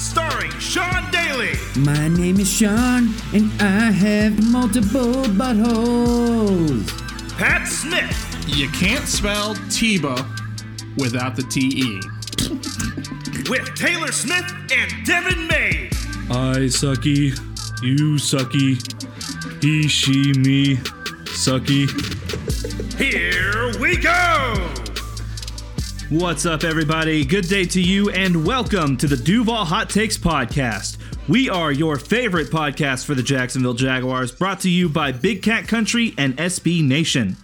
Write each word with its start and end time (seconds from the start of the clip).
starring 0.00 0.50
Sean 0.58 1.10
Daly, 1.10 1.50
My 1.76 2.08
name 2.08 2.40
is 2.40 2.50
Sean, 2.50 3.14
and 3.34 3.50
I 3.60 3.90
have 3.90 4.42
multiple 4.50 5.24
buttholes. 5.36 6.88
Pat 7.36 7.68
Smith, 7.68 8.16
You 8.48 8.68
can't 8.70 9.06
spell 9.06 9.54
Tebow 9.68 10.16
without 10.96 11.36
the 11.36 11.42
TE. 11.42 12.00
with 13.50 13.74
Taylor 13.74 14.10
Smith 14.12 14.50
and 14.72 15.06
Devin 15.06 15.46
May. 15.46 15.90
I 16.30 16.66
sucky, 16.68 17.36
you 17.82 18.14
sucky, 18.14 18.80
he, 19.62 19.86
she, 19.86 20.32
me, 20.40 20.76
sucky. 21.26 21.88
Here 22.98 23.78
we 23.78 23.96
go! 23.96 24.89
What's 26.10 26.44
up, 26.44 26.64
everybody? 26.64 27.24
Good 27.24 27.48
day 27.48 27.64
to 27.66 27.80
you, 27.80 28.10
and 28.10 28.44
welcome 28.44 28.96
to 28.96 29.06
the 29.06 29.16
Duval 29.16 29.64
Hot 29.64 29.88
Takes 29.88 30.18
Podcast. 30.18 30.98
We 31.28 31.48
are 31.48 31.70
your 31.70 31.96
favorite 31.98 32.48
podcast 32.50 33.04
for 33.04 33.14
the 33.14 33.22
Jacksonville 33.22 33.74
Jaguars, 33.74 34.32
brought 34.32 34.60
to 34.60 34.70
you 34.70 34.88
by 34.88 35.12
Big 35.12 35.42
Cat 35.42 35.68
Country 35.68 36.14
and 36.18 36.36
SB 36.36 36.82
Nation. 36.84 37.36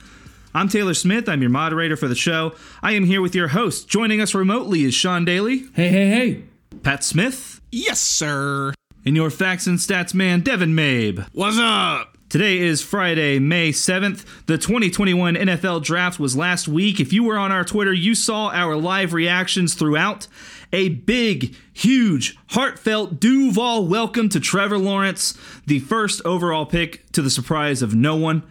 I'm 0.52 0.68
Taylor 0.68 0.94
Smith. 0.94 1.28
I'm 1.28 1.42
your 1.42 1.50
moderator 1.50 1.96
for 1.96 2.08
the 2.08 2.14
show. 2.16 2.54
I 2.82 2.92
am 2.92 3.04
here 3.04 3.20
with 3.22 3.34
your 3.36 3.48
host. 3.48 3.88
Joining 3.88 4.20
us 4.20 4.34
remotely 4.34 4.82
is 4.84 4.94
Sean 4.94 5.24
Daly, 5.24 5.66
Hey, 5.74 5.88
hey, 5.88 6.08
hey. 6.08 6.42
Pat 6.82 7.04
Smith, 7.04 7.60
Yes, 7.70 8.00
sir. 8.00 8.72
and 9.04 9.14
your 9.14 9.30
facts 9.30 9.66
and 9.68 9.78
stats 9.78 10.12
man, 10.12 10.40
Devin 10.40 10.74
Mabe. 10.74 11.24
What's 11.32 11.58
up? 11.58 12.15
Today 12.36 12.58
is 12.58 12.82
Friday, 12.82 13.38
May 13.38 13.72
7th. 13.72 14.26
The 14.44 14.58
2021 14.58 15.36
NFL 15.36 15.82
Draft 15.82 16.20
was 16.20 16.36
last 16.36 16.68
week. 16.68 17.00
If 17.00 17.10
you 17.10 17.24
were 17.24 17.38
on 17.38 17.50
our 17.50 17.64
Twitter, 17.64 17.94
you 17.94 18.14
saw 18.14 18.50
our 18.50 18.76
live 18.76 19.14
reactions 19.14 19.72
throughout. 19.72 20.28
A 20.70 20.90
big, 20.90 21.56
huge, 21.72 22.36
heartfelt 22.48 23.20
Duval 23.20 23.86
welcome 23.86 24.28
to 24.28 24.38
Trevor 24.38 24.76
Lawrence, 24.76 25.32
the 25.64 25.78
first 25.78 26.20
overall 26.26 26.66
pick 26.66 27.10
to 27.12 27.22
the 27.22 27.30
surprise 27.30 27.80
of 27.80 27.94
no 27.94 28.16
one. 28.16 28.42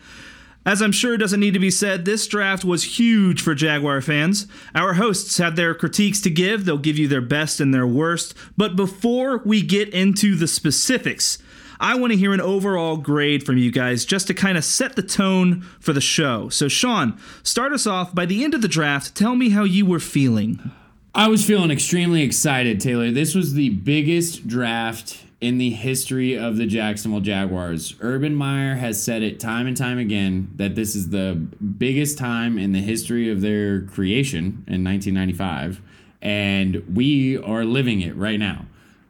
As 0.65 0.81
I'm 0.81 0.91
sure 0.91 1.15
doesn't 1.15 1.39
need 1.39 1.53
to 1.53 1.59
be 1.59 1.69
said, 1.69 2.05
this 2.05 2.25
draft 2.25 2.65
was 2.65 2.97
huge 2.97 3.39
for 3.39 3.53
Jaguar 3.53 4.01
fans. 4.01 4.47
Our 4.73 4.95
hosts 4.95 5.37
have 5.37 5.55
their 5.55 5.75
critiques 5.75 6.21
to 6.21 6.31
give, 6.31 6.65
they'll 6.65 6.79
give 6.79 6.97
you 6.97 7.07
their 7.07 7.21
best 7.21 7.59
and 7.59 7.71
their 7.71 7.85
worst. 7.85 8.33
But 8.57 8.75
before 8.75 9.43
we 9.45 9.61
get 9.61 9.89
into 9.89 10.33
the 10.33 10.47
specifics, 10.47 11.37
I 11.79 11.95
want 11.95 12.13
to 12.13 12.17
hear 12.17 12.33
an 12.33 12.41
overall 12.41 12.97
grade 12.97 13.45
from 13.45 13.57
you 13.57 13.71
guys 13.71 14.05
just 14.05 14.27
to 14.27 14.33
kind 14.33 14.57
of 14.57 14.63
set 14.63 14.95
the 14.95 15.03
tone 15.03 15.61
for 15.79 15.93
the 15.93 16.01
show. 16.01 16.49
So, 16.49 16.67
Sean, 16.67 17.19
start 17.43 17.73
us 17.73 17.85
off. 17.85 18.13
By 18.15 18.25
the 18.25 18.43
end 18.43 18.53
of 18.53 18.61
the 18.61 18.67
draft, 18.67 19.15
tell 19.15 19.35
me 19.35 19.49
how 19.49 19.63
you 19.63 19.85
were 19.85 19.99
feeling. 19.99 20.71
I 21.13 21.27
was 21.29 21.45
feeling 21.45 21.71
extremely 21.71 22.23
excited, 22.23 22.81
Taylor. 22.81 23.09
This 23.11 23.35
was 23.35 23.53
the 23.53 23.69
biggest 23.69 24.47
draft 24.47 25.23
in 25.41 25.57
the 25.57 25.69
history 25.69 26.37
of 26.37 26.57
the 26.57 26.65
Jacksonville 26.65 27.21
Jaguars. 27.21 27.95
Urban 28.01 28.35
Meyer 28.35 28.75
has 28.75 29.01
said 29.01 29.21
it 29.21 29.39
time 29.39 29.67
and 29.67 29.77
time 29.77 29.97
again 29.97 30.51
that 30.55 30.75
this 30.75 30.95
is 30.95 31.09
the 31.09 31.35
biggest 31.35 32.17
time 32.17 32.57
in 32.57 32.71
the 32.71 32.81
history 32.81 33.29
of 33.29 33.41
their 33.41 33.81
creation 33.81 34.63
in 34.67 34.83
1995, 34.83 35.81
and 36.21 36.83
we 36.93 37.37
are 37.37 37.63
living 37.63 38.01
it 38.01 38.15
right 38.15 38.39
now. 38.39 38.65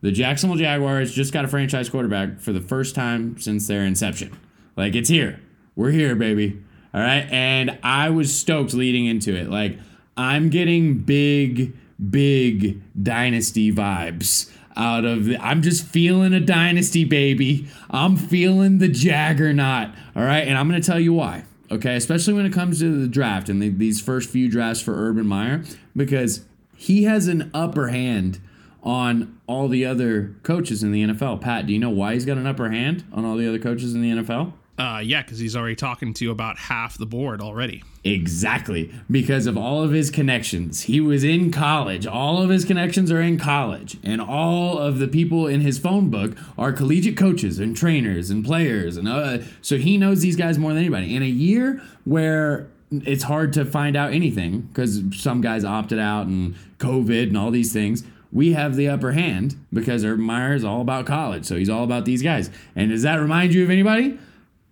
The 0.05 0.11
Jacksonville 0.11 0.59
Jaguars 0.59 1.15
just 1.15 1.33
got 1.33 1.45
a 1.45 1.47
franchise 1.47 1.89
quarterback 1.89 2.39
for 2.39 2.53
the 2.53 2.61
first 2.61 2.93
time 2.93 3.39
since 3.39 3.67
their 3.67 3.81
inception. 3.81 4.37
Like 4.77 4.93
it's 4.93 5.09
here. 5.09 5.41
We're 5.75 5.89
here, 5.89 6.13
baby. 6.13 6.61
All 6.93 7.01
right. 7.01 7.27
And 7.31 7.79
I 7.81 8.11
was 8.11 8.31
stoked 8.31 8.75
leading 8.75 9.07
into 9.07 9.35
it. 9.35 9.49
Like 9.49 9.79
I'm 10.15 10.49
getting 10.51 10.99
big, 10.99 11.75
big 12.07 12.83
dynasty 13.01 13.73
vibes 13.73 14.55
out 14.75 15.05
of 15.05 15.25
the, 15.25 15.39
I'm 15.39 15.63
just 15.63 15.87
feeling 15.87 16.35
a 16.35 16.39
dynasty, 16.39 17.03
baby. 17.03 17.67
I'm 17.89 18.15
feeling 18.15 18.77
the 18.77 18.89
jaggernaut. 18.89 19.89
All 20.15 20.23
right. 20.23 20.47
And 20.47 20.55
I'm 20.55 20.69
going 20.69 20.79
to 20.79 20.85
tell 20.85 20.99
you 20.99 21.13
why. 21.13 21.45
Okay. 21.71 21.95
Especially 21.95 22.35
when 22.35 22.45
it 22.45 22.53
comes 22.53 22.77
to 22.77 23.01
the 23.01 23.07
draft 23.07 23.49
and 23.49 23.59
the, 23.59 23.69
these 23.69 23.99
first 23.99 24.29
few 24.29 24.49
drafts 24.51 24.83
for 24.83 24.93
Urban 24.93 25.25
Meyer, 25.25 25.63
because 25.95 26.45
he 26.77 27.05
has 27.05 27.27
an 27.27 27.49
upper 27.55 27.87
hand 27.87 28.39
on 28.83 29.34
all 29.47 29.67
the 29.67 29.85
other 29.85 30.35
coaches 30.43 30.83
in 30.83 30.91
the 30.91 31.03
NFL. 31.03 31.41
Pat, 31.41 31.67
do 31.67 31.73
you 31.73 31.79
know 31.79 31.89
why 31.89 32.13
he's 32.13 32.25
got 32.25 32.37
an 32.37 32.47
upper 32.47 32.69
hand 32.69 33.03
on 33.11 33.25
all 33.25 33.35
the 33.37 33.47
other 33.47 33.59
coaches 33.59 33.93
in 33.93 34.01
the 34.01 34.11
NFL? 34.11 34.53
Uh, 34.77 35.01
yeah, 35.03 35.21
because 35.21 35.39
he's 35.39 35.55
already 35.55 35.75
talking 35.75 36.13
to 36.13 36.31
about 36.31 36.57
half 36.57 36.97
the 36.97 37.05
board 37.05 37.41
already. 37.41 37.81
Exactly. 38.03 38.93
Because 39.09 39.47
of 39.47 39.57
all 39.57 39.81
of 39.81 39.91
his 39.91 40.11
connections. 40.11 40.81
He 40.81 40.99
was 40.99 41.23
in 41.23 41.49
college. 41.49 42.05
All 42.05 42.41
of 42.41 42.49
his 42.49 42.65
connections 42.65 43.09
are 43.09 43.21
in 43.21 43.39
college. 43.39 43.97
And 44.03 44.21
all 44.21 44.77
of 44.77 44.99
the 44.99 45.07
people 45.07 45.47
in 45.47 45.61
his 45.61 45.79
phone 45.79 46.09
book 46.09 46.35
are 46.57 46.73
collegiate 46.73 47.15
coaches 47.15 47.57
and 47.57 47.75
trainers 47.75 48.29
and 48.29 48.43
players. 48.43 48.97
And 48.97 49.07
uh, 49.07 49.39
so 49.61 49.77
he 49.77 49.97
knows 49.97 50.21
these 50.21 50.35
guys 50.35 50.57
more 50.59 50.71
than 50.73 50.79
anybody. 50.79 51.15
In 51.15 51.23
a 51.23 51.27
year 51.27 51.81
where 52.03 52.67
it's 52.91 53.23
hard 53.23 53.53
to 53.53 53.65
find 53.65 53.95
out 53.95 54.13
anything 54.13 54.61
because 54.61 55.01
some 55.13 55.41
guys 55.41 55.63
opted 55.63 55.99
out 55.99 56.27
and 56.27 56.55
COVID 56.79 57.29
and 57.29 57.37
all 57.37 57.51
these 57.51 57.73
things. 57.73 58.03
We 58.35 58.51
have 58.51 58.75
the 58.75 58.89
upper 58.89 59.13
hand 59.13 59.55
because 59.71 60.03
Urban 60.03 60.25
Meyer 60.25 60.53
is 60.53 60.65
all 60.65 60.81
about 60.81 61.05
college. 61.05 61.45
So 61.45 61.55
he's 61.55 61.69
all 61.69 61.85
about 61.85 62.03
these 62.03 62.21
guys. 62.21 62.49
And 62.75 62.89
does 62.89 63.03
that 63.03 63.15
remind 63.15 63.53
you 63.53 63.63
of 63.63 63.69
anybody? 63.69 64.19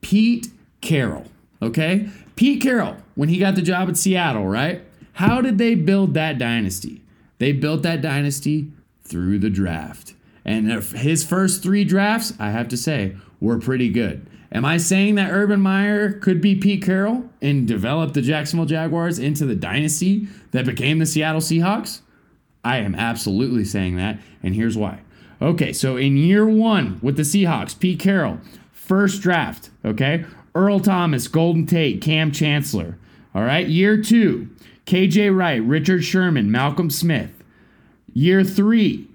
Pete 0.01 0.49
Carroll. 0.81 1.27
Okay? 1.61 2.09
Pete 2.35 2.61
Carroll, 2.61 2.97
when 3.15 3.29
he 3.29 3.37
got 3.37 3.55
the 3.55 3.61
job 3.61 3.87
at 3.87 3.95
Seattle, 3.95 4.45
right? 4.45 4.81
How 5.13 5.39
did 5.39 5.59
they 5.59 5.75
build 5.75 6.13
that 6.13 6.37
dynasty? 6.37 7.03
They 7.37 7.53
built 7.53 7.83
that 7.83 8.01
dynasty 8.01 8.69
through 9.05 9.39
the 9.39 9.49
draft. 9.49 10.13
And 10.43 10.69
his 10.69 11.23
first 11.23 11.63
three 11.63 11.85
drafts, 11.85 12.33
I 12.37 12.49
have 12.49 12.67
to 12.67 12.75
say, 12.75 13.15
were 13.39 13.59
pretty 13.59 13.87
good. 13.87 14.27
Am 14.51 14.65
I 14.65 14.75
saying 14.75 15.15
that 15.15 15.31
Urban 15.31 15.61
Meyer 15.61 16.11
could 16.11 16.41
be 16.41 16.55
Pete 16.55 16.83
Carroll 16.83 17.29
and 17.41 17.65
develop 17.65 18.13
the 18.13 18.21
Jacksonville 18.21 18.65
Jaguars 18.65 19.19
into 19.19 19.45
the 19.45 19.55
dynasty 19.55 20.27
that 20.51 20.65
became 20.65 20.99
the 20.99 21.05
Seattle 21.05 21.39
Seahawks? 21.39 22.01
I 22.63 22.77
am 22.77 22.95
absolutely 22.95 23.65
saying 23.65 23.97
that, 23.97 24.19
and 24.41 24.55
here's 24.55 24.77
why. 24.77 24.99
Okay, 25.41 25.73
so 25.73 25.97
in 25.97 26.15
year 26.15 26.47
one 26.47 26.99
with 27.01 27.17
the 27.17 27.23
Seahawks, 27.23 27.77
Pete 27.77 27.99
Carroll, 27.99 28.39
first 28.71 29.21
draft, 29.21 29.69
okay? 29.83 30.25
Earl 30.55 30.79
Thomas, 30.79 31.27
Golden 31.27 31.65
Tate, 31.65 32.01
Kam 32.01 32.31
Chancellor. 32.31 32.97
All 33.35 33.43
right, 33.43 33.67
year 33.67 34.01
two, 34.01 34.49
KJ 34.85 35.35
Wright, 35.35 35.61
Richard 35.61 36.03
Sherman, 36.03 36.51
Malcolm 36.51 36.89
Smith. 36.89 37.31
Year 38.13 38.43
three, 38.43 39.09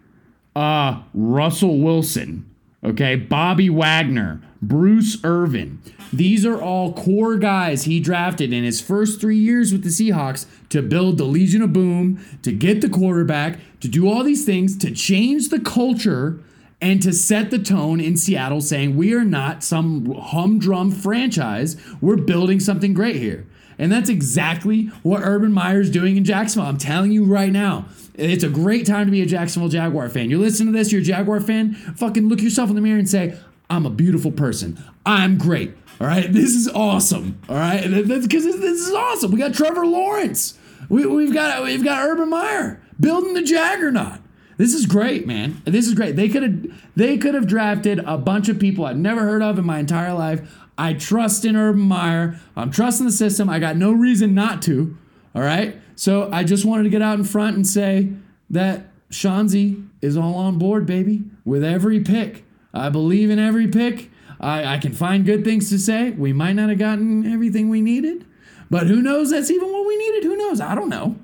uh, 0.57 1.03
Russell 1.15 1.79
Wilson, 1.79 2.45
okay? 2.85 3.17
Bobby 3.17 3.71
Wagner, 3.71 4.43
Bruce 4.61 5.19
Irvin. 5.25 5.81
These 6.13 6.45
are 6.47 6.61
all 6.61 6.93
core 6.93 7.37
guys 7.37 7.85
he 7.85 8.01
drafted 8.01 8.53
in 8.53 8.65
his 8.65 8.81
first 8.81 9.21
three 9.21 9.39
years 9.39 9.73
with 9.73 9.83
the 9.83 9.91
Seahawks 9.91 10.47
to 10.71 10.83
build 10.83 11.19
the 11.19 11.25
Legion 11.25 11.63
of 11.63 11.73
Boom, 11.73 12.25
to 12.43 12.53
get 12.53 12.81
the 12.81 12.89
quarterback, 12.89 13.59
to 13.81 13.89
do 13.89 14.09
all 14.09 14.25
these 14.25 14.45
things, 14.45 14.77
to 14.79 14.91
change 14.91 15.49
the 15.49 15.61
culture, 15.61 16.41
and 16.81 17.03
to 17.03 17.13
set 17.13 17.51
the 17.51 17.59
tone 17.59 18.01
in 18.01 18.17
Seattle 18.17 18.61
saying, 18.61 18.97
we 18.97 19.13
are 19.13 19.25
not 19.25 19.65
some 19.65 20.13
humdrum 20.13 20.93
franchise. 20.93 21.77
We're 22.01 22.17
building 22.17 22.61
something 22.61 22.95
great 22.95 23.17
here. 23.17 23.47
And 23.81 23.93
that's 23.93 24.09
exactly 24.09 24.87
what 25.03 25.23
Urban 25.23 25.53
Meyer's 25.53 25.91
doing 25.91 26.17
in 26.17 26.25
Jacksonville. 26.25 26.69
I'm 26.69 26.79
telling 26.79 27.13
you 27.13 27.25
right 27.25 27.53
now. 27.53 27.87
It's 28.15 28.43
a 28.43 28.49
great 28.49 28.87
time 28.87 29.07
to 29.07 29.13
be 29.13 29.23
a 29.23 29.27
Jacksonville 29.27 29.69
Jaguar 29.69 30.09
fan. 30.09 30.31
You're 30.31 30.41
listening 30.41 30.73
to 30.73 30.79
this, 30.79 30.91
you're 30.91 31.01
a 31.01 31.05
Jaguar 31.05 31.41
fan, 31.41 31.75
fucking 31.75 32.29
look 32.29 32.41
yourself 32.41 32.69
in 32.69 32.75
the 32.75 32.81
mirror 32.81 32.99
and 32.99 33.09
say, 33.09 33.39
I'm 33.71 33.87
a 33.87 33.91
beautiful 33.91 34.33
person. 34.33 34.83
I'm 35.05 35.39
great. 35.39 35.75
All 36.01 36.07
right, 36.07 36.33
this 36.33 36.55
is 36.55 36.69
awesome. 36.69 37.41
All 37.49 37.57
right, 37.57 37.83
because 37.83 38.45
this 38.45 38.81
is 38.87 38.95
awesome. 38.95 39.33
We 39.33 39.39
got 39.39 39.55
Trevor 39.55 39.85
Lawrence. 39.85 40.57
We, 40.89 41.05
we've 41.07 41.35
got 41.35 41.63
we've 41.65 41.85
got 41.85 42.07
Urban 42.07 42.31
Meyer 42.31 42.81
building 43.01 43.35
the 43.35 43.43
juggernaut. 43.43 44.21
This 44.59 44.75
is 44.75 44.87
great, 44.87 45.27
man. 45.27 45.63
This 45.65 45.87
is 45.87 45.95
great. 45.95 46.17
They 46.17 46.29
could 46.29 46.43
have 46.43 46.83
they 46.97 47.19
could 47.19 47.35
have 47.35 47.47
drafted 47.47 48.01
a 48.01 48.17
bunch 48.17 48.49
of 48.49 48.59
people 48.59 48.85
I've 48.85 48.97
never 48.97 49.23
heard 49.23 49.43
of 49.43 49.59
in 49.59 49.67
my 49.67 49.79
entire 49.79 50.15
life. 50.15 50.57
I 50.77 50.93
trust 50.93 51.45
in 51.45 51.57
Urban 51.57 51.83
Meyer. 51.83 52.39
I'm 52.57 52.71
trusting 52.71 53.05
the 53.07 53.13
system. 53.13 53.51
I 53.51 53.59
got 53.59 53.77
no 53.77 53.93
reason 53.93 54.35
not 54.35 54.63
to. 54.63 54.97
All 55.35 55.43
right. 55.43 55.77
So 55.97 56.31
I 56.33 56.45
just 56.45 56.65
wanted 56.65 56.85
to 56.85 56.91
get 56.91 57.03
out 57.03 57.19
in 57.19 57.25
front 57.25 57.57
and 57.57 57.67
say 57.67 58.13
that 58.51 58.87
Shanzi 59.11 59.89
is 60.01 60.17
all 60.17 60.37
on 60.37 60.59
board, 60.59 60.87
baby, 60.87 61.25
with 61.45 61.65
every 61.65 62.01
pick. 62.01 62.45
I 62.73 62.89
believe 62.89 63.31
in 63.31 63.39
every 63.39 63.67
pick. 63.69 64.11
I, 64.41 64.75
I 64.75 64.79
can 64.79 64.93
find 64.93 65.25
good 65.25 65.45
things 65.45 65.69
to 65.71 65.79
say. 65.79 66.11
We 66.11 66.33
might 66.33 66.53
not 66.55 66.69
have 66.69 66.79
gotten 66.79 67.31
everything 67.31 67.69
we 67.69 67.81
needed, 67.81 68.25
but 68.71 68.87
who 68.87 69.03
knows? 69.03 69.31
That's 69.31 69.51
even 69.51 69.73
what 69.73 69.87
we 69.87 69.97
needed. 69.97 70.25
Who 70.25 70.37
knows? 70.37 70.61
I 70.61 70.75
don't 70.75 70.89
know. 70.89 71.17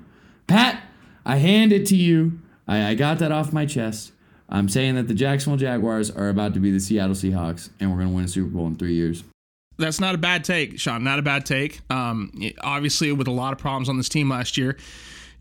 Pat, 0.47 0.83
I 1.25 1.37
hand 1.37 1.71
it 1.71 1.85
to 1.87 1.95
you. 1.95 2.39
I, 2.67 2.89
I 2.89 2.95
got 2.95 3.19
that 3.19 3.31
off 3.31 3.53
my 3.53 3.65
chest. 3.65 4.11
I'm 4.49 4.69
saying 4.69 4.95
that 4.95 5.07
the 5.07 5.13
Jacksonville 5.13 5.57
Jaguars 5.57 6.11
are 6.11 6.29
about 6.29 6.53
to 6.53 6.59
be 6.59 6.71
the 6.71 6.79
Seattle 6.79 7.15
Seahawks, 7.15 7.69
and 7.79 7.89
we're 7.89 7.97
going 7.97 8.09
to 8.09 8.15
win 8.15 8.25
a 8.25 8.27
Super 8.27 8.49
Bowl 8.49 8.67
in 8.67 8.75
three 8.75 8.93
years. 8.93 9.23
That's 9.77 9.99
not 9.99 10.15
a 10.15 10.17
bad 10.17 10.43
take, 10.43 10.79
Sean. 10.79 11.03
Not 11.03 11.19
a 11.19 11.21
bad 11.21 11.45
take. 11.45 11.81
Um, 11.89 12.31
obviously, 12.61 13.11
with 13.11 13.27
a 13.27 13.31
lot 13.31 13.53
of 13.53 13.59
problems 13.59 13.89
on 13.89 13.97
this 13.97 14.07
team 14.07 14.29
last 14.29 14.57
year, 14.57 14.77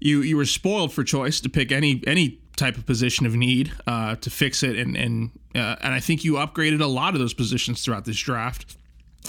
you 0.01 0.23
you 0.23 0.37
were 0.37 0.47
spoiled 0.47 0.93
for 0.93 1.05
choice 1.05 1.41
to 1.43 1.49
pick 1.49 1.71
any 1.71 2.03
any 2.07 2.41
type 2.57 2.77
of 2.77 2.87
position 2.87 3.27
of 3.27 3.35
need 3.35 3.73
uh, 3.87 4.17
to 4.17 4.31
fix 4.31 4.63
it, 4.63 4.79
and 4.79 4.97
and 4.97 5.31
uh, 5.55 5.77
and 5.83 5.95
I 5.95 6.01
think 6.01 6.25
you 6.25 6.35
upgraded 6.35 6.81
a 6.81 6.87
lot 6.87 7.15
of 7.15 7.21
those 7.21 7.35
positions 7.35 7.85
throughout 7.85 8.05
this 8.05 8.19
draft. 8.19 8.77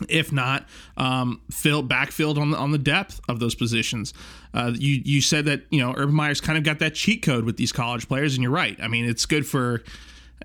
If 0.10 0.34
not, 0.34 0.68
um, 0.98 1.42
fill 1.50 1.82
backfilled 1.82 2.38
on 2.38 2.52
the 2.52 2.58
on 2.58 2.72
the 2.72 2.78
depth 2.78 3.22
of 3.30 3.40
those 3.40 3.56
positions. 3.56 4.14
Uh, 4.54 4.74
you 4.76 5.02
you 5.06 5.22
said 5.22 5.46
that 5.46 5.64
you 5.70 5.80
know 5.80 5.94
Urban 5.96 6.14
Meyer's 6.14 6.42
kind 6.42 6.58
of 6.58 6.64
got 6.64 6.80
that 6.80 6.96
cheat 6.96 7.22
code 7.22 7.46
with 7.46 7.58
these 7.58 7.72
college 7.72 8.08
players, 8.08 8.36
and 8.36 8.44
you're 8.44 8.52
right. 8.52 8.78
I 8.82 8.88
mean, 8.88 9.06
it's 9.06 9.26
good 9.26 9.48
for 9.48 9.84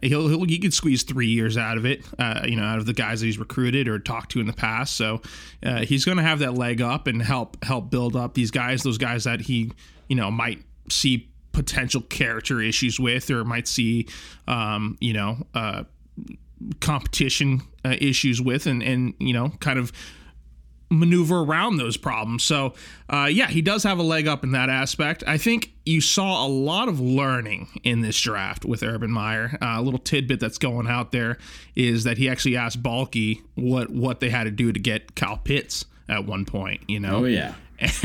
he'll, 0.02 0.28
he'll 0.28 0.44
he 0.44 0.58
could 0.58 0.74
squeeze 0.74 1.02
three 1.02 1.28
years 1.28 1.56
out 1.56 1.76
of 1.76 1.84
it, 1.84 2.04
uh, 2.18 2.42
you 2.44 2.56
know, 2.56 2.62
out 2.62 2.78
of 2.78 2.86
the 2.86 2.92
guys 2.92 3.20
that 3.20 3.26
he's 3.26 3.38
recruited 3.38 3.88
or 3.88 3.98
talked 3.98 4.30
to 4.32 4.40
in 4.40 4.46
the 4.46 4.52
past. 4.52 4.96
So 4.96 5.20
uh, 5.64 5.80
he's 5.80 6.04
going 6.04 6.18
to 6.18 6.22
have 6.22 6.38
that 6.40 6.54
leg 6.54 6.80
up 6.80 7.06
and 7.06 7.22
help 7.22 7.62
help 7.64 7.90
build 7.90 8.16
up 8.16 8.34
these 8.34 8.50
guys, 8.50 8.82
those 8.82 8.98
guys 8.98 9.24
that 9.24 9.40
he 9.40 9.72
you 10.08 10.16
know 10.16 10.30
might 10.30 10.62
see 10.88 11.29
potential 11.52 12.00
character 12.02 12.60
issues 12.60 13.00
with 13.00 13.30
or 13.30 13.44
might 13.44 13.66
see 13.68 14.06
um, 14.46 14.96
you 15.00 15.12
know 15.12 15.46
uh, 15.54 15.84
competition 16.80 17.62
uh, 17.84 17.96
issues 18.00 18.40
with 18.40 18.66
and 18.66 18.82
and 18.82 19.14
you 19.18 19.32
know 19.32 19.50
kind 19.60 19.78
of 19.78 19.92
maneuver 20.90 21.40
around 21.40 21.76
those 21.76 21.96
problems. 21.96 22.42
So, 22.42 22.74
uh, 23.08 23.28
yeah, 23.30 23.46
he 23.46 23.62
does 23.62 23.84
have 23.84 23.98
a 23.98 24.02
leg 24.02 24.26
up 24.26 24.42
in 24.42 24.52
that 24.52 24.68
aspect. 24.68 25.22
I 25.26 25.38
think 25.38 25.72
you 25.86 26.00
saw 26.00 26.44
a 26.44 26.48
lot 26.48 26.88
of 26.88 27.00
learning 27.00 27.68
in 27.84 28.00
this 28.00 28.20
draft 28.20 28.64
with 28.64 28.82
Urban 28.82 29.10
Meyer. 29.10 29.56
Uh, 29.62 29.76
a 29.76 29.82
little 29.82 30.00
tidbit 30.00 30.40
that's 30.40 30.58
going 30.58 30.88
out 30.88 31.12
there 31.12 31.38
is 31.76 32.04
that 32.04 32.18
he 32.18 32.28
actually 32.28 32.56
asked 32.56 32.82
Baalke 32.82 33.40
what 33.54 33.90
what 33.90 34.20
they 34.20 34.30
had 34.30 34.44
to 34.44 34.50
do 34.50 34.72
to 34.72 34.80
get 34.80 35.14
Kyle 35.14 35.38
Pitts 35.38 35.84
at 36.08 36.26
one 36.26 36.44
point. 36.44 36.82
You 36.88 37.00
know, 37.00 37.18
Oh 37.18 37.24
yeah. 37.24 37.54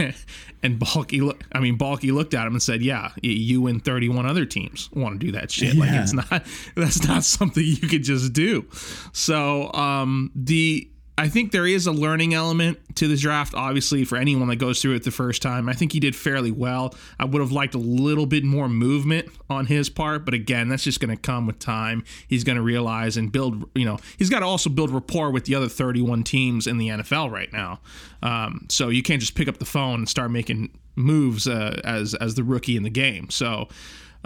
and 0.64 0.80
Baalke, 0.80 1.22
look, 1.22 1.44
I 1.52 1.60
mean, 1.60 1.78
Baalke 1.78 2.12
looked 2.14 2.34
at 2.34 2.48
him 2.48 2.54
and 2.54 2.64
said, 2.64 2.82
"Yeah, 2.82 3.12
you 3.22 3.68
and 3.68 3.84
31 3.84 4.26
other 4.26 4.46
teams 4.46 4.90
want 4.94 5.20
to 5.20 5.26
do 5.26 5.32
that 5.34 5.52
shit. 5.52 5.76
Like 5.76 5.92
it's 5.92 6.14
not, 6.14 6.46
that's 6.76 7.06
not 7.08 7.24
something 7.24 7.64
you 7.64 7.88
could 7.88 8.04
just 8.04 8.34
do." 8.34 8.66
So, 9.12 9.72
um, 9.74 10.32
the 10.36 10.90
I 11.18 11.30
think 11.30 11.52
there 11.52 11.66
is 11.66 11.88
a 11.88 11.94
learning 11.94 12.34
element 12.34 12.78
to 12.98 13.08
the 13.08 13.16
draft. 13.16 13.54
Obviously, 13.54 14.04
for 14.04 14.18
anyone 14.18 14.50
that 14.50 14.58
goes 14.58 14.82
through 14.82 14.96
it 14.96 15.04
the 15.04 15.12
first 15.12 15.42
time, 15.42 15.70
I 15.70 15.74
think 15.74 15.94
he 15.94 16.00
did 16.02 16.14
fairly 16.14 16.52
well. 16.52 16.94
I 17.18 17.26
would 17.26 17.42
have 17.42 17.54
liked 17.54 17.74
a 17.74 17.80
little 17.80 18.26
bit 18.26 18.44
more 18.44 18.68
movement 18.68 19.30
on 19.50 19.66
his 19.68 19.90
part, 19.90 20.26
but 20.26 20.34
again, 20.34 20.68
that's 20.68 20.84
just 20.84 21.00
going 21.00 21.16
to 21.16 21.22
come 21.22 21.48
with 21.48 21.58
time. 21.60 22.04
He's 22.28 22.44
going 22.44 22.58
to 22.58 22.62
realize 22.62 23.16
and 23.16 23.32
build. 23.32 23.70
You 23.76 23.86
know, 23.86 23.98
he's 24.18 24.30
got 24.30 24.40
to 24.40 24.46
also 24.46 24.70
build 24.70 24.92
rapport 24.92 25.32
with 25.32 25.46
the 25.46 25.56
other 25.56 25.70
31 25.70 26.24
teams 26.24 26.68
in 26.68 26.78
the 26.78 26.90
NFL 26.90 27.32
right 27.32 27.52
now. 27.54 27.80
Um, 28.22 28.66
so 28.70 28.90
you 28.90 29.02
can't 29.02 29.22
just 29.22 29.36
pick 29.36 29.48
up 29.48 29.58
the 29.58 29.66
phone 29.66 30.00
and 30.00 30.10
start 30.10 30.32
making 30.32 30.78
moves 30.98 31.48
uh, 31.48 31.80
as 31.86 32.14
as 32.16 32.36
the 32.36 32.44
rookie 32.44 32.76
in 32.76 32.84
the 32.84 32.90
game. 32.90 33.30
So. 33.30 33.70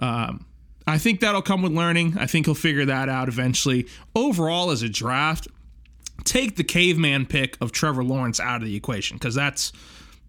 Um, 0.02 0.46
I 0.88 0.98
think 0.98 1.20
that'll 1.20 1.44
come 1.44 1.62
with 1.62 1.72
learning. 1.72 2.18
I 2.18 2.26
think 2.26 2.48
he'll 2.48 2.56
figure 2.56 2.86
that 2.86 3.10
out 3.10 3.28
eventually. 3.28 3.86
Overall, 4.16 4.72
as 4.72 4.82
a 4.82 4.90
draft, 4.90 5.48
take 6.24 6.56
the 6.56 6.64
caveman 6.64 7.26
pick 7.26 7.58
of 7.62 7.72
Trevor 7.72 8.04
Lawrence 8.04 8.40
out 8.40 8.62
of 8.62 8.68
the 8.68 8.76
equation 8.76 9.18
because 9.18 9.36
that's 9.36 9.72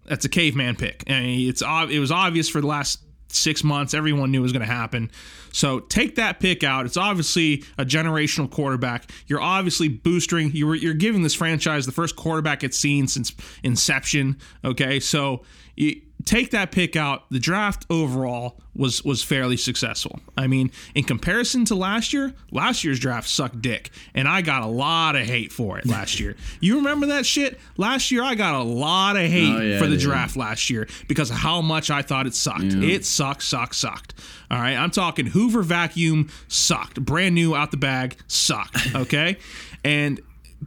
that's 0.05 0.25
a 0.25 0.29
caveman 0.29 0.75
pick. 0.75 1.03
I 1.07 1.21
mean, 1.21 1.49
it's 1.49 1.61
it 1.61 1.99
was 1.99 2.11
obvious 2.11 2.49
for 2.49 2.61
the 2.61 2.67
last 2.67 3.01
six 3.29 3.63
months. 3.63 3.93
Everyone 3.93 4.31
knew 4.31 4.39
it 4.39 4.43
was 4.43 4.51
going 4.51 4.65
to 4.65 4.73
happen. 4.73 5.11
So 5.53 5.79
take 5.79 6.15
that 6.15 6.39
pick 6.39 6.63
out. 6.63 6.85
It's 6.85 6.97
obviously 6.97 7.63
a 7.77 7.85
generational 7.85 8.49
quarterback. 8.49 9.09
You're 9.27 9.41
obviously 9.41 9.87
boosting. 9.87 10.51
You're 10.53 10.75
you're 10.75 10.93
giving 10.93 11.23
this 11.23 11.33
franchise 11.33 11.85
the 11.85 11.91
first 11.91 12.15
quarterback 12.15 12.63
it's 12.63 12.77
seen 12.77 13.07
since 13.07 13.33
inception. 13.63 14.37
Okay, 14.63 14.99
so. 14.99 15.43
You, 15.77 16.01
take 16.25 16.51
that 16.51 16.71
pick 16.71 16.95
out. 16.95 17.23
The 17.29 17.39
draft 17.39 17.85
overall 17.89 18.59
was 18.73 19.03
was 19.03 19.23
fairly 19.23 19.57
successful. 19.57 20.19
I 20.37 20.47
mean, 20.47 20.71
in 20.95 21.03
comparison 21.03 21.65
to 21.65 21.75
last 21.75 22.13
year, 22.13 22.33
last 22.51 22.83
year's 22.83 22.99
draft 22.99 23.27
sucked 23.29 23.61
dick, 23.61 23.91
and 24.13 24.27
I 24.27 24.41
got 24.41 24.61
a 24.63 24.67
lot 24.67 25.15
of 25.15 25.23
hate 25.25 25.51
for 25.51 25.77
it 25.77 25.85
last 25.85 26.19
year. 26.19 26.35
You 26.59 26.77
remember 26.77 27.07
that 27.07 27.25
shit? 27.25 27.59
Last 27.77 28.11
year, 28.11 28.23
I 28.23 28.35
got 28.35 28.55
a 28.55 28.63
lot 28.63 29.15
of 29.15 29.23
hate 29.23 29.53
Oh, 29.55 29.61
yeah, 29.61 29.79
for 29.79 29.87
the 29.87 29.97
draft 29.97 30.37
last 30.37 30.69
year 30.69 30.87
because 31.07 31.29
of 31.31 31.37
how 31.37 31.61
much 31.61 31.89
I 31.89 32.01
thought 32.01 32.27
it 32.27 32.35
sucked. 32.35 32.63
It 32.63 33.03
sucked, 33.05 33.43
sucked, 33.43 33.75
sucked. 33.75 34.13
All 34.49 34.59
right, 34.59 34.75
I'm 34.75 34.91
talking 34.91 35.25
Hoover 35.27 35.63
vacuum 35.63 36.29
sucked, 36.47 37.03
brand 37.03 37.35
new 37.35 37.55
out 37.55 37.71
the 37.71 37.77
bag 37.77 38.17
sucked. 38.27 38.77
Okay, 38.95 39.37
and 39.83 40.19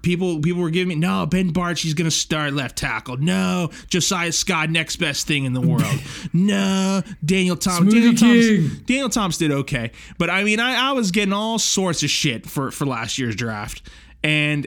people 0.02 0.41
people 0.41 0.62
were 0.62 0.70
giving 0.70 0.88
me 0.88 0.94
no 0.94 1.26
Ben 1.26 1.50
Bartch's 1.50 1.94
gonna 1.94 2.11
start 2.11 2.52
left 2.52 2.76
tackle. 2.76 3.17
No 3.17 3.70
Josiah 3.88 4.32
Scott 4.32 4.70
next 4.70 4.96
best 4.96 5.26
thing 5.26 5.44
in 5.44 5.52
the 5.52 5.61
world. 5.61 6.00
no 6.32 7.02
Daniel 7.25 7.56
Thomas. 7.56 7.93
Daniel 7.93 8.14
Thomas. 8.14 8.79
Daniel 8.81 9.08
Thomas 9.08 9.38
did 9.38 9.52
okay, 9.52 9.93
but 10.19 10.31
I 10.31 10.44
mean 10.44 10.61
I, 10.61 10.91
I 10.91 10.93
was 10.93 11.11
getting 11.11 11.32
all 11.32 11.58
sorts 11.58 12.02
of 12.02 12.11
shit 12.11 12.46
for 12.46 12.70
for 12.70 12.87
last 12.87 13.19
year's 13.19 13.37
draft, 13.37 13.82
and 14.23 14.67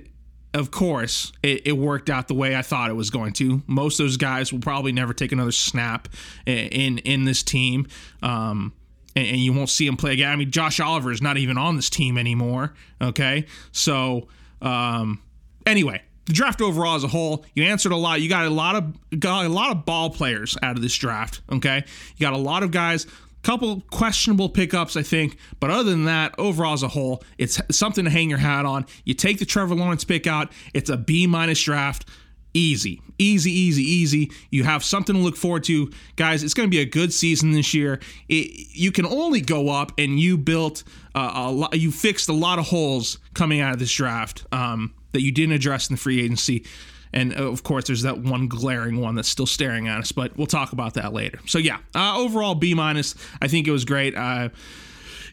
of 0.53 0.71
course 0.71 1.31
it, 1.43 1.67
it 1.67 1.73
worked 1.73 2.09
out 2.09 2.27
the 2.27 2.33
way 2.33 2.55
I 2.55 2.61
thought 2.61 2.89
it 2.89 2.95
was 2.95 3.09
going 3.09 3.33
to. 3.33 3.61
Most 3.67 3.99
of 3.99 4.05
those 4.05 4.17
guys 4.17 4.51
will 4.51 4.59
probably 4.59 4.91
never 4.91 5.13
take 5.13 5.31
another 5.31 5.51
snap 5.51 6.07
in 6.45 6.99
in 6.99 7.25
this 7.25 7.43
team. 7.43 7.87
Um, 8.21 8.73
and, 9.15 9.27
and 9.27 9.37
you 9.37 9.51
won't 9.51 9.69
see 9.69 9.87
him 9.87 9.97
play 9.97 10.13
again. 10.13 10.31
I 10.31 10.35
mean, 10.35 10.51
Josh 10.51 10.79
Oliver 10.79 11.11
is 11.11 11.23
not 11.23 11.37
even 11.37 11.57
on 11.57 11.75
this 11.75 11.89
team 11.89 12.19
anymore. 12.19 12.75
Okay, 13.01 13.47
so 13.71 14.27
um, 14.61 15.21
anyway, 15.67 16.01
the 16.25 16.33
draft 16.33 16.61
overall 16.61 16.95
as 16.95 17.03
a 17.03 17.07
whole, 17.07 17.45
you 17.53 17.63
answered 17.63 17.91
a 17.91 17.97
lot. 17.97 18.21
You 18.21 18.29
got 18.29 18.45
a 18.45 18.49
lot 18.49 18.75
of 18.75 19.19
got 19.19 19.45
a 19.45 19.49
lot 19.49 19.71
of 19.71 19.85
ball 19.85 20.09
players 20.09 20.57
out 20.63 20.75
of 20.75 20.81
this 20.81 20.95
draft. 20.95 21.41
Okay, 21.51 21.83
you 22.15 22.25
got 22.25 22.33
a 22.33 22.37
lot 22.37 22.63
of 22.63 22.71
guys. 22.71 23.05
A 23.05 23.41
couple 23.43 23.81
questionable 23.91 24.49
pickups, 24.49 24.97
I 24.97 25.03
think, 25.03 25.37
but 25.59 25.69
other 25.69 25.91
than 25.91 26.05
that, 26.05 26.35
overall 26.37 26.73
as 26.73 26.83
a 26.83 26.87
whole, 26.87 27.23
it's 27.37 27.61
something 27.71 28.03
to 28.03 28.11
hang 28.11 28.29
your 28.29 28.39
hat 28.39 28.65
on. 28.65 28.85
You 29.05 29.13
take 29.13 29.39
the 29.39 29.45
Trevor 29.45 29.75
Lawrence 29.75 30.03
pick 30.03 30.27
out; 30.27 30.51
it's 30.73 30.89
a 30.89 30.97
B 30.97 31.27
minus 31.27 31.61
draft 31.63 32.09
easy 32.53 33.01
easy 33.19 33.51
easy 33.51 33.83
easy 33.83 34.31
you 34.49 34.63
have 34.63 34.83
something 34.83 35.15
to 35.15 35.21
look 35.21 35.35
forward 35.35 35.63
to 35.63 35.91
guys 36.15 36.43
it's 36.43 36.53
going 36.53 36.67
to 36.67 36.71
be 36.71 36.79
a 36.79 36.85
good 36.85 37.13
season 37.13 37.51
this 37.51 37.73
year 37.73 37.99
it, 38.29 38.49
you 38.71 38.91
can 38.91 39.05
only 39.05 39.41
go 39.41 39.69
up 39.69 39.91
and 39.97 40.19
you 40.19 40.37
built 40.37 40.83
uh, 41.13 41.31
a 41.35 41.51
lot 41.51 41.77
you 41.77 41.91
fixed 41.91 42.29
a 42.29 42.33
lot 42.33 42.57
of 42.57 42.65
holes 42.65 43.19
coming 43.35 43.59
out 43.59 43.73
of 43.73 43.79
this 43.79 43.93
draft 43.93 44.45
um, 44.51 44.91
that 45.13 45.21
you 45.21 45.31
didn't 45.31 45.53
address 45.53 45.89
in 45.89 45.95
the 45.95 45.99
free 45.99 46.23
agency 46.23 46.65
and 47.13 47.33
uh, 47.33 47.43
of 47.49 47.63
course 47.63 47.87
there's 47.87 48.01
that 48.01 48.19
one 48.19 48.47
glaring 48.47 48.99
one 48.99 49.15
that's 49.15 49.29
still 49.29 49.45
staring 49.45 49.87
at 49.87 49.99
us 49.99 50.11
but 50.11 50.35
we'll 50.37 50.47
talk 50.47 50.73
about 50.73 50.93
that 50.95 51.13
later 51.13 51.39
so 51.45 51.57
yeah 51.57 51.77
uh, 51.95 52.17
overall 52.17 52.55
b 52.55 52.73
minus 52.73 53.15
i 53.41 53.47
think 53.47 53.67
it 53.67 53.71
was 53.71 53.85
great 53.85 54.15
uh, 54.15 54.49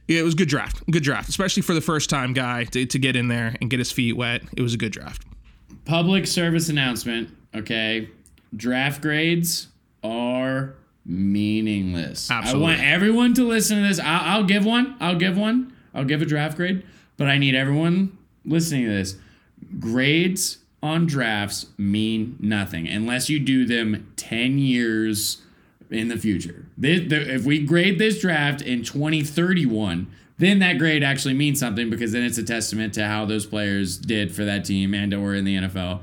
it 0.06 0.22
was 0.22 0.34
a 0.34 0.36
good 0.36 0.48
draft 0.48 0.82
good 0.90 1.02
draft 1.02 1.28
especially 1.28 1.62
for 1.62 1.74
the 1.74 1.80
first 1.80 2.08
time 2.08 2.32
guy 2.32 2.64
to, 2.64 2.86
to 2.86 2.98
get 2.98 3.16
in 3.16 3.28
there 3.28 3.56
and 3.60 3.70
get 3.70 3.78
his 3.78 3.90
feet 3.90 4.16
wet 4.16 4.42
it 4.56 4.62
was 4.62 4.74
a 4.74 4.78
good 4.78 4.92
draft 4.92 5.24
Public 5.84 6.26
service 6.26 6.68
announcement. 6.68 7.28
Okay, 7.54 8.08
draft 8.56 9.02
grades 9.02 9.68
are 10.02 10.74
meaningless. 11.04 12.30
Absolutely. 12.30 12.66
I 12.66 12.70
want 12.70 12.82
everyone 12.82 13.34
to 13.34 13.46
listen 13.46 13.82
to 13.82 13.88
this. 13.88 14.00
I'll, 14.00 14.38
I'll 14.38 14.44
give 14.44 14.64
one. 14.64 14.96
I'll 15.00 15.16
give 15.16 15.36
one. 15.36 15.72
I'll 15.94 16.04
give 16.04 16.22
a 16.22 16.24
draft 16.24 16.56
grade, 16.56 16.84
but 17.16 17.28
I 17.28 17.38
need 17.38 17.54
everyone 17.54 18.16
listening 18.44 18.86
to 18.86 18.90
this. 18.90 19.16
Grades 19.78 20.58
on 20.82 21.06
drafts 21.06 21.66
mean 21.78 22.36
nothing 22.40 22.86
unless 22.86 23.30
you 23.30 23.40
do 23.40 23.64
them 23.64 24.12
10 24.16 24.58
years 24.58 25.42
in 25.90 26.08
the 26.08 26.16
future. 26.16 26.66
This, 26.76 27.08
the, 27.08 27.34
if 27.34 27.44
we 27.44 27.64
grade 27.64 27.98
this 27.98 28.20
draft 28.20 28.60
in 28.60 28.82
2031, 28.82 30.10
then 30.38 30.58
that 30.58 30.78
grade 30.78 31.02
actually 31.02 31.34
means 31.34 31.60
something 31.60 31.88
because 31.88 32.12
then 32.12 32.22
it's 32.22 32.38
a 32.38 32.42
testament 32.42 32.92
to 32.94 33.06
how 33.06 33.24
those 33.24 33.46
players 33.46 33.96
did 33.96 34.34
for 34.34 34.44
that 34.44 34.64
team 34.64 34.92
and 34.92 35.14
or 35.14 35.34
in 35.34 35.44
the 35.44 35.56
NFL. 35.56 36.02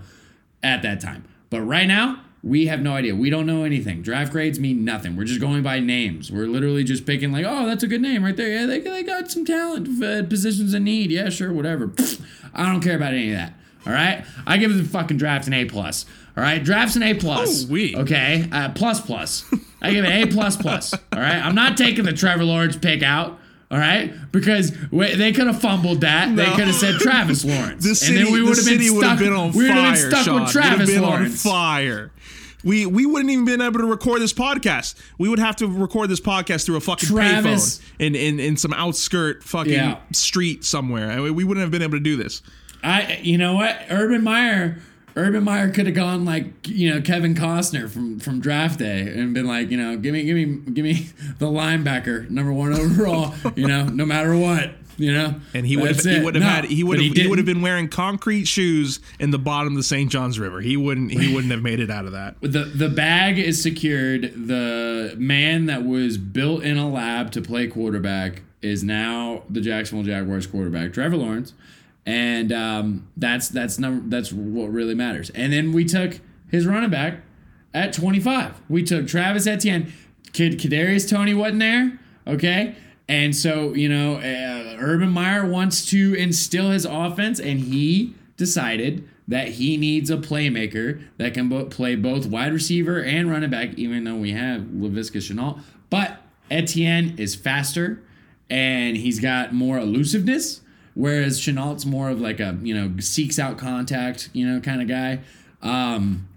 at 0.64 0.82
that 0.84 1.02
time. 1.02 1.26
But 1.50 1.62
right 1.62 1.88
now, 1.88 2.22
we 2.44 2.68
have 2.68 2.82
no 2.82 2.94
idea. 2.94 3.16
We 3.16 3.30
don't 3.30 3.46
know 3.46 3.64
anything. 3.64 4.02
Draft 4.02 4.32
grades 4.32 4.60
mean 4.60 4.84
nothing. 4.84 5.16
We're 5.16 5.26
just 5.26 5.42
going 5.42 5.62
by 5.62 5.80
names. 5.80 6.32
We're 6.32 6.48
literally 6.48 6.84
just 6.84 7.06
picking 7.06 7.32
like, 7.32 7.46
oh, 7.48 7.66
that's 7.68 7.84
a 7.84 7.88
good 7.88 8.02
name 8.02 8.24
right 8.24 8.36
there. 8.36 8.50
Yeah, 8.50 8.66
they, 8.66 8.80
they 8.80 9.04
got 9.04 9.30
some 9.30 9.46
talent, 9.46 10.04
uh, 10.04 10.24
positions 10.28 10.74
in 10.74 10.84
need. 10.84 11.12
Yeah, 11.12 11.30
sure, 11.30 11.54
whatever. 11.54 11.94
I 12.54 12.72
don't 12.72 12.82
care 12.82 12.96
about 12.96 13.14
any 13.14 13.32
of 13.32 13.38
that. 13.38 13.54
All 13.86 13.94
right, 13.94 14.24
I 14.46 14.58
give 14.58 14.76
the 14.76 14.84
fucking 14.84 15.18
draft 15.18 15.48
an 15.48 15.54
A 15.54 15.66
plus. 15.66 16.06
All 16.38 16.44
right, 16.44 16.64
draft's 16.64 16.96
an 16.96 17.04
A 17.04 17.14
plus. 17.14 17.66
Oh, 17.66 17.68
we. 17.72 17.96
Okay, 17.96 18.48
uh, 18.52 18.70
plus 18.70 19.02
plus. 19.02 19.44
I 19.82 19.92
give 19.92 20.06
it 20.06 20.10
A 20.10 20.28
plus 20.32 20.56
plus. 20.56 20.94
All 20.94 21.00
right, 21.20 21.36
I'm 21.44 21.56
not 21.56 21.78
taking 21.78 22.06
the 22.06 22.14
Trevor 22.14 22.44
Lawrence 22.44 22.76
pick 22.78 23.02
out. 23.04 23.40
All 23.72 23.78
right, 23.78 24.14
because 24.34 24.74
we, 24.92 25.16
they 25.16 25.32
could 25.32 25.48
have 25.48 25.62
fumbled 25.62 26.02
that. 26.02 26.36
They 26.36 26.46
could 26.46 26.66
have 26.68 26.76
said 26.76 26.96
Travis 27.00 27.46
Lawrence, 27.46 27.84
The 27.88 27.96
city, 27.96 28.18
and 28.18 28.28
then 28.28 28.34
we 28.34 28.44
would 28.44 28.58
have 28.58 28.66
been 28.66 28.82
stuck. 28.82 29.18
been 29.20 29.32
on 29.34 29.52
we 29.54 29.64
would 29.64 29.72
have 29.72 29.94
been 29.96 30.12
stuck 30.12 30.26
Sean. 30.26 30.42
with 30.44 30.52
Travis 30.52 30.90
been 30.92 31.02
Lawrence. 31.02 31.46
on 31.46 31.52
fire. 31.52 32.12
We 32.64 32.86
we 32.86 33.06
wouldn't 33.08 33.32
even 33.32 33.46
been 33.46 33.62
able 33.62 33.80
to 33.80 33.86
record 33.86 34.22
this 34.22 34.34
podcast. 34.34 34.94
We 35.18 35.28
would 35.30 35.40
have 35.40 35.56
to 35.56 35.68
record 35.68 36.10
this 36.10 36.20
podcast 36.20 36.66
through 36.66 36.76
a 36.76 36.82
fucking 36.82 37.10
Travis- 37.10 37.80
payphone 37.80 38.06
in, 38.06 38.16
in 38.16 38.40
in 38.40 38.58
some 38.58 38.74
outskirt 38.74 39.44
fucking 39.44 39.74
Yeah. 39.74 39.98
street 40.12 40.64
somewhere. 40.64 41.10
I 41.10 41.16
mean, 41.18 41.34
we 41.34 41.44
wouldn't 41.44 41.62
have 41.64 41.72
been 41.72 41.82
able 41.82 41.98
to 41.98 42.04
do 42.04 42.16
this. 42.18 42.42
I, 42.84 43.20
you 43.22 43.38
know 43.38 43.54
what, 43.56 43.78
Urban 43.90 44.24
Meyer, 44.24 44.80
Urban 45.16 45.44
Meyer 45.44 45.70
could 45.70 45.86
have 45.86 45.96
gone 45.96 46.26
like 46.26 46.68
you 46.68 46.94
know 46.94 47.02
Kevin 47.02 47.36
Costner 47.36 47.90
from 47.90 48.20
from 48.20 48.40
Draft 48.40 48.80
Day 48.80 49.02
and 49.02 49.34
been 49.34 49.48
like, 49.48 49.70
you 49.70 49.78
know, 49.78 49.98
give 49.98 50.14
me, 50.14 50.24
give 50.24 50.36
me, 50.36 50.46
give 50.72 50.86
me 50.86 51.10
the 51.40 51.48
linebacker, 51.48 52.30
number 52.30 52.54
one 52.54 52.74
overall, 52.74 53.34
you 53.56 53.68
know, 53.68 53.86
no 53.86 54.06
matter 54.06 54.36
what, 54.38 54.72
you 54.98 55.12
know. 55.14 55.36
And 55.54 55.66
he 55.66 55.78
would 55.78 55.96
have 55.96 56.06
he 56.06 56.20
would 56.22 56.36
have 56.36 56.44
No, 56.44 56.50
had 56.50 56.66
he 56.66 56.84
would 56.84 57.02
have 57.02 57.14
he, 57.14 57.28
would 57.28 57.40
have 57.40 57.46
been 57.46 57.62
wearing 57.62 57.88
concrete 57.90 58.46
shoes 58.46 59.00
in 59.20 59.32
the 59.32 59.40
bottom 59.40 59.74
of 59.74 59.78
the 59.78 59.84
St. 59.84 60.10
Johns 60.10 60.40
River. 60.40 60.62
He 60.62 60.78
wouldn't 60.78 61.12
he 61.12 61.34
wouldn't 61.34 61.52
have 61.52 61.62
made 61.62 61.80
it 61.80 61.90
out 61.92 62.06
of 62.06 62.14
that. 62.14 62.36
The 62.42 62.64
the 62.64 62.90
bag 62.90 63.38
is 63.38 63.62
secured. 63.62 64.34
The 64.48 65.14
man 65.18 65.66
that 65.66 65.86
was 65.86 66.18
built 66.18 66.64
in 66.64 66.78
a 66.78 66.90
lab 66.90 67.32
to 67.32 67.42
play 67.42 67.68
quarterback 67.68 68.44
is 68.62 68.84
now 68.84 69.44
the 69.50 69.60
Jacksonville 69.60 70.06
Jaguars 70.06 70.46
quarterback, 70.48 70.94
Trevor 70.94 71.18
Lawrence, 71.18 71.54
and 72.06 72.52
um, 72.52 73.08
that's 73.18 73.50
that's 73.50 73.80
number 73.80 74.08
that's 74.08 74.32
what 74.32 74.72
really 74.72 74.96
matters. 74.96 75.30
And 75.32 75.54
then 75.54 75.72
we 75.72 75.86
took 75.86 76.20
his 76.50 76.66
running 76.66 76.90
back 76.90 77.22
at 77.74 77.94
25. 77.94 78.62
We 78.70 78.84
took 78.84 79.08
Travis 79.08 79.48
Etienne. 79.48 79.94
Kid 80.34 80.60
Kadarius 80.60 81.10
Toney 81.10 81.34
wasn't 81.34 81.60
there. 81.60 82.00
Okay. 82.26 82.76
And 83.08 83.36
so, 83.36 83.74
you 83.74 83.90
know, 83.90 84.16
uh, 84.16 84.78
Urban 84.80 85.10
Meyer 85.10 85.46
wants 85.46 85.86
to 85.88 86.14
instill 86.14 86.72
his 86.72 86.86
offense, 86.86 87.42
and 87.42 87.60
he 87.60 88.14
decided 88.38 89.08
that 89.28 89.50
he 89.50 89.76
needs 89.76 90.10
a 90.10 90.18
playmaker 90.18 91.02
that 91.18 91.34
can 91.34 91.50
bo- 91.50 91.66
play 91.66 91.96
both 91.96 92.26
wide 92.26 92.54
receiver 92.54 93.02
and 93.02 93.30
running 93.30 93.50
back, 93.50 93.74
even 93.76 94.04
though 94.06 94.16
we 94.16 94.32
have 94.32 94.62
Laviska 94.62 95.18
Shenault. 95.18 95.60
But 95.90 96.22
Etienne 96.50 97.16
is 97.18 97.36
faster 97.36 98.02
and 98.50 98.98
he's 98.98 99.20
got 99.20 99.54
more 99.54 99.78
elusiveness, 99.78 100.61
whereas 100.94 101.40
Shenault's 101.40 101.86
more 101.86 102.10
of 102.10 102.20
like 102.20 102.40
a, 102.40 102.58
you 102.62 102.74
know, 102.74 103.00
seeks 103.00 103.40
out 103.40 103.58
contact, 103.58 104.30
you 104.34 104.48
know, 104.48 104.60
kind 104.60 104.82
of 104.82 104.88
guy. 104.88 105.20
Um, 105.62 106.28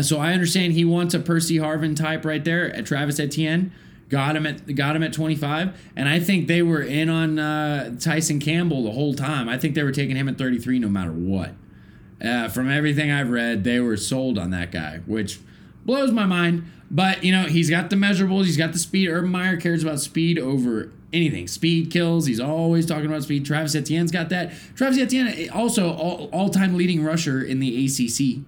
so 0.00 0.18
I 0.18 0.32
understand 0.32 0.72
he 0.72 0.84
wants 0.84 1.14
a 1.14 1.18
Percy 1.18 1.56
Harvin 1.56 1.94
type 1.96 2.24
right 2.24 2.44
there 2.44 2.74
at 2.74 2.86
Travis 2.86 3.20
Etienne. 3.20 3.72
Got 4.08 4.36
him 4.36 4.46
at 4.46 4.74
got 4.74 4.94
him 4.94 5.02
at 5.02 5.14
25, 5.14 5.90
and 5.96 6.06
I 6.06 6.20
think 6.20 6.46
they 6.46 6.60
were 6.60 6.82
in 6.82 7.08
on 7.08 7.38
uh, 7.38 7.96
Tyson 7.98 8.40
Campbell 8.40 8.84
the 8.84 8.90
whole 8.90 9.14
time. 9.14 9.48
I 9.48 9.56
think 9.56 9.74
they 9.74 9.82
were 9.82 9.92
taking 9.92 10.16
him 10.16 10.28
at 10.28 10.36
33 10.36 10.78
no 10.78 10.88
matter 10.88 11.12
what. 11.12 11.54
Uh, 12.22 12.48
from 12.48 12.70
everything 12.70 13.10
I've 13.10 13.30
read, 13.30 13.64
they 13.64 13.80
were 13.80 13.96
sold 13.96 14.38
on 14.38 14.50
that 14.50 14.70
guy, 14.70 15.00
which 15.06 15.40
blows 15.84 16.12
my 16.12 16.26
mind. 16.26 16.64
But 16.92 17.24
you 17.24 17.32
know, 17.32 17.44
he's 17.44 17.70
got 17.70 17.88
the 17.88 17.96
measurables, 17.96 18.44
he's 18.44 18.58
got 18.58 18.72
the 18.72 18.78
speed. 18.78 19.08
Urban 19.08 19.30
Meyer 19.30 19.56
cares 19.56 19.82
about 19.82 19.98
speed 19.98 20.38
over 20.38 20.92
anything. 21.12 21.48
Speed 21.48 21.90
kills. 21.90 22.26
He's 22.26 22.40
always 22.40 22.86
talking 22.86 23.06
about 23.06 23.22
speed. 23.22 23.46
Travis 23.46 23.74
Etienne's 23.74 24.12
got 24.12 24.28
that. 24.28 24.52
Travis 24.76 24.98
Etienne 24.98 25.28
eh, 25.28 25.48
also 25.48 25.92
all, 25.92 26.28
all-time 26.32 26.76
leading 26.76 27.02
rusher 27.02 27.42
in 27.42 27.60
the 27.60 27.86
ACC. 27.86 28.44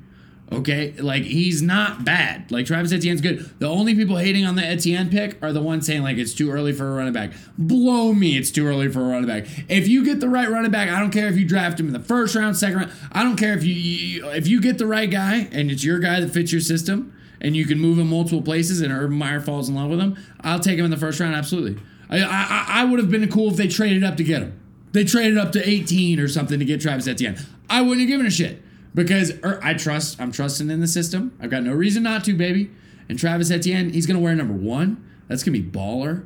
Okay, 0.53 0.93
like 0.99 1.23
he's 1.23 1.63
not 1.63 2.05
bad. 2.05 2.53
Like 2.53 2.67
Travis 2.67 2.93
Etienne's 2.93 3.23
good. 3.23 3.51
The 3.61 3.67
only 3.67 3.95
people 3.95 4.19
hating 4.19 4.45
on 4.45 4.57
the 4.57 4.65
Etienne 4.65 5.09
pick 5.09 5.43
are 5.43 5.55
the 5.55 5.63
ones 5.63 5.87
saying 5.87 6.03
like 6.03 6.19
it's 6.19 6.35
too 6.35 6.51
early 6.51 6.73
for 6.73 6.87
a 6.87 6.95
running 6.95 7.15
back. 7.15 7.33
Blow 7.57 8.13
me, 8.13 8.37
it's 8.37 8.51
too 8.51 8.67
early 8.67 8.89
for 8.89 9.01
a 9.01 9.05
running 9.05 9.27
back. 9.27 9.47
If 9.69 9.89
you 9.89 10.05
get 10.05 10.21
the 10.21 10.29
right 10.29 10.49
running 10.49 10.71
back, 10.71 10.91
I 10.91 11.01
don't 11.01 11.11
care 11.11 11.29
if 11.29 11.39
you 11.39 11.47
draft 11.47 11.81
him 11.81 11.87
in 11.87 11.95
the 11.95 11.99
first 11.99 12.35
round, 12.35 12.59
second 12.59 12.77
round. 12.77 12.93
I 13.11 13.23
don't 13.23 13.37
care 13.37 13.57
if 13.57 13.65
you, 13.65 13.75
you 13.75 14.29
if 14.31 14.47
you 14.47 14.61
get 14.61 14.77
the 14.77 14.87
right 14.87 15.11
guy 15.11 15.49
and 15.51 15.71
it's 15.71 15.83
your 15.83 15.99
guy 15.99 16.21
that 16.21 16.29
fits 16.29 16.53
your 16.53 16.61
system 16.61 17.14
and 17.45 17.55
you 17.55 17.67
can 17.67 17.79
move 17.79 17.99
him 17.99 18.09
multiple 18.09 18.41
places 18.41 18.81
and 18.81 18.91
Urban 18.91 19.19
Meyer 19.19 19.39
falls 19.39 19.69
in 19.69 19.75
love 19.75 19.91
with 19.91 20.01
him. 20.01 20.17
I'll 20.41 20.59
take 20.59 20.79
him 20.79 20.87
in 20.87 20.91
the 20.91 20.97
first 20.97 21.21
round, 21.21 21.35
absolutely. 21.35 21.81
I 22.09 22.23
I, 22.23 22.67
I 22.81 22.85
would 22.87 22.99
have 22.99 23.11
been 23.11 23.29
cool 23.29 23.51
if 23.51 23.57
they 23.57 23.69
traded 23.69 24.03
up 24.03 24.17
to 24.17 24.25
get 24.25 24.41
him. 24.43 24.59
They 24.93 25.05
traded 25.05 25.37
up 25.37 25.53
to 25.53 25.69
18 25.69 26.19
or 26.21 26.27
something 26.27 26.59
to 26.59 26.65
get 26.65 26.81
Travis 26.81 27.07
Etienne. 27.07 27.37
I 27.69 27.83
wouldn't 27.83 28.01
have 28.01 28.09
given 28.09 28.25
a 28.25 28.31
shit 28.31 28.63
because 28.95 29.33
er, 29.45 29.61
I 29.63 29.75
trust. 29.75 30.19
I'm 30.19 30.33
trusting 30.33 30.71
in 30.71 30.81
the 30.81 30.87
system. 30.87 31.37
I've 31.39 31.51
got 31.51 31.63
no 31.63 31.73
reason 31.75 32.03
not 32.03 32.25
to, 32.25 32.35
baby. 32.35 32.71
And 33.11 33.19
Travis 33.19 33.51
Etienne, 33.51 33.91
he's 33.91 34.07
gonna 34.07 34.21
wear 34.21 34.35
number 34.35 34.55
one. 34.55 35.05
That's 35.29 35.43
gonna 35.43 35.59
be 35.59 35.65
baller. 35.65 36.25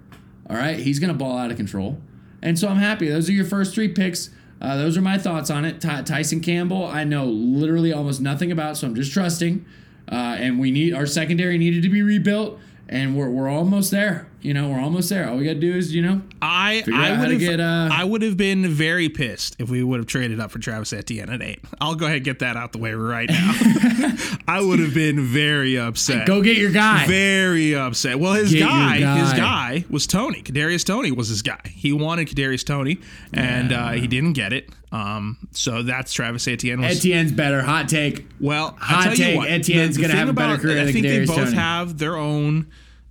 All 0.49 0.57
right, 0.57 0.79
he's 0.79 1.01
gonna 1.01 1.15
ball 1.15 1.37
out 1.37 1.51
of 1.51 1.57
control. 1.57 2.01
And 2.43 2.57
so 2.57 2.69
I'm 2.69 2.77
happy. 2.77 3.09
Those 3.09 3.29
are 3.29 3.33
your 3.33 3.45
first 3.45 3.75
three 3.75 3.89
picks. 3.89 4.31
Uh, 4.61 4.77
those 4.77 4.97
are 4.97 5.01
my 5.01 5.19
thoughts 5.19 5.51
on 5.51 5.65
it. 5.65 5.81
Ty- 5.81 6.03
Tyson 6.03 6.41
Campbell, 6.41 6.87
I 6.87 7.03
know 7.03 7.27
literally 7.27 7.93
almost 7.93 8.21
nothing 8.21 8.53
about, 8.53 8.77
so 8.77 8.87
I'm 8.87 8.95
just 8.95 9.13
trusting. 9.13 9.65
Uh, 10.11 10.37
and 10.39 10.59
we 10.59 10.71
need 10.71 10.95
our 10.95 11.07
secondary 11.07 11.59
needed 11.59 11.83
to 11.83 11.89
be 11.89 12.03
rebuilt, 12.03 12.59
and 12.89 13.17
we're, 13.17 13.29
we're 13.29 13.49
almost 13.49 13.91
there. 13.91 14.27
You 14.41 14.55
know, 14.55 14.69
we're 14.69 14.79
almost 14.81 15.09
there. 15.11 15.29
All 15.29 15.37
we 15.37 15.45
gotta 15.45 15.59
do 15.59 15.75
is, 15.75 15.93
you 15.93 16.01
know, 16.01 16.23
I 16.41 16.85
I 16.95 17.19
would 17.19 17.31
have 17.33 17.41
get, 17.41 17.59
uh, 17.59 17.89
I 17.91 18.05
would 18.05 18.23
have 18.23 18.37
been 18.37 18.69
very 18.69 19.09
pissed 19.09 19.57
if 19.59 19.69
we 19.69 19.83
would 19.83 19.99
have 19.99 20.07
traded 20.07 20.39
up 20.39 20.53
for 20.53 20.61
Travis 20.61 20.93
Etienne 20.93 21.29
at 21.29 21.43
eight. 21.43 21.59
I'll 21.81 21.97
go 21.97 22.05
ahead 22.07 22.19
and 22.19 22.25
get 22.25 22.39
that 22.39 22.57
out 22.57 22.71
the 22.71 22.79
way 22.79 22.93
right 22.95 23.29
now. 23.29 23.53
I 24.49 24.61
would 24.61 24.79
have 24.79 24.95
been 24.95 25.25
very 25.25 25.77
upset. 25.77 26.25
go 26.27 26.41
get 26.41 26.57
your 26.57 26.71
guy. 26.71 27.05
Very 27.09 27.75
upset. 27.75 28.21
Well, 28.21 28.35
his 28.35 28.55
your 28.55 28.69
guy, 28.69 28.99
his 28.99 29.33
guy. 29.33 29.37
guy 29.37 29.85
was 29.91 30.07
Tony. 30.07 30.43
Kadarius 30.43 30.85
Toney 30.85 31.11
was 31.11 31.27
his 31.29 31.43
guy. 31.43 31.61
He 31.65 31.93
wanted 31.93 32.29
Kadarius 32.29 32.65
Toney, 32.65 32.99
and 33.33 33.73
uh, 33.73 33.91
he 33.91 34.07
didn't 34.07 34.35
get 34.35 34.53
it. 34.53 34.71
Um, 34.93 35.37
so 35.51 35.83
that's 35.83 36.13
Travis 36.13 36.47
Etienne. 36.47 36.81
Was, 36.81 36.99
Etienne's 36.99 37.33
better. 37.33 37.61
Hot 37.61 37.89
take. 37.89 38.25
well, 38.41 38.77
Hot 38.81 39.17
take, 39.17 39.33
you 39.33 39.37
what, 39.37 39.51
Etienne's 39.51 39.97
gonna 39.97 40.09
thing 40.11 40.17
have 40.17 40.29
a 40.29 40.33
better 40.33 40.55
about- 40.55 40.63
career 40.63 40.81
I 40.81 40.85
than 40.85 40.93
think 40.93 41.07
they 41.07 41.27
both 41.27 41.37
Toney. 41.37 41.55
have 41.57 41.99
their 41.99 42.17
own. 42.17 42.69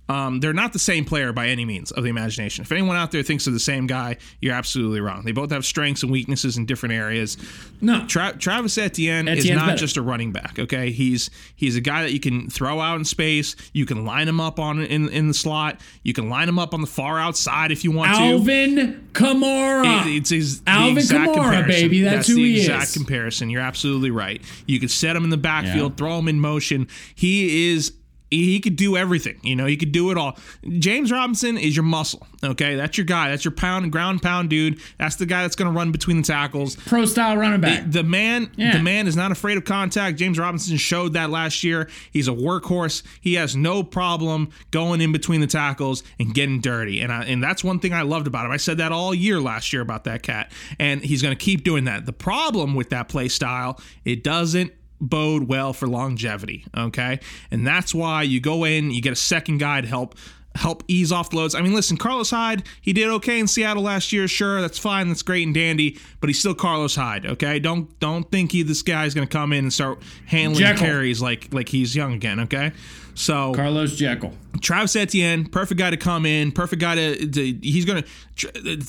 Um, 0.08 0.40
they're 0.40 0.54
not 0.54 0.72
the 0.72 0.78
same 0.78 1.04
player 1.04 1.32
by 1.32 1.48
any 1.48 1.64
means 1.66 1.90
of 1.92 2.02
the 2.02 2.08
imagination. 2.08 2.62
If 2.62 2.72
anyone 2.72 2.96
out 2.96 3.10
there 3.12 3.22
thinks 3.22 3.44
they're 3.44 3.52
the 3.52 3.60
same 3.60 3.86
guy, 3.86 4.16
you're 4.40 4.54
absolutely 4.54 5.00
wrong. 5.00 5.22
They 5.24 5.32
both 5.32 5.50
have 5.50 5.66
strengths 5.66 6.02
and 6.02 6.10
weaknesses 6.10 6.56
in 6.56 6.64
different 6.64 6.94
areas. 6.94 7.36
No. 7.80 8.06
Tra- 8.06 8.36
Travis 8.38 8.78
Etienne 8.78 9.28
is 9.28 9.48
not 9.50 9.66
better. 9.66 9.78
just 9.78 9.96
a 9.98 10.02
running 10.02 10.32
back. 10.32 10.58
Okay, 10.58 10.90
he's 10.92 11.30
he's 11.56 11.76
a 11.76 11.80
guy 11.80 12.02
that 12.02 12.12
you 12.12 12.20
can 12.20 12.48
throw 12.48 12.80
out 12.80 12.96
in 12.98 13.04
space. 13.04 13.54
You 13.72 13.84
can 13.86 14.04
line 14.06 14.28
him 14.28 14.40
up 14.40 14.58
on 14.58 14.80
in 14.80 15.08
in 15.10 15.28
the 15.28 15.34
slot. 15.34 15.80
You 16.02 16.14
can 16.14 16.30
line 16.30 16.48
him 16.48 16.58
up 16.58 16.72
on 16.72 16.80
the 16.80 16.86
far 16.86 17.18
outside 17.18 17.70
if 17.70 17.84
you 17.84 17.90
want 17.92 18.14
to. 18.14 18.20
Alvin 18.22 19.08
Kamara. 19.12 20.06
It- 20.06 20.16
It's 20.16 20.30
his 20.30 20.62
Alvin 20.66 20.98
exact 20.98 21.30
Kamara, 21.30 21.34
comparison. 21.34 21.68
baby. 21.68 22.00
That's 22.00 22.26
who 22.28 22.34
the 22.36 22.44
he 22.54 22.60
exact 22.60 22.84
is. 22.88 22.92
comparison. 22.94 23.50
You're 23.50 23.60
absolutely 23.62 24.10
right. 24.10 24.40
You 24.66 24.80
can 24.80 24.88
set 24.88 25.14
him 25.16 25.24
in 25.24 25.30
the 25.30 25.36
backfield, 25.36 25.92
Yeah. 25.92 25.96
throw 25.96 26.18
him 26.18 26.28
in 26.28 26.40
motion. 26.40 26.88
He 27.14 27.72
is. 27.72 27.92
He 28.30 28.60
could 28.60 28.76
do 28.76 28.96
everything, 28.96 29.38
you 29.42 29.56
know. 29.56 29.64
He 29.66 29.76
could 29.76 29.92
do 29.92 30.10
it 30.10 30.18
all. 30.18 30.36
James 30.78 31.10
Robinson 31.10 31.56
is 31.56 31.74
your 31.74 31.82
muscle, 31.84 32.26
okay? 32.44 32.74
That's 32.76 32.98
your 32.98 33.06
guy. 33.06 33.30
That's 33.30 33.44
your 33.44 33.52
pound 33.52 33.84
and 33.84 33.92
ground 33.92 34.20
pound 34.22 34.50
dude. 34.50 34.80
That's 34.98 35.16
the 35.16 35.24
guy 35.26 35.42
that's 35.42 35.56
going 35.56 35.72
to 35.72 35.76
run 35.76 35.92
between 35.92 36.18
the 36.18 36.22
tackles. 36.24 36.76
Pro 36.76 37.06
style 37.06 37.36
running 37.36 37.60
back. 37.60 37.84
The 37.90 38.02
man, 38.02 38.50
Yeah. 38.56 38.76
the 38.76 38.82
man 38.82 39.06
is 39.06 39.16
not 39.16 39.32
afraid 39.32 39.56
of 39.56 39.64
contact. 39.64 40.18
James 40.18 40.38
Robinson 40.38 40.76
showed 40.76 41.14
that 41.14 41.30
last 41.30 41.64
year. 41.64 41.88
He's 42.12 42.28
a 42.28 42.32
workhorse. 42.32 43.02
He 43.20 43.34
has 43.34 43.56
no 43.56 43.82
problem 43.82 44.50
going 44.70 45.00
in 45.00 45.10
between 45.12 45.40
the 45.40 45.46
tackles 45.46 46.02
and 46.18 46.34
getting 46.34 46.60
dirty. 46.60 47.00
And 47.00 47.10
I, 47.10 47.24
and 47.24 47.42
that's 47.42 47.64
one 47.64 47.78
thing 47.80 47.92
I 47.94 48.02
loved 48.02 48.26
about 48.26 48.44
him. 48.44 48.52
I 48.52 48.56
said 48.58 48.78
that 48.78 48.92
all 48.92 49.14
year 49.14 49.40
last 49.40 49.72
year 49.72 49.80
about 49.80 50.04
that 50.04 50.22
cat, 50.22 50.52
and 50.78 51.02
he's 51.02 51.22
going 51.22 51.34
to 51.36 51.42
keep 51.42 51.64
doing 51.64 51.84
that. 51.84 52.04
The 52.04 52.12
problem 52.12 52.74
with 52.74 52.90
that 52.90 53.08
play 53.08 53.28
style, 53.28 53.80
it 54.04 54.22
doesn't 54.22 54.72
bode 55.00 55.48
well 55.48 55.72
for 55.72 55.86
longevity. 55.86 56.64
Okay, 56.76 57.20
and 57.50 57.66
that's 57.66 57.94
why 57.94 58.22
you 58.22 58.40
go 58.40 58.64
in, 58.64 58.90
you 58.90 59.02
get 59.02 59.12
a 59.12 59.16
second 59.16 59.58
guy 59.58 59.80
to 59.80 59.86
help 59.86 60.14
help 60.58 60.82
ease 60.88 61.12
off 61.12 61.30
the 61.30 61.36
loads. 61.36 61.54
I 61.54 61.60
mean, 61.60 61.72
listen, 61.72 61.96
Carlos 61.96 62.30
Hyde, 62.30 62.64
he 62.80 62.92
did 62.92 63.08
okay 63.08 63.38
in 63.38 63.46
Seattle 63.46 63.84
last 63.84 64.12
year. 64.12 64.26
Sure, 64.26 64.60
that's 64.60 64.78
fine, 64.78 65.08
that's 65.08 65.22
great 65.22 65.46
and 65.46 65.54
dandy, 65.54 65.98
but 66.20 66.28
he's 66.28 66.40
still 66.40 66.54
Carlos 66.54 66.96
Hyde. 66.96 67.26
Okay, 67.26 67.58
don't 67.58 67.98
don't 68.00 68.30
think 68.30 68.52
he 68.52 68.62
this 68.62 68.82
guy's 68.82 69.14
going 69.14 69.26
to 69.26 69.32
come 69.32 69.52
in 69.52 69.66
and 69.66 69.72
start 69.72 70.02
handling 70.26 70.60
Jekyll. 70.60 70.86
carries 70.86 71.22
like 71.22 71.52
like 71.52 71.68
he's 71.68 71.94
young 71.94 72.12
again. 72.12 72.40
Okay, 72.40 72.72
so 73.14 73.54
Carlos 73.54 73.96
Jekyll. 73.96 74.32
Travis 74.60 74.96
Etienne, 74.96 75.46
perfect 75.46 75.78
guy 75.78 75.90
to 75.90 75.96
come 75.96 76.26
in, 76.26 76.50
perfect 76.50 76.80
guy 76.80 76.96
to, 76.96 77.26
to 77.30 77.58
he's 77.62 77.84
gonna. 77.84 78.04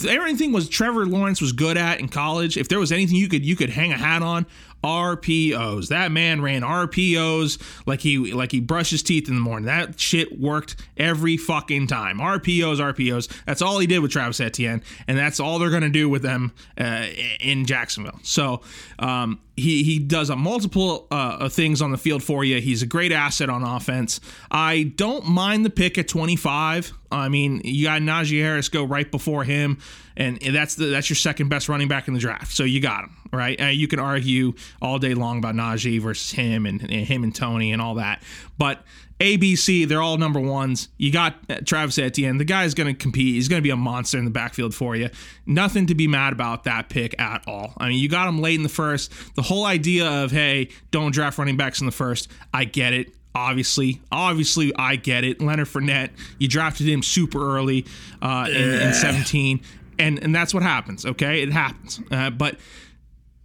Everything 0.08 0.52
was 0.52 0.68
Trevor 0.70 1.06
Lawrence 1.06 1.42
was 1.42 1.52
good 1.52 1.78
at 1.78 2.00
in 2.00 2.10
college. 2.10 2.58
If 2.58 2.68
there 2.68 2.80
was 2.80 2.92
anything 2.92 3.16
you 3.16 3.28
could 3.28 3.46
you 3.46 3.56
could 3.56 3.70
hang 3.70 3.92
a 3.92 3.98
hat 3.98 4.22
on, 4.24 4.46
RPOs. 4.84 5.90
That 5.90 6.12
man 6.12 6.42
ran 6.42 6.62
RPOs 6.62 7.62
like 7.86 8.02
he 8.02 8.34
like 8.34 8.52
he 8.52 8.60
brushed 8.60 8.92
his 8.92 9.04
teeth 9.04 9.28
in 9.28 9.36
the 9.36 9.42
morning. 9.42 9.66
That 9.66 10.00
shit 10.00 10.40
worked 10.40 10.76
every 10.98 11.38
fucking 11.38 11.88
time. 11.88 12.20
RPOs, 12.20 12.78
RPOs. 12.78 13.30
That's 13.46 13.62
all 13.62 13.80
he 13.80 13.88
did 13.88 14.00
with 14.00 14.12
Travis 14.12 14.40
Etienne, 14.40 14.82
and 15.08 15.18
that's 15.18 15.40
all 15.40 15.60
they're 15.60 15.70
gonna 15.70 15.90
do 15.90 16.08
with 16.08 16.22
them 16.22 16.54
uh, 16.80 17.08
in 17.40 17.66
Jacksonville. 17.66 18.20
So 18.24 18.62
um, 19.00 19.40
he 19.56 19.84
he 19.84 20.00
does 20.00 20.30
a 20.30 20.36
multiple 20.36 21.08
uh, 21.12 21.50
things 21.50 21.82
on 21.82 21.92
the 21.92 21.98
field 21.98 22.24
for 22.24 22.44
you. 22.44 22.62
He's 22.62 22.82
a 22.82 22.88
great 22.88 23.12
asset 23.12 23.50
on 23.50 23.64
offense. 23.64 24.20
I 24.50 24.94
don't 24.96 25.26
mind 25.26 25.66
the 25.66 25.70
pick 25.70 25.98
at 25.98 26.08
25. 26.08 26.94
I 27.12 27.30
mean, 27.30 27.62
you 27.64 27.86
got 27.86 28.02
Najee 28.02 28.42
Harris 28.42 28.70
go 28.70 28.84
right 28.84 29.10
before 29.10 29.44
him, 29.44 29.80
and 30.16 30.40
that's 30.40 30.76
the 30.76 30.86
that's 30.86 31.10
your 31.10 31.16
second 31.16 31.50
best 31.50 31.70
running 31.70 31.88
back 31.88 32.08
in 32.08 32.14
the 32.14 32.20
draft. 32.20 32.52
So 32.52 32.64
you 32.64 32.82
got 32.82 33.06
him 33.06 33.18
right. 33.32 33.60
Uh, 33.60 33.66
you 33.66 33.88
can 33.88 34.00
argue 34.00 34.54
all 34.82 35.00
day 35.00 35.14
long 35.14 35.40
about 35.40 35.56
Najee 35.56 36.00
versus 36.02 36.32
him 36.32 36.66
and, 36.66 36.82
and 36.82 36.92
him 36.92 37.24
and 37.24 37.34
Toney 37.34 37.72
and 37.72 37.82
all 37.82 37.96
that, 37.96 38.22
but 38.58 38.84
ABC, 39.20 39.86
they're 39.86 40.02
all 40.02 40.18
number 40.18 40.40
ones. 40.40 40.88
You 40.98 41.12
got 41.12 41.36
Travis 41.66 41.98
Etienne. 41.98 42.38
The 42.38 42.46
guy's 42.46 42.74
going 42.74 42.88
to 42.88 42.94
compete. 42.94 43.36
He's 43.36 43.50
going 43.50 43.62
to 43.62 43.64
be 43.64 43.70
a 43.70 43.76
monster 43.76 44.18
in 44.18 44.24
the 44.24 44.32
backfield 44.32 44.74
for 44.74 44.96
you. 44.96 45.10
Nothing 45.46 45.88
to 45.88 45.96
be 45.96 46.08
mad 46.08 46.32
about 46.32 46.64
that 46.64 46.88
pick 46.88 47.20
at 47.20 47.44
all. 47.46 47.74
I 47.78 47.90
mean, 47.90 48.00
you 48.00 48.08
got 48.08 48.30
him 48.30 48.42
late 48.42 48.56
in 48.56 48.64
the 48.64 48.70
first. 48.70 49.12
The 49.36 49.42
whole 49.42 49.66
idea 49.66 50.08
of, 50.08 50.32
hey, 50.32 50.70
don't 50.92 51.12
draft 51.12 51.38
running 51.38 51.58
backs 51.58 51.82
in 51.82 51.86
the 51.86 51.92
first, 51.92 52.30
I 52.54 52.64
get 52.64 52.94
it. 52.94 53.14
Obviously, 53.36 54.02
obviously, 54.12 54.74
I 54.76 54.96
get 54.96 55.24
it. 55.24 55.40
Leonard 55.42 55.68
Fournette, 55.68 56.10
you 56.40 56.48
drafted 56.48 56.88
him 56.88 57.04
super 57.04 57.56
early 57.58 57.86
uh, 58.22 58.48
in, 58.50 58.56
in 58.82 58.94
17, 58.94 59.62
and 60.00 60.22
and 60.24 60.34
that's 60.34 60.54
what 60.54 60.64
happens. 60.64 61.06
Okay, 61.06 61.42
it 61.44 61.52
happens. 61.52 62.00
Uh, 62.12 62.32
but 62.32 62.58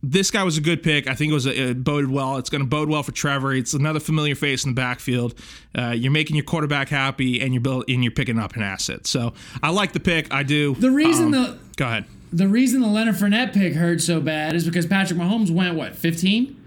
this 0.02 0.30
guy 0.30 0.42
was 0.42 0.58
a 0.58 0.60
good 0.60 0.82
pick. 0.82 1.08
I 1.08 1.14
think 1.14 1.30
it 1.30 1.34
was 1.34 1.46
a, 1.46 1.70
it 1.70 1.84
boded 1.84 2.10
well. 2.10 2.36
It's 2.36 2.50
going 2.50 2.60
to 2.62 2.68
bode 2.68 2.88
well 2.88 3.02
for 3.02 3.12
Trevor. 3.12 3.54
It's 3.54 3.72
another 3.74 4.00
familiar 4.00 4.34
face 4.34 4.64
in 4.64 4.70
the 4.70 4.74
backfield. 4.74 5.34
Uh, 5.76 5.90
you're 5.90 6.12
making 6.12 6.36
your 6.36 6.44
quarterback 6.44 6.88
happy, 6.88 7.40
and 7.40 7.52
you're 7.54 7.60
build, 7.62 7.84
and 7.88 8.02
you're 8.02 8.10
picking 8.12 8.38
up 8.38 8.56
an 8.56 8.62
asset. 8.62 9.06
So 9.06 9.32
I 9.62 9.70
like 9.70 9.92
the 9.92 10.00
pick. 10.00 10.32
I 10.32 10.42
do. 10.42 10.74
The 10.74 10.90
reason 10.90 11.26
Um, 11.26 11.30
the 11.32 11.58
go 11.76 11.86
ahead. 11.86 12.04
the 12.32 12.48
reason 12.48 12.80
the 12.80 12.88
Leonard 12.88 13.14
Fournette 13.16 13.52
pick 13.52 13.74
hurt 13.74 14.00
so 14.00 14.20
bad 14.20 14.54
is 14.54 14.64
because 14.64 14.86
Patrick 14.86 15.18
Mahomes 15.18 15.50
went 15.50 15.74
what 15.76 15.94
15, 15.94 16.63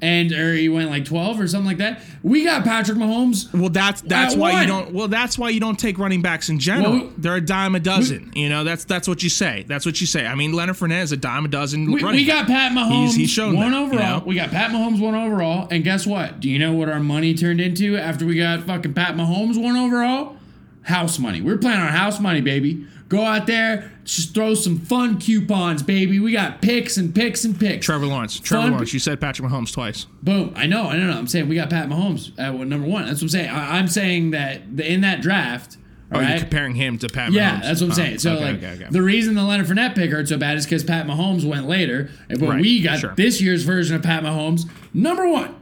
and 0.00 0.30
or 0.32 0.54
he 0.54 0.68
went 0.68 0.90
like 0.90 1.04
12 1.04 1.40
or 1.40 1.48
something 1.48 1.66
like 1.66 1.78
that. 1.78 2.00
We 2.22 2.44
got 2.44 2.62
Patrick 2.64 2.98
Mahomes. 2.98 3.52
Well, 3.52 3.68
that's 3.70 4.00
that's 4.02 4.34
why 4.36 4.52
one. 4.52 4.62
you 4.62 4.68
don't. 4.68 4.92
Well, 4.94 5.08
that's 5.08 5.36
why 5.38 5.48
you 5.50 5.58
don't 5.60 5.78
take 5.78 5.98
running 5.98 6.22
backs 6.22 6.48
in 6.48 6.58
general. 6.58 6.92
Well, 6.92 7.00
we- 7.06 7.12
They're 7.18 7.36
a 7.36 7.40
dime 7.40 7.74
a 7.74 7.80
dozen. 7.80 8.30
you 8.34 8.48
know, 8.48 8.62
that's 8.64 8.84
that's 8.84 9.08
what 9.08 9.22
you 9.22 9.28
say. 9.30 9.64
That's 9.66 9.84
what 9.86 10.00
you 10.00 10.06
say. 10.06 10.26
I 10.26 10.34
mean, 10.34 10.52
Leonard 10.52 10.76
Fournette 10.76 11.02
is 11.02 11.12
a 11.12 11.16
dime 11.16 11.44
a 11.44 11.48
dozen. 11.48 11.90
We, 11.90 12.02
we 12.04 12.24
got. 12.24 12.46
Pat 12.46 12.72
Mahomes 12.72 13.06
He's, 13.08 13.14
he's 13.16 13.30
shown 13.30 13.56
one 13.56 13.72
that, 13.72 13.78
you 13.78 13.84
overall. 13.86 14.20
know? 14.20 14.24
We 14.24 14.34
got 14.36 14.50
Pat 14.50 14.70
Mahomes 14.70 15.00
one 15.00 15.14
overall, 15.14 15.68
and 15.70 15.82
guess 15.84 16.06
what? 16.06 16.40
Do 16.40 16.48
you 16.48 16.58
know 16.58 16.72
what 16.72 16.88
our 16.88 17.00
money 17.00 17.34
turned 17.34 17.60
into 17.60 17.96
after 17.96 18.24
we 18.24 18.36
got 18.36 18.62
fucking 18.62 18.94
Pat 18.94 19.14
Mahomes 19.16 19.60
one 19.60 19.76
overall? 19.76 20.36
House 20.82 21.18
money. 21.18 21.40
We're 21.42 21.58
playing 21.58 21.80
on 21.80 21.88
house 21.88 22.18
money, 22.20 22.40
baby. 22.40 22.86
Go 23.08 23.24
out 23.24 23.46
there, 23.46 23.90
just 24.04 24.34
throw 24.34 24.52
some 24.54 24.78
fun 24.78 25.18
coupons, 25.18 25.82
baby. 25.82 26.20
We 26.20 26.30
got 26.32 26.60
picks 26.60 26.98
and 26.98 27.14
picks 27.14 27.44
and 27.44 27.58
picks. 27.58 27.86
Trevor 27.86 28.04
Lawrence. 28.06 28.38
Trevor 28.38 28.64
Fun- 28.64 28.70
Lawrence. 28.72 28.92
You 28.92 28.98
said 29.00 29.18
Patrick 29.20 29.48
Mahomes 29.50 29.72
twice. 29.72 30.04
Boom. 30.22 30.52
I 30.54 30.66
know. 30.66 30.88
I 30.88 30.98
know. 30.98 31.10
I'm 31.12 31.26
saying 31.26 31.48
we 31.48 31.54
got 31.54 31.70
Pat 31.70 31.88
Mahomes 31.88 32.32
at 32.38 32.54
number 32.54 32.86
one. 32.86 33.06
That's 33.06 33.20
what 33.20 33.22
I'm 33.22 33.28
saying. 33.30 33.48
I, 33.48 33.78
I'm 33.78 33.88
saying 33.88 34.32
that 34.32 34.60
in 34.78 35.00
that 35.00 35.22
draft. 35.22 35.78
Oh, 36.12 36.16
all 36.18 36.22
you're 36.24 36.38
comparing 36.38 36.74
him 36.74 36.98
to 36.98 37.08
Pat 37.08 37.32
yeah, 37.32 37.56
Mahomes. 37.58 37.62
that's 37.62 37.80
what 37.80 37.86
I'm 37.86 37.92
Oh, 37.92 37.94
saying. 37.94 38.18
So 38.18 38.32
okay, 38.34 38.44
like 38.44 38.56
okay, 38.56 38.72
okay. 38.74 38.86
the 38.90 39.02
reason 39.02 39.34
the 39.34 39.42
Leonard 39.42 39.66
Fournette 39.66 39.94
pick 39.94 40.10
hurt 40.10 40.26
so 40.28 40.38
bad 40.38 40.56
is 40.56 40.64
because 40.64 40.82
Pat 40.84 41.06
Mahomes 41.06 41.44
went 41.44 41.66
later, 41.66 42.10
but 42.30 42.40
Right, 42.40 42.60
we 42.62 42.80
got 42.82 42.98
sure. 43.00 43.14
this 43.14 43.40
year's 43.42 43.62
version 43.64 43.94
of 43.96 44.02
Pat 44.02 44.22
Mahomes 44.22 44.62
number 44.94 45.28
one. 45.28 45.54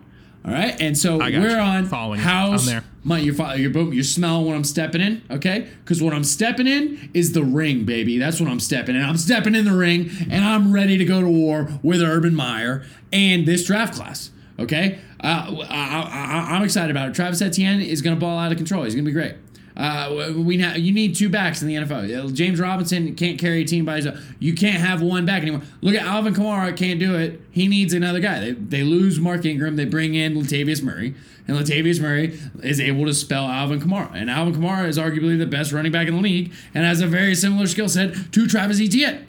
All 0.44 0.52
right, 0.52 0.80
and 0.80 0.96
so 0.96 1.18
we're 1.18 1.30
you. 1.30 1.56
on 1.58 1.86
Following 1.86 2.20
you. 2.20 2.24
house. 2.26 2.70
My, 3.06 3.20
you're, 3.20 3.34
fo- 3.34 3.52
you're 3.52 3.70
boom. 3.70 3.92
You're 3.92 4.02
smelling 4.02 4.46
what 4.46 4.56
I'm 4.56 4.64
stepping 4.64 5.00
in, 5.00 5.22
okay? 5.30 5.68
Because 5.84 6.02
what 6.02 6.12
I'm 6.12 6.24
stepping 6.24 6.66
in 6.66 7.08
is 7.14 7.34
the 7.34 7.44
ring, 7.44 7.84
baby. 7.84 8.18
That's 8.18 8.40
what 8.40 8.50
I'm 8.50 8.58
stepping 8.58 8.96
in. 8.96 9.02
I'm 9.02 9.16
stepping 9.16 9.54
in 9.54 9.64
the 9.64 9.76
ring, 9.76 10.10
and 10.28 10.44
I'm 10.44 10.72
ready 10.72 10.98
to 10.98 11.04
go 11.04 11.20
to 11.20 11.28
war 11.28 11.68
with 11.84 12.02
Urban 12.02 12.34
Meyer 12.34 12.84
and 13.12 13.46
this 13.46 13.64
draft 13.64 13.94
class. 13.94 14.30
Okay, 14.58 14.98
uh, 15.20 15.54
I, 15.68 16.48
I, 16.50 16.56
I'm 16.56 16.64
excited 16.64 16.90
about 16.90 17.10
it. 17.10 17.14
Travis 17.14 17.40
Etienne 17.40 17.80
is 17.80 18.02
going 18.02 18.16
to 18.16 18.20
ball 18.20 18.38
out 18.38 18.50
of 18.50 18.58
control. 18.58 18.82
He's 18.82 18.94
going 18.94 19.04
to 19.04 19.08
be 19.08 19.12
great. 19.12 19.36
Uh, 19.76 20.32
we 20.34 20.56
na- 20.56 20.74
you 20.74 20.92
need 20.92 21.14
two 21.14 21.28
backs 21.28 21.60
in 21.60 21.68
the 21.68 21.74
NFL. 21.74 22.32
James 22.32 22.58
Robinson 22.58 23.14
can't 23.14 23.38
carry 23.38 23.60
a 23.60 23.64
team 23.64 23.84
by 23.84 23.96
himself. 23.96 24.18
You 24.38 24.54
can't 24.54 24.80
have 24.80 25.02
one 25.02 25.26
back 25.26 25.42
anymore. 25.42 25.62
Look 25.82 25.94
at 25.94 26.02
Alvin 26.02 26.32
Kamara 26.32 26.74
can't 26.74 26.98
do 26.98 27.14
it. 27.14 27.42
He 27.50 27.68
needs 27.68 27.92
another 27.92 28.20
guy. 28.20 28.40
They, 28.40 28.52
they 28.52 28.82
lose 28.82 29.20
Mark 29.20 29.44
Ingram. 29.44 29.76
They 29.76 29.84
bring 29.84 30.14
in 30.14 30.34
Latavius 30.34 30.82
Murray, 30.82 31.14
and 31.46 31.58
Latavius 31.58 32.00
Murray 32.00 32.38
is 32.62 32.80
able 32.80 33.04
to 33.04 33.12
spell 33.12 33.44
Alvin 33.44 33.80
Kamara. 33.80 34.12
And 34.14 34.30
Alvin 34.30 34.54
Kamara 34.54 34.88
is 34.88 34.96
arguably 34.96 35.38
the 35.38 35.46
best 35.46 35.72
running 35.72 35.92
back 35.92 36.08
in 36.08 36.16
the 36.16 36.22
league, 36.22 36.54
and 36.72 36.84
has 36.84 37.02
a 37.02 37.06
very 37.06 37.34
similar 37.34 37.66
skill 37.66 37.88
set 37.88 38.32
to 38.32 38.46
Travis 38.46 38.80
Etienne. 38.80 39.26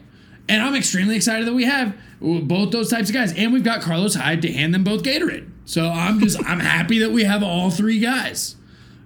And 0.48 0.62
I'm 0.62 0.74
extremely 0.74 1.16
excited 1.16 1.46
that 1.46 1.52
we 1.52 1.64
have 1.64 1.94
both 2.20 2.70
those 2.72 2.88
types 2.88 3.10
of 3.10 3.14
guys, 3.14 3.34
and 3.36 3.52
we've 3.52 3.64
got 3.64 3.82
Carlos 3.82 4.14
Hyde 4.14 4.40
to 4.42 4.52
hand 4.52 4.72
them 4.72 4.82
both 4.82 5.02
Gatorade. 5.02 5.50
So 5.66 5.90
I'm 5.90 6.20
just 6.20 6.42
I'm 6.46 6.60
happy 6.60 6.98
that 7.00 7.10
we 7.10 7.24
have 7.24 7.42
all 7.42 7.70
three 7.70 7.98
guys. 7.98 8.56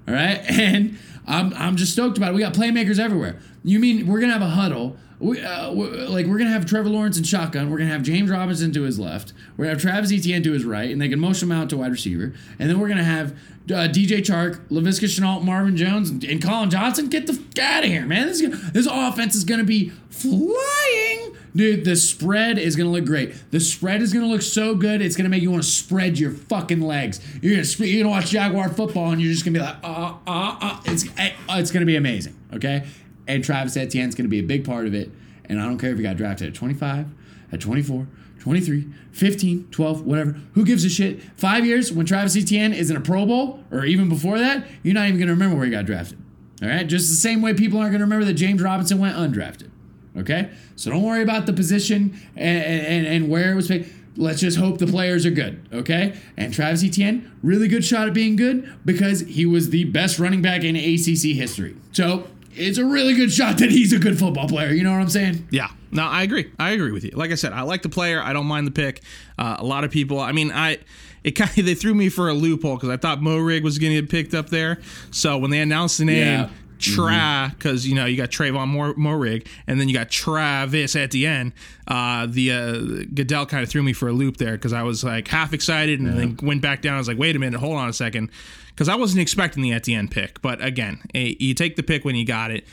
All 0.07 0.15
right, 0.15 0.39
and 0.49 0.97
I'm 1.27 1.53
I'm 1.55 1.77
just 1.77 1.93
stoked 1.93 2.17
about 2.19 2.31
it. 2.33 2.35
We 2.35 2.41
got 2.41 2.55
playmakers 2.55 2.99
everywhere. 2.99 3.39
You 3.65 3.79
mean 3.79 4.07
we're 4.07 4.21
gonna 4.21 4.33
have 4.33 4.43
a 4.43 4.47
huddle? 4.51 4.97
We, 5.21 5.41
uh, 5.41 5.73
we- 5.73 5.87
like 5.89 6.27
we're 6.27 6.39
gonna 6.39 6.51
have 6.51 6.67
Trevor 6.67 6.89
Lawrence 6.89 7.17
in 7.17 7.23
shotgun. 7.23 7.71
We're 7.71 7.79
gonna 7.79 7.91
have 7.91 8.03
James 8.03 8.29
Robinson 8.29 8.73
to 8.73 8.83
his 8.83 8.99
left. 8.99 9.33
We're 9.57 9.67
gonna 9.67 9.75
have 9.75 9.83
Travis 9.83 10.13
Etienne 10.13 10.43
to 10.43 10.53
his 10.53 10.65
right, 10.65 10.91
and 10.91 11.01
they 11.01 11.09
can 11.09 11.21
motion 11.21 11.49
him 11.51 11.57
out 11.57 11.71
to 11.71 11.77
wide 11.77 11.93
receiver. 11.93 12.35
And 12.59 12.69
then 12.69 12.81
we're 12.81 12.89
gonna 12.89 13.05
have 13.05 13.31
uh, 13.71 13.87
DJ 13.87 14.19
Chark, 14.19 14.59
Laviska 14.69 15.05
Shenault, 15.05 15.45
Marvin 15.45 15.77
Jones, 15.77 16.11
and, 16.11 16.25
and 16.25 16.43
Collin 16.43 16.71
Johnson. 16.71 17.09
Get 17.09 17.29
the 17.29 17.35
f- 17.35 17.65
out 17.65 17.85
of 17.85 17.91
here, 17.91 18.05
man! 18.05 18.27
This 18.27 18.41
is 18.41 18.51
gonna, 18.51 18.71
this 18.73 18.89
offense 18.91 19.37
is 19.37 19.45
gonna 19.45 19.63
be 19.63 19.91
flying. 20.11 21.37
Dude, 21.55 21.85
the 21.85 21.97
spread 21.97 22.59
is 22.59 22.77
gonna 22.77 22.91
look 22.91 23.05
great. 23.05 23.35
The 23.51 23.61
spread 23.61 24.01
is 24.01 24.13
gonna 24.13 24.27
look 24.27 24.43
so 24.43 24.75
good, 24.75 25.03
it's 25.03 25.17
gonna 25.17 25.29
make 25.29 25.43
you 25.43 25.51
want 25.51 25.63
to 25.63 25.69
spread 25.69 26.19
your 26.19 26.31
fucking 26.31 26.81
legs. 26.81 27.21
You're 27.43 27.55
gonna 27.55 27.65
sp- 27.69 27.85
you're 27.85 28.03
gonna 28.03 28.15
watch 28.15 28.31
Jaguar 28.31 28.71
football, 28.71 29.11
and 29.11 29.21
you're 29.21 29.33
just 29.33 29.45
gonna 29.45 29.59
be 29.59 29.65
like, 29.65 29.77
uh, 29.83 30.15
uh, 30.27 30.57
uh. 30.61 30.81
It's 30.87 31.05
eh, 31.19 31.33
uh, 31.49 31.57
it's 31.59 31.71
gonna 31.71 31.87
be 31.87 31.97
amazing, 31.97 32.35
okay? 32.55 32.87
And 33.29 33.45
Travis 33.45 33.77
Etienne's 33.77 34.15
gonna 34.15 34.29
be 34.31 34.39
a 34.39 34.45
big 34.45 34.65
part 34.65 34.87
of 34.87 34.95
it. 34.95 35.11
And 35.45 35.61
I 35.61 35.67
don't 35.67 35.79
care 35.79 35.91
if 35.91 35.99
he 35.99 36.03
got 36.03 36.17
drafted 36.17 36.49
at 36.49 36.55
25, 36.55 37.07
at 37.53 37.61
24, 37.61 38.07
23, 38.39 38.87
15, 39.11 39.69
12, 39.71 40.07
whatever. 40.07 40.37
Who 40.55 40.65
gives 40.65 40.85
a 40.85 40.89
shit? 40.89 41.23
Five 41.37 41.67
years 41.67 41.93
when 41.93 42.07
Travis 42.07 42.35
Etienne 42.37 42.73
is 42.73 42.91
in 42.91 42.97
a 42.97 43.01
Pro 43.01 43.27
Bowl, 43.27 43.63
or 43.71 43.85
even 43.85 44.09
before 44.09 44.39
that, 44.39 44.67
you're 44.83 44.95
not 44.95 45.09
even 45.09 45.21
gonna 45.21 45.33
remember 45.33 45.57
where 45.57 45.67
he 45.67 45.71
got 45.71 45.85
drafted. 45.85 46.19
All 46.63 46.69
right, 46.69 46.87
just 46.87 47.11
the 47.11 47.17
same 47.17 47.43
way 47.43 47.53
people 47.53 47.79
aren't 47.79 47.93
gonna 47.93 48.05
remember 48.05 48.25
that 48.25 48.35
James 48.35 48.63
Robinson 48.63 48.99
went 48.99 49.17
undrafted. 49.17 49.69
Okay, 50.17 50.51
so 50.77 50.91
don't 50.91 51.03
worry 51.03 51.23
about 51.23 51.47
the 51.47 51.53
position 51.53 52.21
and, 52.37 52.65
and, 52.65 53.07
and 53.07 53.29
where 53.31 53.53
it 53.53 53.55
was 53.55 53.69
picked. 53.69 53.91
Let's 54.15 54.41
just 54.41 54.59
hope 54.59 54.77
the 54.77 54.87
players 54.87 55.25
are 55.25 55.31
good, 55.31 55.67
okay? 55.73 56.15
And 56.37 56.53
Travis 56.53 56.85
Etienne, 56.85 57.33
really 57.43 57.67
good 57.67 57.83
shot 57.83 58.09
at 58.09 58.13
being 58.13 58.37
good 58.37 58.71
because 58.85 59.21
he 59.21 59.47
was 59.47 59.71
the 59.71 59.85
best 59.85 60.19
running 60.19 60.43
back 60.43 60.65
in 60.65 60.77
ACC 60.77 61.35
history. 61.35 61.77
So 61.93 62.27
it's 62.55 62.77
a 62.77 62.85
really 62.85 63.15
good 63.15 63.33
shot 63.33 63.59
that 63.59 63.71
he's 63.71 63.93
a 63.95 63.99
good 63.99 64.19
football 64.19 64.49
player. 64.49 64.71
You 64.71 64.83
know 64.83 64.93
what 64.93 65.01
I'm 65.01 65.09
saying? 65.09 65.49
Yeah, 65.51 65.69
no, 65.91 66.05
I 66.05 66.23
agree. 66.23 66.53
I 66.59 66.73
agree 66.73 66.93
with 66.93 67.05
you. 67.05 67.13
Like 67.13 67.31
I 67.31 67.37
said, 67.37 67.53
I 67.53 67.63
like 67.63 67.83
the 67.83 67.89
player. 67.89 68.21
I 68.21 68.33
don't 68.33 68.47
mind 68.47 68.67
the 68.67 68.73
pick. 68.73 69.01
Uh, 69.39 69.57
a 69.59 69.65
lot 69.65 69.85
of 69.85 69.91
people. 69.91 70.21
I 70.21 70.33
mean, 70.33 70.53
I 70.53 70.79
it 71.25 71.33
kind 71.33 71.51
of 71.57 71.57
they 71.67 71.75
threw 71.75 71.95
me 71.95 72.09
for 72.09 72.29
a 72.29 72.35
loophole 72.35 72.77
because 72.77 72.91
I 72.91 72.97
thought 72.97 73.21
Moehrig 73.21 73.63
was 73.63 73.79
going 73.79 73.95
to 73.95 74.01
get 74.01 74.11
picked 74.11 74.35
up 74.35 74.51
there. 74.51 74.81
So 75.11 75.39
when 75.39 75.51
they 75.51 75.61
announced 75.61 75.99
the 75.99 76.05
name. 76.05 76.17
Yeah. 76.27 76.51
Tra, 76.83 77.55
because 77.57 77.87
you 77.87 77.95
know 77.95 78.05
you 78.07 78.17
got 78.17 78.31
Trevon 78.31 78.69
Mor- 78.69 78.95
Moehrig, 78.95 79.47
and 79.67 79.81
then 79.81 79.89
you 79.89 79.95
got 79.95 80.11
Travis 80.11 80.97
Etienne. 80.97 81.53
Uh, 81.87 82.27
the 82.29 82.53
uh, 82.53 82.73
Goodell 83.15 83.47
kind 83.47 83.63
of 83.63 83.69
threw 83.69 83.83
me 83.83 83.93
for 83.93 84.09
a 84.09 84.13
loop 84.13 84.37
there 84.37 84.53
because 84.53 84.73
I 84.73 84.83
was 84.83 85.05
like 85.05 85.29
half 85.29 85.53
excited 85.53 86.01
and 86.01 86.19
then 86.19 86.39
went 86.43 86.63
back 86.63 86.83
down. 86.83 86.95
I 86.95 86.99
was 86.99 87.09
like, 87.09 87.19
wait 87.19 87.37
a 87.37 87.39
minute, 87.39 87.59
hold 87.59 87.77
on 87.77 87.89
a 87.89 87.93
second, 87.93 88.31
because 88.69 88.89
I 88.89 88.97
wasn't 88.97 89.23
expecting 89.23 89.63
the 89.63 89.73
Etienne 89.73 90.09
pick. 90.09 90.43
But 90.43 90.63
again, 90.63 91.01
eh, 91.15 91.35
you 91.39 91.55
take 91.55 91.77
the 91.77 91.83
pick 91.83 92.05
when 92.05 92.15
you 92.15 92.27
got 92.27 92.51
it. 92.51 92.67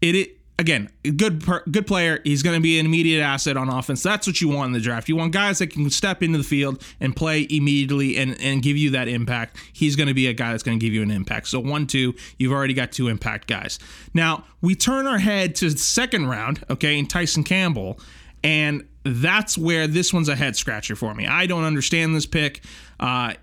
It, 0.00 0.14
it 0.14 0.36
again, 0.58 0.88
good 1.16 1.42
per, 1.42 1.62
good 1.70 1.86
player. 1.86 2.20
He's 2.24 2.42
going 2.42 2.56
to 2.56 2.62
be 2.62 2.78
an 2.78 2.86
immediate 2.86 3.22
asset 3.22 3.56
on 3.56 3.68
offense. 3.68 4.02
That's 4.02 4.26
what 4.26 4.40
you 4.40 4.48
want 4.48 4.68
in 4.68 4.72
the 4.72 4.80
draft. 4.80 5.08
You 5.08 5.16
want 5.16 5.32
guys 5.32 5.58
that 5.58 5.68
can 5.68 5.88
step 5.90 6.22
into 6.22 6.38
the 6.38 6.44
field 6.44 6.82
and 7.00 7.14
play 7.14 7.46
immediately 7.50 8.16
and, 8.16 8.40
and 8.40 8.62
give 8.62 8.76
you 8.76 8.90
that 8.90 9.08
impact. 9.08 9.56
He's 9.72 9.96
going 9.96 10.08
to 10.08 10.14
be 10.14 10.26
a 10.26 10.32
guy 10.32 10.52
that's 10.52 10.62
going 10.62 10.78
to 10.78 10.84
give 10.84 10.94
you 10.94 11.02
an 11.02 11.10
impact. 11.10 11.48
So 11.48 11.60
one, 11.60 11.86
two, 11.86 12.14
you've 12.38 12.52
already 12.52 12.74
got 12.74 12.92
two 12.92 13.08
impact 13.08 13.48
guys. 13.48 13.78
Now 14.14 14.44
we 14.60 14.74
turn 14.74 15.06
our 15.06 15.18
head 15.18 15.54
to 15.56 15.70
the 15.70 15.78
second 15.78 16.26
round, 16.26 16.64
okay, 16.70 16.98
in 16.98 17.06
Tyson 17.06 17.44
Campbell, 17.44 18.00
and 18.42 18.86
that's 19.02 19.56
where 19.56 19.86
this 19.86 20.12
one's 20.12 20.28
a 20.28 20.36
head 20.36 20.56
scratcher 20.56 20.96
for 20.96 21.14
me. 21.14 21.26
I 21.26 21.46
don't 21.46 21.64
understand 21.64 22.14
this 22.14 22.26
pick. 22.26 22.62
Uh, 22.98 23.34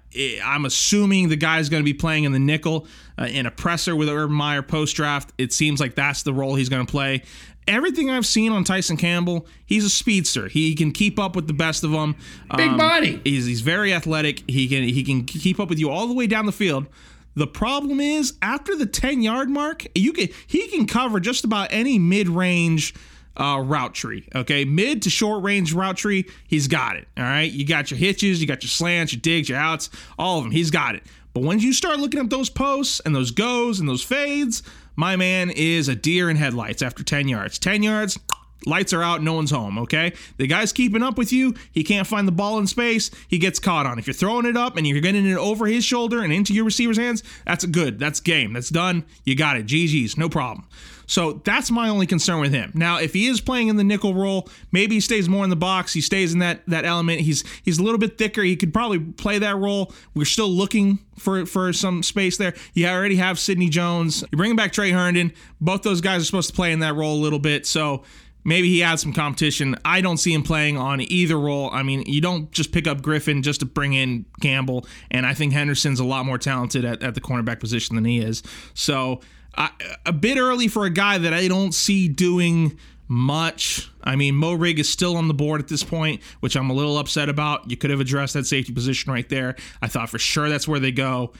I'm 0.43 0.65
assuming 0.65 1.29
the 1.29 1.35
guy's 1.35 1.69
going 1.69 1.81
to 1.81 1.85
be 1.85 1.93
playing 1.93 2.23
in 2.25 2.31
the 2.31 2.39
nickel 2.39 2.87
uh, 3.17 3.25
in 3.25 3.45
a 3.45 3.51
presser 3.51 3.95
with 3.95 4.09
Urban 4.09 4.35
Meyer 4.35 4.61
post 4.61 4.95
draft. 4.95 5.31
It 5.37 5.53
seems 5.53 5.79
like 5.79 5.95
that's 5.95 6.23
the 6.23 6.33
role 6.33 6.55
he's 6.55 6.69
going 6.69 6.85
to 6.85 6.91
play. 6.91 7.23
everything 7.67 8.09
I've 8.09 8.25
seen 8.25 8.51
on 8.51 8.63
Tyson 8.63 8.97
Campbell, 8.97 9.47
he's 9.65 9.85
a 9.85 9.89
speedster. 9.89 10.47
He 10.47 10.75
can 10.75 10.91
keep 10.91 11.17
up 11.19 11.35
with 11.35 11.47
the 11.47 11.53
best 11.53 11.83
of 11.83 11.91
them. 11.91 12.15
Big 12.55 12.75
body. 12.77 13.21
He's 13.23 13.45
he's 13.45 13.61
very 13.61 13.93
athletic. 13.93 14.43
He 14.49 14.67
can 14.67 14.83
he 14.83 15.03
can 15.03 15.25
keep 15.25 15.59
up 15.59 15.69
with 15.69 15.79
you 15.79 15.89
all 15.89 16.07
the 16.07 16.13
way 16.13 16.27
down 16.27 16.45
the 16.45 16.51
field. 16.51 16.87
The 17.35 17.47
problem 17.47 17.99
is 17.99 18.33
after 18.41 18.75
the 18.75 18.85
10 18.85 19.21
yard 19.21 19.49
mark, 19.49 19.85
you 19.95 20.13
can 20.13 20.29
he 20.45 20.67
can 20.67 20.85
cover 20.85 21.19
just 21.19 21.43
about 21.43 21.69
any 21.71 21.97
mid 21.97 22.27
range 22.29 22.93
uh, 23.37 23.61
route 23.63 23.93
tree. 23.93 24.27
Okay, 24.35 24.65
mid 24.65 25.01
to 25.03 25.09
short 25.09 25.43
range 25.43 25.73
route 25.73 25.97
tree, 25.97 26.25
he's 26.47 26.67
got 26.67 26.95
it. 26.95 27.07
All 27.17 27.23
right, 27.23 27.51
you 27.51 27.65
got 27.65 27.91
your 27.91 27.97
hitches, 27.97 28.41
you 28.41 28.47
got 28.47 28.63
your 28.63 28.69
slants, 28.69 29.13
your 29.13 29.21
digs, 29.21 29.49
your 29.49 29.57
outs, 29.57 29.89
all 30.17 30.37
of 30.37 30.43
them. 30.43 30.51
He's 30.51 30.71
got 30.71 30.95
it. 30.95 31.03
But 31.33 31.43
when 31.43 31.59
you 31.59 31.73
start 31.73 31.99
looking 31.99 32.19
at 32.19 32.29
those 32.29 32.49
posts 32.49 33.01
and 33.05 33.15
those 33.15 33.31
goes 33.31 33.79
and 33.79 33.89
those 33.89 34.03
fades, 34.03 34.61
my 34.95 35.15
man 35.15 35.49
is 35.49 35.87
a 35.87 35.95
deer 35.95 36.29
in 36.29 36.37
headlights 36.37 36.83
after 36.83 37.03
10 37.03 37.27
yards. 37.27 37.57
10 37.57 37.81
yards, 37.81 38.19
lights 38.67 38.93
are 38.93 39.01
out, 39.01 39.23
no 39.23 39.33
one's 39.33 39.49
home, 39.49 39.79
okay? 39.79 40.13
The 40.37 40.45
guy's 40.45 40.71
keeping 40.71 41.01
up 41.01 41.17
with 41.17 41.33
you. 41.33 41.55
He 41.71 41.83
can't 41.83 42.05
find 42.05 42.27
the 42.27 42.31
ball 42.31 42.59
in 42.59 42.67
space. 42.67 43.09
He 43.27 43.39
gets 43.39 43.57
caught 43.57 43.87
on. 43.87 43.97
If 43.97 44.05
you're 44.05 44.13
throwing 44.13 44.45
it 44.45 44.55
up 44.55 44.77
and 44.77 44.85
you're 44.85 45.01
getting 45.01 45.25
it 45.25 45.37
over 45.37 45.65
his 45.65 45.83
shoulder 45.83 46.21
and 46.21 46.31
into 46.31 46.53
your 46.53 46.65
receiver's 46.65 46.97
hands, 46.97 47.23
that's 47.45 47.65
good. 47.65 47.97
That's 47.97 48.19
game. 48.19 48.53
That's 48.53 48.69
done. 48.69 49.03
You 49.23 49.35
got 49.35 49.57
it. 49.57 49.65
GG's, 49.65 50.17
no 50.17 50.29
problem. 50.29 50.67
So 51.05 51.41
that's 51.43 51.71
my 51.71 51.89
only 51.89 52.07
concern 52.07 52.39
with 52.39 52.53
him. 52.53 52.71
Now, 52.73 52.99
if 52.99 53.13
he 53.13 53.27
is 53.27 53.41
playing 53.41 53.67
in 53.67 53.75
the 53.75 53.83
nickel 53.83 54.13
role, 54.13 54.49
maybe 54.71 54.95
he 54.95 55.01
stays 55.01 55.27
more 55.27 55.43
in 55.43 55.49
the 55.49 55.55
box. 55.55 55.93
He 55.93 56.01
stays 56.01 56.33
in 56.33 56.39
that 56.39 56.61
that 56.67 56.85
element. 56.85 57.21
He's 57.21 57.43
he's 57.63 57.79
a 57.79 57.83
little 57.83 57.99
bit 57.99 58.17
thicker. 58.17 58.41
He 58.43 58.55
could 58.55 58.73
probably 58.73 58.99
play 58.99 59.39
that 59.39 59.57
role. 59.57 59.93
We're 60.13 60.25
still 60.25 60.49
looking 60.49 60.99
for 61.17 61.45
for 61.45 61.73
some 61.73 62.03
space 62.03 62.37
there. 62.37 62.53
You 62.73 62.87
already 62.87 63.17
have 63.17 63.39
Sidney 63.39 63.69
Jones. 63.69 64.23
You're 64.31 64.37
bringing 64.37 64.55
back 64.55 64.71
Tre 64.71 64.91
Herndon. 64.91 65.33
Both 65.61 65.83
those 65.83 66.01
guys 66.01 66.21
are 66.21 66.25
supposed 66.25 66.49
to 66.49 66.55
play 66.55 66.71
in 66.71 66.79
that 66.79 66.95
role 66.95 67.15
a 67.15 67.21
little 67.21 67.39
bit. 67.39 67.65
So 67.65 68.03
maybe 68.43 68.69
he 68.69 68.83
adds 68.83 69.01
some 69.01 69.13
competition. 69.13 69.75
I 69.85 70.01
don't 70.01 70.17
see 70.17 70.33
him 70.33 70.43
playing 70.43 70.77
on 70.77 71.01
either 71.01 71.39
role. 71.39 71.69
I 71.71 71.83
mean, 71.83 72.03
you 72.05 72.21
don't 72.21 72.51
just 72.51 72.71
pick 72.71 72.87
up 72.87 73.01
Griffin 73.01 73.41
just 73.41 73.61
to 73.61 73.65
bring 73.65 73.93
in 73.93 74.25
Campbell, 74.41 74.85
and 75.11 75.25
I 75.25 75.33
think 75.33 75.53
Henderson's 75.53 75.99
a 75.99 76.05
lot 76.05 76.25
more 76.25 76.37
talented 76.37 76.85
at, 76.85 77.03
at 77.03 77.15
the 77.15 77.21
cornerback 77.21 77.59
position 77.59 77.95
than 77.95 78.05
he 78.05 78.19
is. 78.19 78.43
So 78.73 79.21
A 79.55 80.13
bit 80.13 80.37
early 80.37 80.67
for 80.67 80.85
a 80.85 80.89
guy 80.89 81.17
that 81.17 81.33
I 81.33 81.47
don't 81.47 81.73
see 81.73 82.07
doing 82.07 82.77
much. 83.07 83.89
I 84.03 84.15
mean, 84.15 84.33
Moehrig 84.33 84.79
is 84.79 84.89
still 84.89 85.15
on 85.17 85.27
the 85.27 85.33
board 85.33 85.61
at 85.61 85.67
this 85.67 85.83
point, 85.83 86.21
which 86.39 86.55
I'm 86.55 86.69
a 86.69 86.73
little 86.73 86.97
upset 86.97 87.29
about. 87.29 87.69
You 87.69 87.77
could 87.77 87.91
have 87.91 87.99
addressed 87.99 88.33
that 88.33 88.45
safety 88.47 88.73
position 88.73 89.13
right 89.13 89.27
there. 89.29 89.55
I 89.81 89.87
thought 89.87 90.09
for 90.09 90.19
sure 90.19 90.49
that's 90.49 90.67
where 90.67 90.79
they 90.79 90.91
go. 90.91 91.33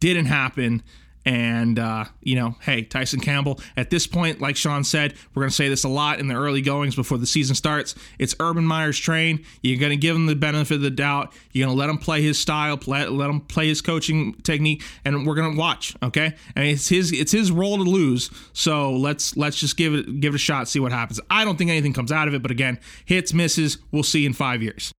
Didn't 0.00 0.26
happen. 0.26 0.82
And, 1.24 1.78
uh, 1.78 2.06
you 2.22 2.34
know, 2.34 2.56
hey, 2.60 2.82
Tyson 2.82 3.20
Campbell, 3.20 3.60
at 3.76 3.90
this 3.90 4.06
point, 4.06 4.40
like 4.40 4.56
Sean 4.56 4.84
said, 4.84 5.14
we're 5.34 5.42
going 5.42 5.50
to 5.50 5.54
say 5.54 5.68
this 5.68 5.84
a 5.84 5.88
lot 5.88 6.18
in 6.18 6.28
the 6.28 6.34
early 6.34 6.62
goings 6.62 6.96
before 6.96 7.18
the 7.18 7.26
season 7.26 7.54
starts. 7.54 7.94
It's 8.18 8.34
Urban 8.40 8.64
Meyer's 8.64 8.98
train. 8.98 9.44
You're 9.62 9.78
going 9.78 9.90
to 9.90 9.96
give 9.96 10.16
him 10.16 10.26
the 10.26 10.34
benefit 10.34 10.76
of 10.76 10.80
the 10.80 10.90
doubt. 10.90 11.32
You're 11.52 11.66
going 11.66 11.76
to 11.76 11.78
let 11.78 11.90
him 11.90 11.98
play 11.98 12.22
his 12.22 12.38
style, 12.38 12.76
play, 12.76 13.06
let 13.06 13.28
him 13.28 13.40
play 13.40 13.68
his 13.68 13.82
coaching 13.82 14.34
technique, 14.42 14.82
and 15.04 15.26
we're 15.26 15.34
going 15.34 15.52
to 15.52 15.58
watch. 15.58 15.94
Okay, 16.02 16.34
And 16.56 16.66
it's 16.66 16.88
his 16.88 17.12
it's 17.12 17.32
his 17.32 17.52
role 17.52 17.76
to 17.76 17.82
lose. 17.84 18.30
So 18.52 18.92
let's 18.92 19.36
let's 19.36 19.58
just 19.58 19.76
give 19.76 19.94
it 19.94 20.20
give 20.20 20.34
it 20.34 20.36
a 20.36 20.38
shot, 20.38 20.68
see 20.68 20.80
what 20.80 20.92
happens. 20.92 21.20
I 21.28 21.44
don't 21.44 21.56
think 21.56 21.70
anything 21.70 21.92
comes 21.92 22.12
out 22.12 22.28
of 22.28 22.34
it, 22.34 22.42
but 22.42 22.50
again, 22.50 22.78
hits 23.04 23.34
misses, 23.34 23.78
we'll 23.90 24.02
see 24.02 24.24
in 24.24 24.32
five 24.32 24.62
years. 24.62 24.92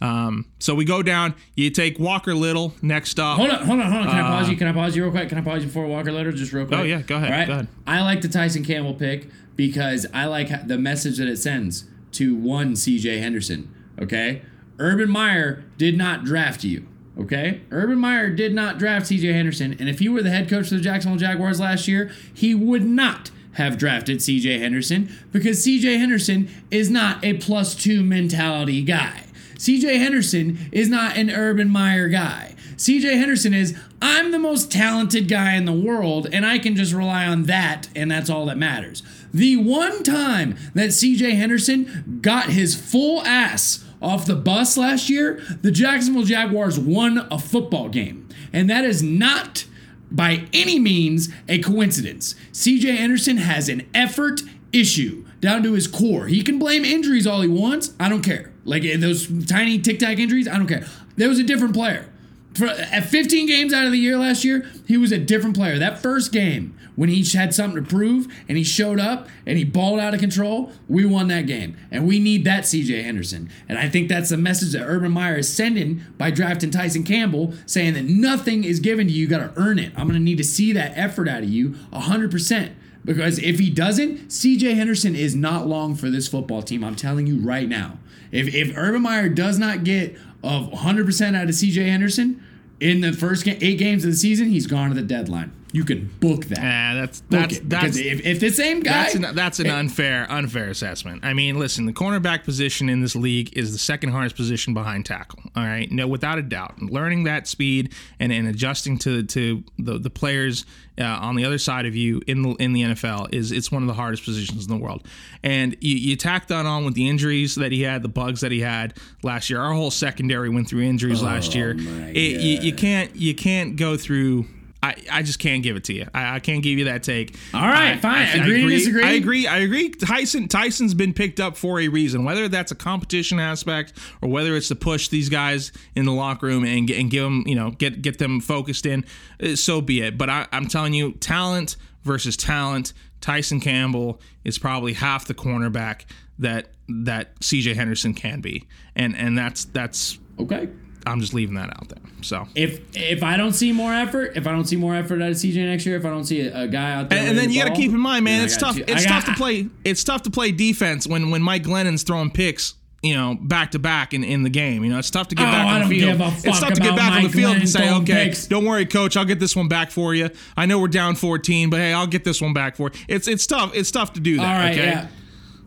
Um, 0.00 0.46
so 0.58 0.74
we 0.74 0.84
go 0.84 1.02
down. 1.02 1.34
You 1.56 1.70
take 1.70 1.98
Walker 1.98 2.34
Little 2.34 2.74
next 2.82 3.18
up. 3.20 3.36
Hold 3.36 3.50
on, 3.50 3.66
hold 3.66 3.80
on, 3.80 3.92
hold 3.92 4.06
on. 4.06 4.10
Can 4.10 4.18
I 4.24 4.28
pause 4.28 4.48
you? 4.48 4.56
Can 4.56 4.66
I 4.68 4.72
pause 4.72 4.96
you 4.96 5.02
real 5.02 5.12
quick? 5.12 5.28
Can 5.28 5.38
I 5.38 5.42
pause 5.42 5.60
you 5.62 5.66
before 5.68 5.86
Walker 5.86 6.10
Little? 6.12 6.32
Just 6.32 6.52
real 6.52 6.66
quick. 6.66 6.78
Uh, 6.78 6.82
Oh, 6.82 6.84
yeah, 6.84 7.02
go 7.02 7.16
ahead, 7.16 7.30
All 7.32 7.38
right? 7.38 7.46
go 7.46 7.52
ahead. 7.52 7.68
I 7.86 8.00
like 8.02 8.22
the 8.22 8.28
Tyson 8.28 8.64
Campbell 8.64 8.94
pick 8.94 9.28
because 9.56 10.06
I 10.14 10.24
like 10.26 10.66
the 10.68 10.78
message 10.78 11.18
that 11.18 11.28
it 11.28 11.36
sends 11.36 11.84
to 12.12 12.34
one 12.34 12.72
CJ 12.74 13.20
Henderson. 13.20 13.74
Okay, 14.00 14.42
Urban 14.78 15.10
Meyer 15.10 15.64
did 15.76 15.96
not 15.98 16.24
draft 16.24 16.64
you. 16.64 16.86
Okay, 17.18 17.60
Urban 17.70 17.98
Meyer 17.98 18.30
did 18.30 18.54
not 18.54 18.78
draft 18.78 19.06
CJ 19.10 19.32
Henderson, 19.34 19.76
and 19.78 19.88
if 19.90 19.98
he 19.98 20.08
were 20.08 20.22
the 20.22 20.30
head 20.30 20.48
coach 20.48 20.66
of 20.72 20.78
the 20.78 20.80
Jacksonville 20.80 21.18
Jaguars 21.18 21.60
last 21.60 21.86
year, 21.86 22.10
he 22.32 22.54
would 22.54 22.86
not 22.86 23.30
have 23.54 23.76
drafted 23.76 24.18
CJ 24.18 24.60
Henderson 24.60 25.14
because 25.32 25.62
CJ 25.66 25.98
Henderson 25.98 26.48
is 26.70 26.88
not 26.88 27.22
a 27.22 27.34
plus 27.34 27.74
two 27.74 28.02
mentality 28.02 28.80
guy. 28.82 29.24
CJ 29.60 29.98
Henderson 29.98 30.70
is 30.72 30.88
not 30.88 31.18
an 31.18 31.30
Urban 31.30 31.68
Meyer 31.68 32.08
guy. 32.08 32.54
CJ 32.76 33.18
Henderson 33.18 33.52
is, 33.52 33.76
I'm 34.00 34.30
the 34.30 34.38
most 34.38 34.72
talented 34.72 35.28
guy 35.28 35.54
in 35.54 35.66
the 35.66 35.72
world, 35.72 36.26
and 36.32 36.46
I 36.46 36.58
can 36.58 36.74
just 36.76 36.94
rely 36.94 37.26
on 37.26 37.42
that, 37.42 37.90
and 37.94 38.10
that's 38.10 38.30
all 38.30 38.46
that 38.46 38.56
matters. 38.56 39.02
The 39.34 39.58
one 39.58 40.02
time 40.02 40.56
that 40.72 40.88
CJ 40.88 41.36
Henderson 41.36 42.20
got 42.22 42.48
his 42.48 42.74
full 42.74 43.20
ass 43.26 43.84
off 44.00 44.24
the 44.24 44.34
bus 44.34 44.78
last 44.78 45.10
year, 45.10 45.42
the 45.60 45.70
Jacksonville 45.70 46.22
Jaguars 46.24 46.78
won 46.78 47.28
a 47.30 47.38
football 47.38 47.90
game. 47.90 48.26
And 48.54 48.70
that 48.70 48.86
is 48.86 49.02
not 49.02 49.66
by 50.10 50.46
any 50.54 50.78
means 50.78 51.28
a 51.50 51.58
coincidence. 51.58 52.34
CJ 52.52 52.96
Anderson 52.96 53.36
has 53.36 53.68
an 53.68 53.86
effort 53.92 54.40
issue 54.72 55.26
down 55.42 55.62
to 55.64 55.74
his 55.74 55.86
core. 55.86 56.28
He 56.28 56.42
can 56.42 56.58
blame 56.58 56.86
injuries 56.86 57.26
all 57.26 57.42
he 57.42 57.48
wants. 57.48 57.92
I 58.00 58.08
don't 58.08 58.22
care. 58.22 58.49
Like 58.64 58.82
those 59.00 59.26
tiny 59.46 59.78
tic 59.78 59.98
tac 59.98 60.18
injuries, 60.18 60.48
I 60.48 60.56
don't 60.56 60.66
care. 60.66 60.86
There 61.16 61.28
was 61.28 61.38
a 61.38 61.44
different 61.44 61.74
player. 61.74 62.06
For, 62.54 62.66
at 62.66 63.04
15 63.06 63.46
games 63.46 63.72
out 63.72 63.86
of 63.86 63.92
the 63.92 63.98
year 63.98 64.16
last 64.16 64.44
year, 64.44 64.68
he 64.86 64.96
was 64.96 65.12
a 65.12 65.18
different 65.18 65.56
player. 65.56 65.78
That 65.78 66.00
first 66.00 66.32
game, 66.32 66.76
when 66.96 67.08
he 67.08 67.24
had 67.36 67.54
something 67.54 67.82
to 67.82 67.88
prove 67.88 68.26
and 68.48 68.58
he 68.58 68.64
showed 68.64 68.98
up 68.98 69.28
and 69.46 69.56
he 69.56 69.64
balled 69.64 70.00
out 70.00 70.14
of 70.14 70.20
control, 70.20 70.72
we 70.88 71.04
won 71.04 71.28
that 71.28 71.46
game. 71.46 71.76
And 71.90 72.06
we 72.06 72.18
need 72.18 72.44
that 72.44 72.64
CJ 72.64 73.04
Henderson. 73.04 73.48
And 73.68 73.78
I 73.78 73.88
think 73.88 74.08
that's 74.08 74.30
the 74.30 74.36
message 74.36 74.72
that 74.72 74.84
Urban 74.84 75.12
Meyer 75.12 75.36
is 75.36 75.52
sending 75.52 76.02
by 76.18 76.30
drafting 76.30 76.70
Tyson 76.70 77.04
Campbell, 77.04 77.54
saying 77.66 77.94
that 77.94 78.04
nothing 78.04 78.64
is 78.64 78.80
given 78.80 79.06
to 79.06 79.12
you. 79.12 79.22
You 79.22 79.28
got 79.28 79.54
to 79.54 79.60
earn 79.60 79.78
it. 79.78 79.92
I'm 79.96 80.08
going 80.08 80.18
to 80.18 80.24
need 80.24 80.38
to 80.38 80.44
see 80.44 80.72
that 80.72 80.92
effort 80.96 81.28
out 81.28 81.42
of 81.42 81.48
you 81.48 81.70
100%. 81.92 82.72
Because 83.04 83.38
if 83.38 83.58
he 83.58 83.70
doesn't, 83.70 84.28
CJ 84.28 84.74
Henderson 84.74 85.14
is 85.14 85.34
not 85.34 85.66
long 85.66 85.94
for 85.94 86.10
this 86.10 86.28
football 86.28 86.62
team. 86.62 86.84
I'm 86.84 86.96
telling 86.96 87.26
you 87.26 87.38
right 87.38 87.68
now. 87.68 87.98
If, 88.32 88.54
if 88.54 88.76
Urban 88.76 89.02
Meyer 89.02 89.28
does 89.28 89.58
not 89.58 89.84
get 89.84 90.16
of 90.42 90.70
100% 90.70 91.36
out 91.36 91.44
of 91.44 91.50
CJ 91.50 91.86
Henderson 91.86 92.42
in 92.78 93.00
the 93.00 93.12
first 93.12 93.46
eight 93.46 93.78
games 93.78 94.04
of 94.04 94.10
the 94.10 94.16
season, 94.16 94.48
he's 94.48 94.66
gone 94.66 94.88
to 94.88 94.94
the 94.94 95.02
deadline. 95.02 95.52
You 95.72 95.84
can 95.84 96.10
book 96.20 96.46
that. 96.46 96.58
Ah, 96.58 96.94
that's 96.94 97.20
Book 97.20 97.40
that's 97.40 97.58
that's 97.60 97.96
if, 97.96 98.24
if 98.24 98.40
the 98.40 98.50
same 98.50 98.80
guy, 98.80 99.04
That's 99.04 99.14
an, 99.14 99.34
that's 99.34 99.60
an 99.60 99.68
unfair 99.68 100.26
unfair 100.30 100.68
assessment. 100.68 101.24
I 101.24 101.32
mean, 101.32 101.58
listen, 101.58 101.86
the 101.86 101.92
cornerback 101.92 102.44
position 102.44 102.88
in 102.88 103.00
this 103.00 103.14
league 103.14 103.56
is 103.56 103.72
the 103.72 103.78
second 103.78 104.10
hardest 104.10 104.36
position 104.36 104.74
behind 104.74 105.06
tackle. 105.06 105.40
All 105.54 105.64
right, 105.64 105.90
no, 105.90 106.08
without 106.08 106.38
a 106.38 106.42
doubt. 106.42 106.80
Learning 106.82 107.24
that 107.24 107.46
speed 107.46 107.92
and, 108.18 108.32
and 108.32 108.48
adjusting 108.48 108.98
to 108.98 109.22
to 109.24 109.62
the 109.78 109.98
the 109.98 110.10
players 110.10 110.64
uh, 110.98 111.04
on 111.04 111.36
the 111.36 111.44
other 111.44 111.58
side 111.58 111.86
of 111.86 111.94
you 111.94 112.20
in 112.26 112.42
the 112.42 112.50
in 112.56 112.72
the 112.72 112.82
NFL 112.82 113.32
is 113.32 113.52
it's 113.52 113.70
one 113.70 113.82
of 113.82 113.86
the 113.86 113.94
hardest 113.94 114.24
positions 114.24 114.66
in 114.66 114.76
the 114.76 114.82
world. 114.82 115.06
And 115.42 115.76
you, 115.80 115.96
you 115.96 116.16
tack 116.16 116.48
that 116.48 116.66
on 116.66 116.84
with 116.84 116.94
the 116.94 117.08
injuries 117.08 117.54
that 117.54 117.72
he 117.72 117.82
had, 117.82 118.02
the 118.02 118.08
bugs 118.08 118.40
that 118.40 118.52
he 118.52 118.60
had 118.60 118.94
last 119.22 119.48
year. 119.50 119.60
Our 119.60 119.72
whole 119.72 119.90
secondary 119.90 120.48
went 120.48 120.68
through 120.68 120.82
injuries 120.82 121.22
last 121.22 121.54
year. 121.54 121.76
It, 121.78 122.40
you, 122.40 122.60
you 122.60 122.74
can't 122.74 123.14
you 123.14 123.34
can't 123.34 123.76
go 123.76 123.96
through. 123.96 124.46
I, 124.82 124.94
I 125.12 125.22
just 125.22 125.38
can't 125.38 125.62
give 125.62 125.76
it 125.76 125.84
to 125.84 125.92
you. 125.92 126.06
I, 126.14 126.36
I 126.36 126.40
can't 126.40 126.62
give 126.62 126.78
you 126.78 126.86
that 126.86 127.02
take. 127.02 127.36
All 127.52 127.60
right, 127.60 127.92
I- 127.92 127.96
fine. 127.98 128.14
I, 128.28 128.32
I 128.32 128.42
Agree 128.42 128.62
agree. 128.62 128.76
disagree? 128.76 129.02
I 129.04 129.10
agree. 129.12 129.46
I 129.46 129.58
agree. 129.58 129.90
Tyson 129.90 130.48
Tyson's 130.48 130.94
been 130.94 131.12
picked 131.12 131.38
up 131.38 131.56
for 131.56 131.80
a 131.80 131.88
reason. 131.88 132.24
Whether 132.24 132.48
that's 132.48 132.72
a 132.72 132.74
competition 132.74 133.38
aspect 133.38 133.92
or 134.22 134.30
whether 134.30 134.56
it's 134.56 134.68
to 134.68 134.74
push 134.76 135.08
these 135.08 135.28
guys 135.28 135.70
in 135.94 136.06
the 136.06 136.12
locker 136.12 136.46
room 136.46 136.64
and 136.64 136.86
get, 136.86 136.98
and 136.98 137.10
give 137.10 137.24
them, 137.24 137.44
you 137.46 137.54
know, 137.54 137.70
get 137.72 138.00
get 138.00 138.18
them 138.18 138.40
focused 138.40 138.86
in, 138.86 139.04
uh, 139.42 139.54
so 139.54 139.80
be 139.82 140.00
it. 140.00 140.16
But 140.16 140.30
I, 140.30 140.46
I'm 140.50 140.66
telling 140.66 140.94
you, 140.94 141.12
talent 141.12 141.76
versus 142.02 142.36
talent. 142.36 142.92
Tyson 143.20 143.60
Campbell 143.60 144.18
is 144.44 144.56
probably 144.58 144.94
half 144.94 145.26
the 145.26 145.34
cornerback 145.34 146.06
that 146.38 146.68
that 146.88 147.38
CJ 147.40 147.74
Henderson 147.74 148.14
can 148.14 148.40
be, 148.40 148.66
and 148.96 149.14
and 149.14 149.36
that's 149.36 149.66
that's 149.66 150.18
okay. 150.38 150.70
I'm 151.10 151.20
just 151.20 151.34
leaving 151.34 151.54
that 151.56 151.70
out 151.70 151.88
there. 151.88 151.98
So. 152.22 152.46
If 152.54 152.80
if 152.94 153.22
I 153.22 153.36
don't 153.36 153.52
see 153.52 153.72
more 153.72 153.92
effort, 153.92 154.32
if 154.36 154.46
I 154.46 154.52
don't 154.52 154.66
see 154.66 154.76
more 154.76 154.94
effort 154.94 155.20
out 155.22 155.30
of 155.30 155.36
CJ 155.36 155.56
next 155.66 155.84
year, 155.86 155.96
if 155.96 156.04
I 156.04 156.10
don't 156.10 156.24
see 156.24 156.40
a, 156.42 156.62
a 156.62 156.68
guy 156.68 156.92
out 156.92 157.08
there, 157.10 157.18
And, 157.18 157.28
and 157.28 157.38
then 157.38 157.46
ready 157.46 157.54
you 157.58 157.64
got 157.64 157.70
to 157.74 157.76
keep 157.80 157.90
in 157.90 157.98
mind, 157.98 158.24
man, 158.24 158.34
then 158.38 158.42
I 158.42 158.44
it's 158.44 158.56
got 158.56 158.74
tough. 158.74 158.88
It's 158.88 159.04
tough 159.06 159.24
to 159.26 159.34
play. 159.34 159.68
It's 159.84 160.04
tough 160.04 160.22
to 160.22 160.30
play 160.30 160.52
defense 160.52 161.06
when 161.06 161.30
when 161.30 161.42
Mike 161.42 161.62
Glennon's 161.64 162.02
throwing 162.02 162.30
picks. 162.30 162.74
You 163.02 163.14
know, 163.14 163.34
back 163.40 163.70
to 163.70 163.78
back 163.78 164.12
in, 164.12 164.22
in 164.24 164.42
the 164.42 164.50
game. 164.50 164.84
You 164.84 164.90
know, 164.90 164.98
it's 164.98 165.08
tough 165.10 165.28
to 165.28 165.34
get 165.34 165.48
Oh, 165.48 165.50
back 165.50 165.82
on 165.82 165.88
the 165.88 166.00
field. 166.00 166.20
it's 166.20 166.60
tough 166.60 166.74
to 166.74 166.80
get 166.82 166.94
back 166.94 167.12
on 167.12 167.16
the 167.22 167.28
Mike 167.28 167.32
field 167.32 167.56
and 167.56 167.66
say, 167.66 167.90
okay, 167.94 168.26
picks. 168.26 168.46
don't 168.46 168.66
worry, 168.66 168.84
coach, 168.84 169.16
I'll 169.16 169.24
get 169.24 169.40
this 169.40 169.56
one 169.56 169.68
back 169.68 169.90
for 169.90 170.14
you. 170.14 170.28
I 170.54 170.66
know 170.66 170.78
we're 170.78 170.88
down 170.88 171.14
14, 171.16 171.70
but 171.70 171.78
hey, 171.80 171.94
I'll 171.94 172.06
get 172.06 172.24
this 172.24 172.42
one 172.42 172.52
back 172.52 172.76
for 172.76 172.90
you. 172.92 173.00
It's 173.08 173.26
it's 173.26 173.46
tough. 173.46 173.74
It's 173.74 173.90
tough 173.90 174.12
to 174.12 174.20
do 174.20 174.36
that. 174.36 174.42
All 174.46 174.52
right, 174.52 174.72
okay. 174.78 174.86
yeah. 174.86 175.08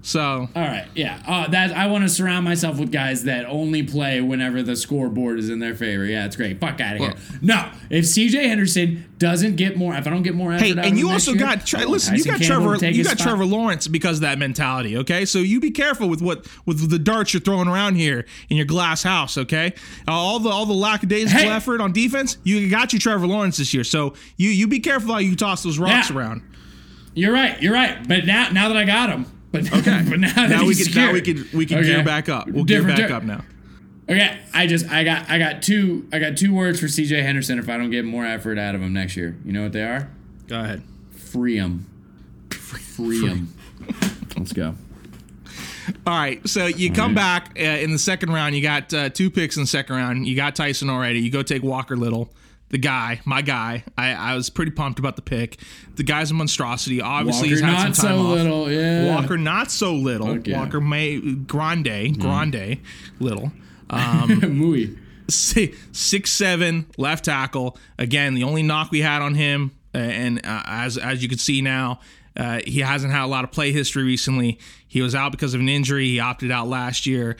So 0.06 0.50
All 0.54 0.62
right, 0.62 0.86
yeah. 0.96 1.24
Uh, 1.26 1.48
that 1.48 1.72
I 1.72 1.88
want 1.88 2.04
to 2.04 2.10
surround 2.10 2.44
myself 2.44 2.78
with 2.78 2.92
guys 2.92 3.24
that 3.24 3.46
only 3.46 3.84
play 3.84 4.20
whenever 4.20 4.62
the 4.62 4.76
scoreboard 4.76 5.40
is 5.40 5.50
in 5.50 5.60
their 5.60 5.76
favor. 5.76 6.04
Yeah, 6.04 6.26
it's 6.26 6.36
great. 6.36 6.60
Fuck 6.60 6.82
out 6.82 6.96
of 6.98 7.00
here. 7.02 7.14
No, 7.42 7.72
if 7.90 8.04
CJ 8.04 8.48
Henderson 8.50 9.06
doesn't 9.18 9.56
get 9.56 9.78
more, 9.78 9.96
if 9.96 10.06
I 10.06 10.10
don't 10.10 10.24
get 10.24 10.36
more, 10.36 10.52
Hey, 10.52 10.72
out 10.74 10.80
of 10.80 10.86
and 10.86 11.00
you 11.00 11.10
also 11.10 11.32
year, 11.32 11.40
got 11.40 11.74
want 11.74 11.88
listen. 11.88 12.16
You 12.18 12.26
got 12.26 12.42
Campbell 12.42 12.76
Trevor. 12.78 12.86
You 12.92 13.04
got 13.06 13.18
spot. 13.18 13.28
Trevor 13.30 13.46
Lawrence 13.46 13.88
because 13.88 14.18
of 14.18 14.22
that 14.24 14.38
mentality. 14.40 14.98
Okay, 14.98 15.24
so 15.24 15.40
you 15.40 15.62
be 15.62 15.72
careful 15.72 16.10
with 16.10 16.22
what 16.22 16.46
with 16.66 16.90
the 16.90 17.00
darts 17.00 17.34
you're 17.34 17.40
throwing 17.40 17.70
around 17.70 17.96
here 17.96 18.26
in 18.50 18.58
your 18.58 18.66
glass 18.66 19.04
house. 19.04 19.38
Okay, 19.38 19.74
uh, 20.06 20.12
all 20.12 20.40
the 20.40 20.50
all 20.50 20.66
the 20.66 20.74
lackadaisical 20.74 21.44
Hey. 21.44 21.50
effort 21.50 21.80
on 21.80 21.94
defense. 21.94 22.38
You 22.44 22.70
got 22.70 22.92
you 22.92 23.00
Trevor 23.00 23.26
Lawrence 23.26 23.56
this 23.56 23.74
year. 23.74 23.86
So 23.86 24.16
you 24.36 24.50
you 24.50 24.68
be 24.68 24.82
careful 24.82 25.14
how 25.14 25.20
you 25.20 25.38
toss 25.38 25.64
those 25.64 25.80
rocks 25.80 26.10
Yeah. 26.10 26.18
around. 26.18 26.42
You're 27.16 27.32
right. 27.32 27.62
You're 27.62 27.74
right. 27.74 28.06
But 28.06 28.26
now, 28.26 28.50
now 28.50 28.68
that 28.70 28.76
I 28.76 28.86
got 28.86 29.10
him, 29.10 29.28
but 29.54 29.72
Okay, 29.74 30.04
but 30.10 30.20
now, 30.20 30.34
that 30.34 30.50
now 30.50 30.66
we 30.66 30.76
can 30.76 30.94
now 30.94 31.14
we 31.14 31.22
can 31.22 31.48
we 31.54 31.66
can 31.66 31.78
Okay. 31.78 31.88
gear 31.88 32.04
back 32.04 32.28
up. 32.28 32.48
We'll 32.50 32.66
gear 32.66 32.80
Different 32.80 32.98
back 33.00 33.08
ter- 33.10 33.16
up 33.16 33.24
now. 33.24 33.46
Okay, 34.10 34.38
I 34.54 34.68
just 34.68 34.90
I 34.90 35.06
got 35.06 35.30
I 35.30 35.40
got 35.40 35.62
two 35.62 36.06
I 36.12 36.20
got 36.20 36.36
two 36.36 36.54
words 36.54 36.78
for 36.82 36.88
CJ 36.88 37.24
Henderson 37.24 37.58
if 37.58 37.70
I 37.70 37.78
don't 37.78 37.90
get 37.90 38.04
more 38.04 38.26
effort 38.26 38.58
out 38.58 38.76
of 38.76 38.82
him 38.82 38.92
next 38.92 39.16
year. 39.16 39.38
You 39.46 39.54
know 39.54 39.64
what 39.64 39.72
they 39.72 39.84
are? 39.84 40.10
Go 40.48 40.60
ahead. 40.60 40.84
Free 41.12 41.56
him. 41.56 41.86
Free 42.52 43.26
him. 43.26 43.54
Let's 44.38 44.52
go. 44.52 44.76
All 46.08 46.18
right, 46.18 46.46
so 46.48 46.66
you 46.66 46.92
come 46.92 47.14
back 47.14 47.58
uh, 47.60 47.62
in 47.64 47.92
the 47.92 48.00
second 48.00 48.32
round. 48.32 48.56
You 48.56 48.62
got 48.62 48.94
uh, 48.94 49.10
two 49.10 49.30
picks 49.30 49.58
in 49.58 49.64
the 49.64 49.68
second 49.68 49.96
round. 49.96 50.28
You 50.28 50.36
got 50.36 50.56
Tyson 50.56 50.90
already. 50.90 51.20
You 51.20 51.30
go 51.30 51.44
take 51.44 51.62
Walker 51.64 51.96
Little, 51.98 52.30
the 52.74 52.80
guy, 52.80 53.22
my 53.24 53.44
guy. 53.44 53.84
I, 53.96 54.14
I 54.14 54.36
was 54.36 54.50
pretty 54.50 54.72
pumped 54.72 54.98
about 54.98 55.16
the 55.16 55.22
pick. 55.22 55.60
The 55.96 56.02
guy's 56.02 56.32
a 56.32 56.34
monstrosity. 56.34 57.02
Obviously, 57.02 57.50
Walker 57.50 57.50
he's 57.50 57.62
had 57.62 57.72
not 57.72 57.96
some 57.96 58.08
time 58.08 58.18
so 58.18 58.26
off. 58.26 58.36
little, 58.36 58.72
yeah. 58.72 59.16
Walker 59.16 59.38
not 59.38 59.70
so 59.70 59.94
little. 59.94 60.40
Walker 60.48 60.82
may 60.82 61.20
grande, 61.20 62.20
grande, 62.20 62.80
little. 63.20 63.52
Muy. 63.92 64.98
Si- 65.30 65.76
six 65.92 66.32
seven 66.32 66.88
left 66.98 67.26
tackle. 67.26 67.78
Again, 68.00 68.34
the 68.34 68.44
only 68.44 68.64
knock 68.64 68.90
we 68.90 69.02
had 69.02 69.22
on 69.22 69.36
him, 69.36 69.70
uh, 69.94 70.00
and 70.00 70.40
uh, 70.40 70.64
as 70.66 70.98
as 70.98 71.22
you 71.22 71.30
can 71.30 71.38
see 71.38 71.62
now, 71.62 72.00
uh, 72.36 72.60
he 72.66 72.80
hasn't 72.80 73.14
had 73.14 73.24
a 73.24 73.28
lot 73.28 73.44
of 73.44 73.52
play 73.52 73.72
history 73.72 74.02
recently. 74.02 74.58
He 74.88 75.04
was 75.04 75.14
out 75.14 75.32
because 75.32 75.54
of 75.54 75.62
an 75.62 75.70
injury. 75.70 76.08
He 76.08 76.20
opted 76.20 76.50
out 76.50 76.68
last 76.68 77.06
year. 77.06 77.38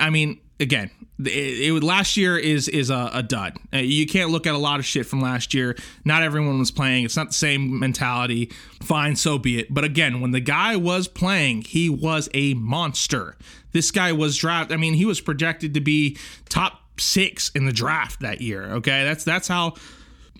I 0.00 0.10
mean, 0.10 0.40
again, 0.62 0.90
it, 1.18 1.28
it 1.28 1.82
last 1.82 2.16
year 2.16 2.38
is 2.38 2.68
is 2.68 2.88
a, 2.88 3.10
a 3.12 3.22
dud. 3.22 3.58
Uh, 3.72 3.78
you 3.78 4.06
can't 4.06 4.30
look 4.30 4.46
at 4.46 4.54
a 4.54 4.58
lot 4.58 4.78
of 4.78 4.86
shit 4.86 5.04
from 5.04 5.20
last 5.20 5.52
year. 5.52 5.76
Not 6.04 6.22
everyone 6.22 6.58
was 6.58 6.70
playing. 6.70 7.04
It's 7.04 7.16
not 7.16 7.28
the 7.28 7.34
same 7.34 7.78
mentality. 7.78 8.50
Fine, 8.82 9.16
so 9.16 9.38
be 9.38 9.58
it. 9.58 9.74
But 9.74 9.84
again, 9.84 10.20
when 10.20 10.30
the 10.30 10.40
guy 10.40 10.76
was 10.76 11.08
playing, 11.08 11.62
he 11.62 11.90
was 11.90 12.28
a 12.32 12.54
monster. 12.54 13.36
This 13.72 13.90
guy 13.90 14.12
was 14.12 14.36
drafted. 14.36 14.74
I 14.74 14.78
mean, 14.78 14.94
he 14.94 15.04
was 15.04 15.20
projected 15.20 15.74
to 15.74 15.80
be 15.80 16.16
top 16.48 16.80
six 16.98 17.50
in 17.54 17.66
the 17.66 17.72
draft 17.72 18.20
that 18.20 18.40
year. 18.40 18.64
Okay, 18.74 19.04
that's 19.04 19.24
that's 19.24 19.48
how 19.48 19.74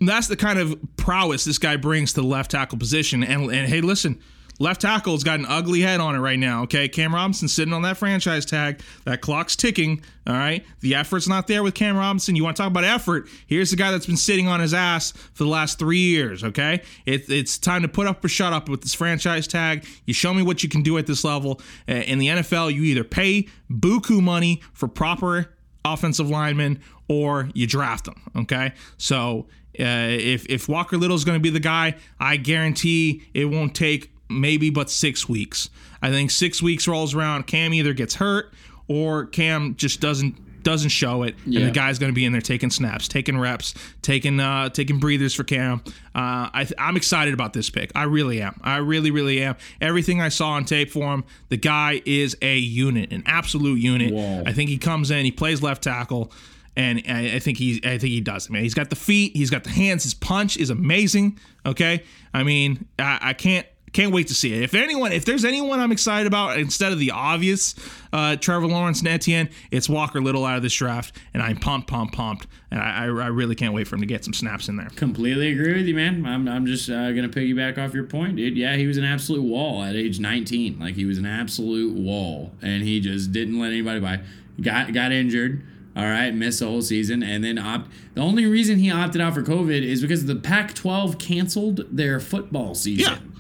that's 0.00 0.28
the 0.28 0.37
kind 0.37 0.58
of 0.58 0.78
prowess 0.96 1.44
this 1.44 1.58
guy 1.58 1.76
brings 1.76 2.12
to 2.14 2.20
the 2.22 2.26
left 2.26 2.52
tackle 2.52 2.78
position. 2.78 3.22
And 3.22 3.50
and 3.50 3.68
hey, 3.68 3.80
listen, 3.80 4.20
left 4.58 4.80
tackle's 4.80 5.24
got 5.24 5.38
an 5.38 5.46
ugly 5.46 5.80
head 5.80 6.00
on 6.00 6.14
it 6.14 6.18
right 6.18 6.38
now. 6.38 6.62
Okay, 6.62 6.88
Cam 6.88 7.14
Robinson 7.14 7.48
sitting 7.48 7.74
on 7.74 7.82
that 7.82 7.96
franchise 7.96 8.44
tag. 8.44 8.80
That 9.04 9.20
clock's 9.20 9.56
ticking. 9.56 10.02
All 10.26 10.34
right, 10.34 10.64
the 10.80 10.94
effort's 10.94 11.28
not 11.28 11.48
there 11.48 11.62
with 11.62 11.74
Cam 11.74 11.96
Robinson. 11.96 12.36
You 12.36 12.44
want 12.44 12.56
to 12.56 12.62
talk 12.62 12.70
about 12.70 12.84
effort? 12.84 13.28
Here's 13.46 13.70
the 13.70 13.76
guy 13.76 13.90
that's 13.90 14.06
been 14.06 14.16
sitting 14.16 14.46
on 14.46 14.60
his 14.60 14.72
ass 14.72 15.12
for 15.12 15.44
the 15.44 15.50
last 15.50 15.78
three 15.78 15.98
years. 15.98 16.44
Okay, 16.44 16.82
it, 17.06 17.28
it's 17.28 17.58
time 17.58 17.82
to 17.82 17.88
put 17.88 18.06
up 18.06 18.24
or 18.24 18.28
shut 18.28 18.52
up 18.52 18.68
with 18.68 18.82
this 18.82 18.94
franchise 18.94 19.48
tag. 19.48 19.84
You 20.06 20.14
show 20.14 20.32
me 20.32 20.42
what 20.42 20.62
you 20.62 20.68
can 20.68 20.82
do 20.82 20.96
at 20.98 21.06
this 21.06 21.24
level. 21.24 21.60
In 21.86 22.18
the 22.18 22.28
NFL, 22.28 22.72
you 22.72 22.82
either 22.82 23.04
pay 23.04 23.48
buku 23.70 24.22
money 24.22 24.62
for 24.72 24.86
proper 24.86 25.54
offensive 25.84 26.30
linemen 26.30 26.80
or 27.08 27.50
you 27.54 27.66
draft 27.66 28.04
them. 28.04 28.20
Okay, 28.36 28.72
so 28.96 29.46
uh, 29.78 29.82
if 29.84 30.46
if 30.46 30.68
Walker 30.68 30.96
Little's 30.96 31.24
going 31.24 31.38
to 31.38 31.42
be 31.42 31.50
the 31.50 31.60
guy, 31.60 31.96
I 32.20 32.36
guarantee 32.36 33.22
it 33.34 33.46
won't 33.46 33.74
take 33.74 34.12
maybe 34.40 34.71
but 34.71 34.90
six 34.90 35.29
weeks. 35.29 35.71
I 36.01 36.11
think 36.11 36.31
six 36.31 36.61
weeks 36.61 36.88
rolls 36.88 37.14
around. 37.14 37.47
Cam 37.47 37.73
either 37.73 37.92
gets 37.92 38.14
hurt 38.14 38.53
or 38.88 39.27
Cam 39.27 39.77
just 39.77 40.01
doesn't 40.01 40.62
doesn't 40.62 40.90
show 40.90 41.25
it, 41.25 41.35
and 41.45 41.57
the 41.66 41.71
guy's 41.73 41.99
going 41.99 42.12
to 42.12 42.14
be 42.14 42.25
in 42.25 42.31
there 42.31 42.40
taking 42.40 42.71
snaps, 42.71 43.09
taking 43.09 43.37
reps, 43.37 43.75
taking 44.01 44.38
uh, 44.38 44.68
taking 44.68 44.99
breathers 44.99 45.35
for 45.35 45.42
Cam. 45.42 45.83
Uh, 46.14 46.51
I 46.53 46.64
th- 46.64 46.75
I'm 46.79 46.97
excited 46.97 47.35
about 47.35 47.53
this 47.53 47.68
pick. 47.68 47.90
I 47.97 48.05
really 48.05 48.40
am. 48.40 48.61
I 48.62 48.77
really 48.77 49.11
really 49.11 49.42
am. 49.42 49.57
Everything 49.81 50.21
I 50.21 50.29
saw 50.29 50.51
on 50.51 50.64
tape 50.64 50.90
for 50.90 51.12
him, 51.12 51.25
the 51.49 51.57
guy 51.57 52.01
is 52.07 52.37
a 52.42 52.57
unit, 52.57 53.12
an 53.12 53.25
absolute 53.27 53.81
unit. 53.81 54.12
Whoa. 54.12 54.45
I 54.47 54.53
think 54.53 54.71
he 54.71 54.79
comes 54.79 55.11
in, 55.11 55.25
he 55.25 55.33
plays 55.33 55.62
left 55.62 55.83
tackle. 55.83 56.33
And 56.75 57.03
I 57.07 57.38
think 57.38 57.59
he, 57.59 57.83
I 57.85 57.99
think 57.99 58.12
he 58.12 58.23
does. 58.23 58.47
It. 58.47 58.53
Man, 58.53 58.62
he's 58.62 58.73
got 58.73 58.88
the 58.88 58.97
feet, 58.97 59.37
he's 59.37 59.51
got 59.51 59.62
the 59.62 59.68
hands. 59.68 60.05
His 60.05 60.14
punch 60.14 60.57
is 60.57 60.71
amazing. 60.71 61.38
Okay, 61.66 62.03
I 62.33 62.45
mean, 62.45 62.88
I, 62.99 63.18
I 63.21 63.33
can't, 63.35 63.66
can't 63.92 64.12
wait 64.12 64.28
to 64.28 64.35
see 64.35 64.55
it. 64.55 64.62
If 64.62 64.74
anyone, 64.74 65.12
if 65.12 65.24
there's 65.24 65.44
anyone 65.44 65.81
I'm 65.81 65.92
excited 65.92 66.26
about 66.26 66.59
instead 66.59 66.92
of 66.92 66.98
the 66.98 67.11
obvious 67.11 67.74
uh, 68.12 68.37
Trevor 68.37 68.66
Lawrence 68.66 69.00
and 69.00 69.09
Etienne, 69.09 69.50
it's 69.70 69.88
Walker 69.88 70.20
Little 70.20 70.44
out 70.44 70.57
of 70.57 70.62
this 70.62 70.74
draft, 70.74 71.16
and 71.35 71.42
I'm 71.42 71.57
pumped, 71.57 71.88
pumped, 71.88 72.14
pumped, 72.14 72.46
and 72.70 72.81
I, 72.81 73.05
I, 73.05 73.05
I 73.05 73.26
really 73.28 73.55
can't 73.55 73.74
wait 73.74 73.87
for 73.87 73.96
him 73.96 74.00
to 74.00 74.07
get 74.07 74.24
some 74.24 74.33
snaps 74.33 74.68
in 74.68 74.76
there. 74.76 74.88
Completely 74.96 75.52
agree 75.52 75.74
with 75.74 75.87
you, 75.87 75.94
man. 75.94 76.24
I'm, 76.24 76.48
I'm 76.48 76.66
just 76.66 76.88
uh, 76.88 77.12
gonna 77.12 77.28
piggyback 77.28 77.78
off 77.78 77.94
your 77.94 78.05
point, 78.05 78.37
dude. 78.37 78.57
Yeah, 78.57 78.76
he 78.76 78.87
was 78.87 78.96
an 78.96 79.05
absolute 79.05 79.42
wall 79.42 79.83
at 79.83 79.94
age 79.94 80.18
19. 80.18 80.78
Like 80.78 80.94
he 80.94 81.05
was 81.05 81.18
an 81.18 81.26
absolute 81.26 81.94
wall, 81.94 82.52
and 82.62 82.83
he 82.83 83.00
just 83.00 83.33
didn't 83.33 83.59
let 83.59 83.68
anybody 83.68 84.00
by. 84.00 84.20
Got 84.61 84.92
got 84.92 85.12
injured. 85.12 85.66
All 85.94 86.05
right, 86.05 86.35
missed 86.35 86.61
the 86.61 86.66
whole 86.66 86.81
season, 86.81 87.22
and 87.22 87.44
then 87.44 87.59
opt. 87.59 87.90
The 88.14 88.22
only 88.22 88.46
reason 88.46 88.78
he 88.78 88.90
opted 88.90 89.20
out 89.20 89.35
for 89.35 89.42
COVID 89.42 89.83
is 89.83 90.00
because 90.00 90.24
the 90.24 90.37
Pac-12 90.37 91.18
canceled 91.18 91.85
their 91.90 92.18
football 92.18 92.74
season. 92.74 93.12
Yeah, 93.12 93.32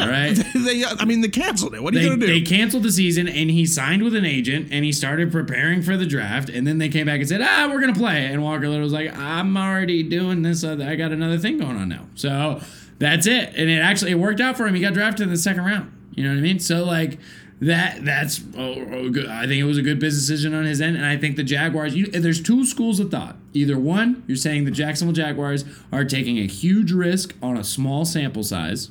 All 0.00 0.08
right. 0.08 0.34
they, 0.54 0.84
I 0.84 1.04
mean, 1.04 1.20
they 1.20 1.28
canceled 1.28 1.74
it. 1.74 1.82
What 1.82 1.94
are 1.94 1.98
They, 1.98 2.04
you 2.04 2.10
gonna 2.10 2.20
do? 2.20 2.26
they 2.26 2.40
canceled 2.40 2.82
the 2.84 2.90
season 2.92 3.28
and 3.28 3.50
he 3.50 3.66
signed 3.66 4.02
with 4.02 4.14
an 4.16 4.24
agent 4.24 4.68
and 4.70 4.84
he 4.84 4.92
started 4.92 5.30
preparing 5.30 5.82
for 5.82 5.96
the 5.96 6.06
draft 6.06 6.48
and 6.48 6.66
then 6.66 6.78
they 6.78 6.88
came 6.88 7.06
back 7.06 7.20
and 7.20 7.28
said 7.28 7.40
ah 7.42 7.68
we're 7.70 7.80
gonna 7.80 7.94
play 7.94 8.26
and 8.26 8.42
Walker 8.42 8.66
Little 8.68 8.82
was 8.84 8.92
like 8.92 9.16
I'm 9.16 9.56
already 9.56 10.02
doing 10.02 10.42
this 10.42 10.64
other, 10.64 10.84
I 10.84 10.96
got 10.96 11.12
another 11.12 11.38
thing 11.38 11.58
going 11.58 11.76
on 11.76 11.88
now 11.88 12.06
so 12.14 12.60
that's 12.98 13.26
it 13.26 13.52
and 13.56 13.68
it 13.68 13.78
actually 13.78 14.12
it 14.12 14.16
worked 14.16 14.40
out 14.40 14.56
for 14.56 14.66
him 14.66 14.74
he 14.74 14.80
got 14.80 14.94
drafted 14.94 15.24
in 15.24 15.30
the 15.30 15.36
second 15.38 15.64
round 15.64 15.92
you 16.14 16.24
know 16.24 16.30
what 16.30 16.38
I 16.38 16.42
mean 16.42 16.58
so 16.60 16.84
like 16.84 17.18
that 17.60 18.04
that's 18.04 18.40
oh, 18.56 18.74
oh, 18.92 19.10
good. 19.10 19.26
I 19.26 19.46
think 19.46 19.60
it 19.60 19.64
was 19.64 19.78
a 19.78 19.82
good 19.82 19.98
business 20.00 20.26
decision 20.26 20.54
on 20.54 20.64
his 20.64 20.80
end 20.80 20.96
and 20.96 21.04
I 21.06 21.16
think 21.16 21.36
the 21.36 21.44
Jaguars 21.44 21.94
you, 21.94 22.06
there's 22.06 22.42
two 22.42 22.64
schools 22.64 23.00
of 23.00 23.10
thought 23.10 23.36
either 23.52 23.78
one 23.78 24.24
you're 24.26 24.36
saying 24.36 24.64
the 24.64 24.70
Jacksonville 24.70 25.14
Jaguars 25.14 25.64
are 25.92 26.04
taking 26.04 26.38
a 26.38 26.46
huge 26.46 26.90
risk 26.92 27.34
on 27.42 27.56
a 27.56 27.64
small 27.64 28.04
sample 28.04 28.42
size 28.42 28.90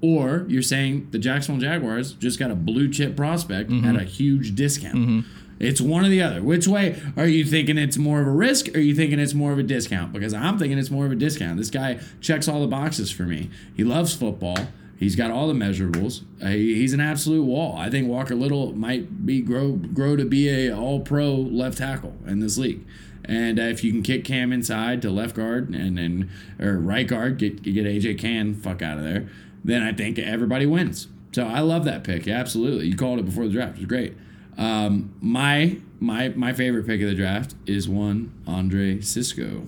or 0.00 0.44
you're 0.48 0.62
saying 0.62 1.08
the 1.10 1.18
Jacksonville 1.18 1.60
Jaguars 1.60 2.12
just 2.12 2.38
got 2.38 2.50
a 2.50 2.54
blue 2.54 2.88
chip 2.90 3.16
prospect 3.16 3.70
at 3.72 3.96
a 3.96 4.04
huge 4.04 4.54
discount. 4.54 5.24
It's 5.60 5.80
one 5.80 6.04
or 6.04 6.08
the 6.08 6.22
other. 6.22 6.40
Which 6.40 6.68
way 6.68 7.00
are 7.16 7.26
you 7.26 7.44
thinking 7.44 7.78
it's 7.78 7.96
more 7.98 8.20
of 8.20 8.28
a 8.28 8.30
risk 8.30 8.68
or 8.68 8.78
are 8.78 8.80
you 8.80 8.94
thinking 8.94 9.18
it's 9.18 9.34
more 9.34 9.50
of 9.52 9.58
a 9.58 9.64
discount? 9.64 10.12
Because 10.12 10.32
I'm 10.32 10.56
thinking 10.56 10.78
it's 10.78 10.90
more 10.90 11.04
of 11.06 11.10
a 11.10 11.16
discount. 11.16 11.56
This 11.58 11.70
guy 11.70 11.98
checks 12.20 12.46
all 12.46 12.60
the 12.60 12.68
boxes 12.68 13.10
for 13.10 13.24
me. 13.24 13.50
He 13.76 13.82
loves 13.82 14.14
football. 14.14 14.56
He's 14.96 15.16
got 15.16 15.32
all 15.32 15.48
the 15.48 15.54
measurables. 15.54 16.22
Uh, 16.40 16.48
he- 16.48 16.76
he's 16.76 16.92
an 16.92 17.00
absolute 17.00 17.42
wall. 17.44 17.76
I 17.76 17.90
think 17.90 18.06
Walker 18.08 18.36
Little 18.36 18.72
might 18.72 19.26
be 19.26 19.40
grow 19.40 19.72
grow 19.72 20.14
to 20.14 20.24
be 20.24 20.48
a 20.48 20.70
all 20.76 21.00
pro 21.00 21.34
left 21.34 21.78
tackle 21.78 22.14
in 22.26 22.38
this 22.38 22.56
league. 22.56 22.84
And 23.24 23.58
uh, 23.58 23.62
if 23.64 23.82
you 23.84 23.90
can 23.92 24.02
kick 24.02 24.24
Cam 24.24 24.52
inside 24.52 25.02
to 25.02 25.10
left 25.10 25.34
guard 25.36 25.68
and 25.74 25.98
then 25.98 26.30
or 26.60 26.78
right 26.78 27.06
guard, 27.06 27.38
get 27.38 27.62
get 27.62 27.84
AJ 27.84 28.18
Cann 28.18 28.54
fuck 28.54 28.80
out 28.80 28.98
of 28.98 29.04
there, 29.04 29.28
then 29.64 29.82
I 29.82 29.92
think 29.92 30.18
everybody 30.18 30.66
wins. 30.66 31.08
So 31.32 31.46
I 31.46 31.60
love 31.60 31.84
that 31.84 32.04
pick. 32.04 32.26
Absolutely, 32.26 32.86
you 32.86 32.96
called 32.96 33.18
it 33.18 33.24
before 33.26 33.44
the 33.44 33.52
draft. 33.52 33.76
It 33.76 33.80
was 33.80 33.86
great. 33.86 34.16
Um, 34.56 35.14
my 35.20 35.78
my 36.00 36.30
my 36.30 36.52
favorite 36.52 36.86
pick 36.86 37.00
of 37.00 37.08
the 37.08 37.14
draft 37.14 37.54
is 37.66 37.88
one 37.88 38.32
Andre 38.46 39.00
Cisco, 39.00 39.62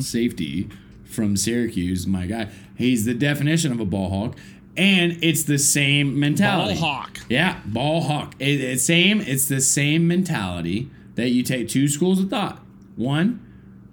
safety 0.00 0.68
from 1.04 1.36
Syracuse. 1.36 2.06
My 2.06 2.26
guy, 2.26 2.48
he's 2.76 3.04
the 3.04 3.14
definition 3.14 3.72
of 3.72 3.80
a 3.80 3.84
ball 3.84 4.10
hawk, 4.10 4.36
and 4.76 5.16
it's 5.22 5.44
the 5.44 5.58
same 5.58 6.18
mentality. 6.18 6.78
Ball 6.78 6.90
hawk. 6.90 7.20
Yeah, 7.28 7.60
ball 7.64 8.02
hawk. 8.02 8.34
It, 8.38 8.60
it's 8.60 8.84
same. 8.84 9.20
It's 9.20 9.48
the 9.48 9.60
same 9.60 10.06
mentality 10.06 10.90
that 11.14 11.30
you 11.30 11.42
take 11.42 11.68
two 11.68 11.88
schools 11.88 12.20
of 12.20 12.28
thought. 12.28 12.60
One, 12.96 13.45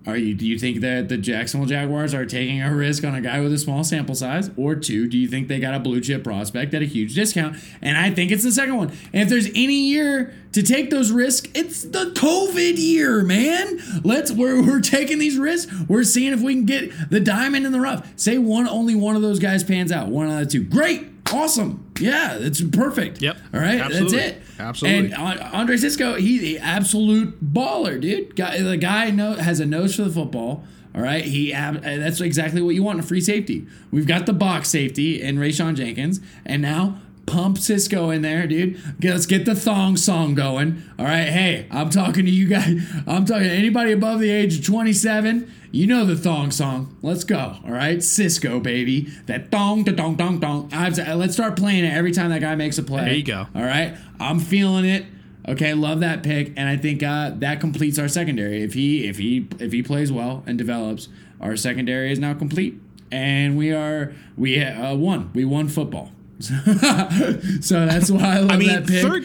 are 0.05 0.17
you 0.17 0.33
do 0.33 0.45
you 0.45 0.59
think 0.59 0.81
that 0.81 1.07
the 1.07 1.17
Jacksonville 1.17 1.67
Jaguars 1.67 2.13
are 2.13 2.25
taking 2.25 2.61
a 2.61 2.73
risk 2.75 3.05
on 3.05 3.15
a 3.15 3.21
guy 3.21 3.39
with 3.39 3.53
a 3.53 3.57
small 3.57 3.83
sample 3.83 4.15
size? 4.15 4.51
Or 4.57 4.75
two, 4.75 5.07
do 5.07 5.17
you 5.17 5.27
think 5.27 5.47
they 5.47 5.59
got 5.59 5.73
a 5.73 5.79
blue 5.79 6.01
chip 6.01 6.23
prospect 6.23 6.73
at 6.73 6.81
a 6.81 6.85
huge 6.85 7.15
discount? 7.15 7.57
And 7.81 7.97
I 7.97 8.11
think 8.11 8.31
it's 8.31 8.43
the 8.43 8.51
second 8.51 8.75
one. 8.75 8.89
And 9.13 9.23
if 9.23 9.29
there's 9.29 9.47
any 9.55 9.87
year 9.87 10.33
to 10.51 10.61
take 10.61 10.89
those 10.89 11.11
risks, 11.11 11.47
it's 11.53 11.83
the 11.83 12.11
COVID 12.15 12.77
year, 12.77 13.23
man. 13.23 13.79
Let's 14.03 14.31
we're, 14.31 14.61
we're 14.61 14.81
taking 14.81 15.19
these 15.19 15.37
risks. 15.37 15.73
We're 15.87 16.03
seeing 16.03 16.33
if 16.33 16.41
we 16.41 16.53
can 16.53 16.65
get 16.65 17.09
the 17.09 17.21
diamond 17.21 17.65
in 17.65 17.71
the 17.71 17.79
rough. 17.79 18.07
Say 18.17 18.37
one 18.37 18.67
only 18.67 18.95
one 18.95 19.15
of 19.15 19.21
those 19.21 19.39
guys 19.39 19.63
pans 19.63 19.91
out. 19.91 20.09
One 20.09 20.29
out 20.29 20.41
of 20.41 20.49
two. 20.49 20.63
Great. 20.63 21.07
Awesome. 21.31 21.82
Yeah, 21.99 22.37
it's 22.39 22.61
perfect. 22.61 23.21
Yep. 23.21 23.37
All 23.53 23.59
right. 23.59 23.79
Absolutely. 23.79 24.17
That's 24.17 24.31
it. 24.35 24.41
Absolutely. 24.59 25.11
And 25.11 25.13
uh, 25.13 25.49
Andre 25.53 25.77
Cisco, 25.77 26.15
he, 26.15 26.39
the 26.39 26.59
absolute 26.59 27.53
baller, 27.53 27.99
dude. 27.99 28.35
Guy, 28.35 28.61
the 28.61 28.77
guy 28.77 29.09
know, 29.09 29.33
has 29.33 29.59
a 29.59 29.65
nose 29.65 29.95
for 29.95 30.03
the 30.03 30.09
football. 30.09 30.63
All 30.95 31.01
right. 31.01 31.23
He 31.23 31.53
uh, 31.53 31.73
that's 31.81 32.21
exactly 32.21 32.61
what 32.61 32.75
you 32.75 32.83
want 32.83 32.99
in 32.99 33.03
a 33.03 33.07
free 33.07 33.21
safety. 33.21 33.67
We've 33.91 34.07
got 34.07 34.25
the 34.25 34.33
box 34.33 34.69
safety 34.69 35.21
in 35.21 35.37
Rayshawn 35.37 35.75
Jenkins, 35.75 36.19
and 36.45 36.61
now 36.61 36.99
pump 37.25 37.57
Cisco 37.57 38.09
in 38.09 38.21
there, 38.21 38.45
dude. 38.47 38.79
Get- 38.99 39.13
Let's 39.13 39.25
get 39.25 39.45
the 39.45 39.55
thong 39.55 39.97
song 39.97 40.33
going. 40.35 40.83
All 40.99 41.05
right. 41.05 41.27
Hey, 41.29 41.67
I'm 41.71 41.89
talking 41.89 42.25
to 42.25 42.31
you 42.31 42.47
guys. 42.47 42.81
I'm 43.07 43.25
talking 43.25 43.43
to 43.47 43.53
anybody 43.53 43.91
above 43.91 44.19
the 44.19 44.29
age 44.29 44.59
of 44.59 44.65
27. 44.65 45.51
You 45.71 45.87
know 45.87 46.05
the 46.05 46.15
thong 46.15 46.51
song. 46.51 46.95
Let's 47.01 47.23
go. 47.23 47.57
All 47.65 47.71
right. 47.71 48.03
Cisco, 48.03 48.59
baby. 48.59 49.09
That 49.25 49.49
thong, 49.51 49.83
da 49.83 49.91
dong, 49.93 50.15
dong, 50.15 50.39
dong. 50.39 50.69
Let's 50.69 51.33
start 51.33 51.55
playing 51.55 51.85
it 51.85 51.93
every 51.93 52.11
time 52.11 52.29
that 52.29 52.41
guy 52.41 52.55
makes 52.55 52.77
a 52.77 52.83
play. 52.83 53.05
There 53.05 53.13
you 53.13 53.23
go. 53.23 53.47
All 53.55 53.63
right. 53.63 53.95
I'm 54.19 54.39
feeling 54.39 54.85
it. 54.85 55.05
Okay, 55.45 55.73
love 55.73 55.99
that 55.99 56.23
pick, 56.23 56.53
and 56.55 56.69
I 56.69 56.77
think 56.77 57.03
uh, 57.03 57.31
that 57.39 57.59
completes 57.59 57.99
our 57.99 58.07
secondary. 58.07 58.63
If 58.63 58.75
he 58.75 59.05
if 59.09 59.17
he 59.17 59.45
if 59.59 59.73
he 59.73 59.83
plays 59.83 60.09
well 60.09 60.41
and 60.47 60.57
develops, 60.57 61.09
our 61.41 61.57
secondary 61.57 62.13
is 62.13 62.17
now 62.19 62.33
complete, 62.33 62.79
and 63.11 63.57
we 63.57 63.73
are 63.73 64.13
we 64.37 64.63
uh, 64.63 64.95
won. 64.95 65.31
We 65.33 65.43
won 65.43 65.67
football. 65.67 66.11
so 67.61 67.85
that's 67.85 68.11
why 68.11 68.35
I 68.35 68.39
love 68.39 68.51
I 68.51 68.57
mean, 68.57 68.67
that 68.69 68.87
pick. 68.87 69.01
thir- 69.01 69.21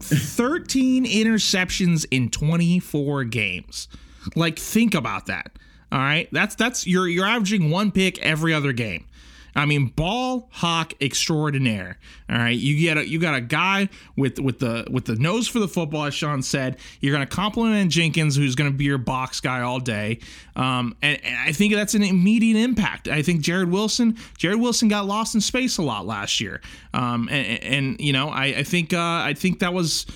13 0.00 1.04
interceptions 1.04 2.06
in 2.10 2.30
24 2.30 3.24
games. 3.24 3.88
Like, 4.36 4.58
think 4.58 4.94
about 4.94 5.26
that. 5.26 5.52
All 5.90 5.98
right, 5.98 6.28
that's 6.32 6.54
that's 6.54 6.86
you're 6.86 7.08
you're 7.08 7.26
averaging 7.26 7.70
one 7.70 7.90
pick 7.92 8.18
every 8.20 8.52
other 8.52 8.74
game. 8.74 9.06
I 9.58 9.66
mean, 9.66 9.86
ball 9.86 10.48
hawk 10.52 10.94
extraordinaire. 11.00 11.98
All 12.30 12.38
right, 12.38 12.56
you 12.56 12.78
get 12.78 12.96
a 12.96 13.08
you 13.08 13.18
got 13.18 13.34
a 13.34 13.40
guy 13.40 13.88
with 14.16 14.38
with 14.38 14.60
the 14.60 14.86
with 14.88 15.06
the 15.06 15.16
nose 15.16 15.48
for 15.48 15.58
the 15.58 15.66
football, 15.66 16.04
as 16.04 16.14
Sean 16.14 16.42
said. 16.42 16.78
You're 17.00 17.12
going 17.12 17.26
to 17.26 17.34
compliment 17.34 17.90
Jenkins, 17.90 18.36
who's 18.36 18.54
going 18.54 18.70
to 18.70 18.76
be 18.76 18.84
your 18.84 18.98
box 18.98 19.40
guy 19.40 19.62
all 19.62 19.80
day. 19.80 20.20
Um, 20.54 20.96
and, 21.02 21.18
and 21.24 21.36
I 21.36 21.50
think 21.50 21.74
that's 21.74 21.94
an 21.94 22.04
immediate 22.04 22.56
impact. 22.56 23.08
I 23.08 23.22
think 23.22 23.42
Jarrod 23.42 23.72
Wilson, 23.72 24.12
Jarrod 24.38 24.60
Wilson 24.60 24.86
got 24.86 25.06
lost 25.06 25.34
in 25.34 25.40
space 25.40 25.76
a 25.78 25.82
lot 25.82 26.06
last 26.06 26.40
year. 26.40 26.60
Um, 26.94 27.28
and, 27.28 27.62
and 27.64 28.00
you 28.00 28.12
know, 28.12 28.28
I, 28.28 28.44
I 28.44 28.62
think 28.62 28.92
uh, 28.94 29.00
I 29.00 29.34
think 29.34 29.58
that 29.58 29.74
was 29.74 30.06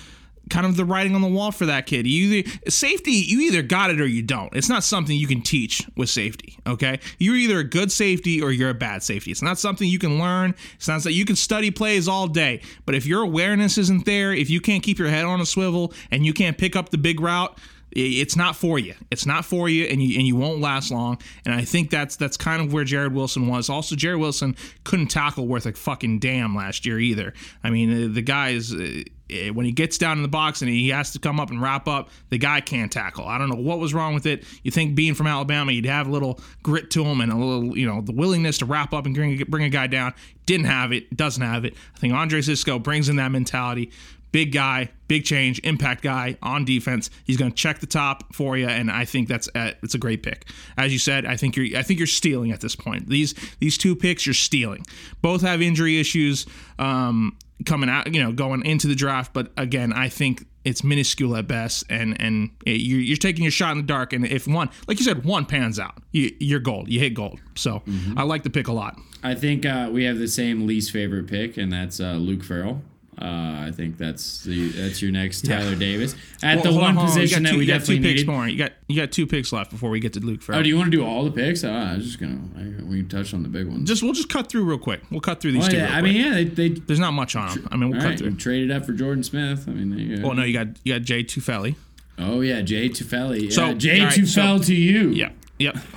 kind 0.49 0.65
of 0.65 0.75
the 0.75 0.85
writing 0.85 1.15
on 1.15 1.21
the 1.21 1.27
wall 1.27 1.51
for 1.51 1.65
that 1.65 1.85
kid. 1.85 2.05
You 2.05 2.33
either 2.33 2.51
safety, 2.69 3.11
you 3.11 3.41
either 3.41 3.61
got 3.61 3.91
it 3.91 4.01
or 4.01 4.05
you 4.05 4.21
don't. 4.21 4.53
It's 4.55 4.69
not 4.69 4.83
something 4.83 5.15
you 5.15 5.27
can 5.27 5.41
teach 5.41 5.87
with 5.95 6.09
safety. 6.09 6.57
Okay, 6.67 6.99
you're 7.17 7.35
either 7.35 7.59
a 7.59 7.63
good 7.63 7.91
safety 7.91 8.41
or 8.41 8.51
you're 8.51 8.69
a 8.69 8.75
bad 8.75 9.03
safety. 9.03 9.31
It's 9.31 9.41
not 9.41 9.59
something 9.59 9.87
you 9.87 9.99
can 9.99 10.19
learn. 10.19 10.55
It's 10.75 10.87
not 10.87 11.03
that 11.03 11.13
you 11.13 11.25
can 11.25 11.35
study 11.35 11.71
plays 11.71 12.07
all 12.07 12.27
day. 12.27 12.61
But 12.85 12.95
if 12.95 13.05
your 13.05 13.21
awareness 13.21 13.77
isn't 13.77 14.05
there, 14.05 14.33
if 14.33 14.49
you 14.49 14.61
can't 14.61 14.83
keep 14.83 14.99
your 14.99 15.09
head 15.09 15.25
on 15.25 15.41
a 15.41 15.45
swivel 15.45 15.93
and 16.11 16.25
you 16.25 16.33
can't 16.33 16.57
pick 16.57 16.75
up 16.75 16.89
the 16.89 16.97
big 16.97 17.19
route. 17.19 17.57
It's 17.95 18.35
not 18.35 18.55
for 18.55 18.79
you. 18.79 18.95
It's 19.11 19.27
not 19.27 19.45
for 19.45 19.69
you, 19.69 19.85
and 19.85 20.01
you 20.01 20.17
and 20.17 20.25
you 20.25 20.35
won't 20.35 20.59
last 20.59 20.89
long. 20.89 21.19
And 21.45 21.53
I 21.53 21.63
think 21.63 21.91
that's 21.91 22.15
that's 22.15 22.37
kind 22.37 22.59
of 22.59 22.73
where 22.73 22.83
Jarrod 22.83 23.13
Wilson 23.13 23.47
was. 23.47 23.69
Also, 23.69 23.95
Jarrod 23.95 24.19
Wilson 24.19 24.55
couldn't 24.83 25.09
tackle 25.09 25.45
worth 25.45 25.67
a 25.67 25.73
fucking 25.73 26.17
damn 26.17 26.55
last 26.55 26.87
year 26.87 26.99
either. 26.99 27.35
I 27.63 27.69
mean, 27.69 27.93
the, 27.93 28.07
the 28.07 28.21
guy 28.23 28.49
is 28.49 28.73
eh, 28.73 29.03
when 29.29 29.65
he 29.65 29.71
gets 29.71 29.97
down 29.97 30.17
in 30.17 30.21
the 30.21 30.27
box 30.27 30.61
and 30.61 30.69
he 30.69 30.89
has 30.89 31.11
to 31.11 31.19
come 31.19 31.39
up 31.39 31.49
and 31.49 31.61
wrap 31.61 31.87
up, 31.87 32.09
the 32.29 32.37
guy 32.37 32.61
can't 32.61 32.91
tackle. 32.91 33.25
I 33.25 33.37
don't 33.37 33.49
know 33.49 33.55
what 33.55 33.79
was 33.79 33.93
wrong 33.93 34.13
with 34.13 34.25
it. 34.25 34.43
You 34.63 34.71
think 34.71 34.95
being 34.95 35.15
from 35.15 35.27
Alabama, 35.27 35.71
you'd 35.71 35.85
have 35.85 36.07
a 36.07 36.11
little 36.11 36.39
grit 36.61 36.91
to 36.91 37.03
him 37.03 37.21
and 37.21 37.31
a 37.31 37.35
little, 37.35 37.77
you 37.77 37.85
know, 37.85 38.01
the 38.01 38.11
willingness 38.11 38.57
to 38.59 38.65
wrap 38.65 38.93
up 38.93 39.05
and 39.05 39.15
bring, 39.15 39.37
bring 39.47 39.63
a 39.63 39.69
guy 39.69 39.87
down. 39.87 40.13
Didn't 40.45 40.65
have 40.65 40.91
it. 40.91 41.15
Doesn't 41.15 41.43
have 41.43 41.65
it. 41.65 41.73
I 41.95 41.99
think 41.99 42.13
Andre 42.13 42.41
Cisco 42.41 42.79
brings 42.79 43.09
in 43.09 43.15
that 43.15 43.31
mentality. 43.31 43.91
Big 44.33 44.51
guy, 44.51 44.89
big 45.07 45.25
change, 45.25 45.59
impact 45.63 46.01
guy 46.01 46.35
on 46.41 46.65
defense. 46.65 47.11
He's 47.23 47.37
going 47.37 47.51
to 47.51 47.55
check 47.55 47.79
the 47.79 47.85
top 47.85 48.33
for 48.33 48.57
you, 48.57 48.67
and 48.67 48.89
I 48.89 49.05
think 49.05 49.27
that's 49.27 49.47
uh, 49.53 49.73
it's 49.83 49.93
a 49.93 49.99
great 49.99 50.23
pick. 50.23 50.47
As 50.75 50.91
you 50.91 50.97
said, 50.97 51.27
I 51.27 51.37
think 51.37 51.55
you're 51.55 51.77
I 51.77 51.83
think 51.83 51.99
you're 51.99 52.07
stealing 52.07 52.51
at 52.51 52.59
this 52.59 52.75
point. 52.75 53.07
These 53.07 53.35
these 53.59 53.77
two 53.77 53.95
picks 53.95 54.25
you're 54.25 54.33
stealing. 54.33 54.87
Both 55.21 55.43
have 55.43 55.61
injury 55.61 55.99
issues 55.99 56.47
um, 56.79 57.37
coming 57.65 57.89
out, 57.89 58.13
you 58.13 58.21
know, 58.21 58.31
going 58.31 58.65
into 58.65 58.87
the 58.87 58.95
draft. 58.95 59.33
But 59.33 59.51
again, 59.57 59.93
I 59.93 60.09
think 60.09 60.45
it's 60.63 60.83
minuscule 60.83 61.35
at 61.35 61.47
best, 61.47 61.83
and 61.89 62.19
and 62.21 62.51
it, 62.65 62.81
you're, 62.81 62.99
you're 62.99 63.17
taking 63.17 63.43
your 63.43 63.51
shot 63.51 63.71
in 63.71 63.77
the 63.77 63.83
dark. 63.83 64.13
And 64.13 64.25
if 64.25 64.47
one, 64.47 64.69
like 64.87 64.99
you 64.99 65.05
said, 65.05 65.25
one 65.25 65.45
pans 65.45 65.79
out, 65.79 66.01
you, 66.11 66.33
you're 66.39 66.59
gold. 66.59 66.89
You 66.89 66.99
hit 66.99 67.13
gold. 67.13 67.39
So 67.55 67.83
I 68.15 68.23
like 68.23 68.43
the 68.43 68.49
pick 68.49 68.67
a 68.67 68.73
lot. 68.73 68.97
I 69.23 69.35
think 69.35 69.65
uh, 69.65 69.89
we 69.91 70.03
have 70.03 70.17
the 70.17 70.27
same 70.27 70.67
least 70.67 70.91
favorite 70.91 71.27
pick, 71.27 71.57
and 71.57 71.71
that's 71.71 71.99
uh, 71.99 72.13
Luke 72.13 72.43
Farrell. 72.43 72.81
Uh, 73.21 73.67
I 73.67 73.71
think 73.73 73.97
that's 73.97 74.43
the 74.43 74.69
that's 74.69 75.01
your 75.01 75.11
next 75.11 75.45
Tyler 75.45 75.75
Davis 75.75 76.15
at 76.41 76.55
Well, 76.55 76.73
the 76.73 76.79
one 76.79 76.83
on, 76.83 76.95
hold 76.95 77.09
on. 77.09 77.15
You 77.15 77.21
position 77.21 77.43
that 77.43 77.51
two- 77.51 77.57
we 77.59 77.65
definitely 77.65 77.97
two 77.97 78.03
picks 78.03 78.25
more. 78.25 78.47
You 78.47 78.57
got 78.57 78.71
you 78.87 78.95
got 78.95 79.11
two 79.11 79.27
picks 79.27 79.53
left 79.53 79.71
before 79.71 79.89
we 79.89 79.99
get 79.99 80.13
to 80.13 80.19
Luke 80.19 80.41
Farrell. 80.41 80.59
Oh, 80.59 80.63
do 80.63 80.69
you 80.69 80.77
want 80.77 80.91
to 80.91 80.97
do 80.97 81.05
all 81.05 81.23
the 81.23 81.31
picks? 81.31 81.63
Oh, 81.63 81.71
I 81.71 81.95
was 81.95 82.05
just 82.05 82.19
gonna. 82.19 82.39
I, 82.57 82.83
we 82.83 83.03
touched 83.03 83.33
on 83.33 83.43
the 83.43 83.49
big 83.49 83.67
ones. 83.67 83.87
just 83.87 84.01
we'll 84.03 84.13
just 84.13 84.29
cut 84.29 84.49
through 84.49 84.63
real 84.63 84.77
quick. 84.77 85.01
We'll 85.11 85.21
cut 85.21 85.41
through 85.41 85.53
these 85.53 85.67
oh, 85.67 85.69
two. 85.69 85.77
yeah. 85.77 85.95
I 85.95 86.01
quick. 86.01 86.13
mean, 86.13 86.25
yeah, 86.25 86.33
they, 86.33 86.43
they 86.45 86.69
there's 86.69 86.99
not 86.99 87.11
much 87.11 87.35
on 87.35 87.49
them. 87.55 87.67
I 87.71 87.77
mean, 87.77 87.91
we'll 87.91 88.01
cut 88.01 88.09
right, 88.09 88.19
through. 88.19 88.35
traded 88.35 88.71
up 88.71 88.85
for 88.85 88.93
Jordan 88.93 89.23
Smith. 89.23 89.67
I 89.67 89.71
mean, 89.71 89.89
there 89.89 89.99
you 89.99 90.17
go. 90.17 90.27
Well, 90.27 90.35
no, 90.35 90.43
you 90.43 90.53
got 90.53 90.67
you 90.83 90.93
got 90.93 91.03
Jay 91.03 91.23
Tufele. 91.23 91.75
Oh 92.17 92.41
yeah, 92.41 92.61
Jay 92.61 92.89
Tufele. 92.89 93.43
Yeah, 93.43 93.49
So, 93.49 93.73
Jay 93.73 94.01
right, 94.01 94.13
Tufel 94.13 94.59
so- 94.59 94.63
to 94.65 94.75
you. 94.75 95.09
Yeah, 95.09 95.29
yep. 95.59 95.77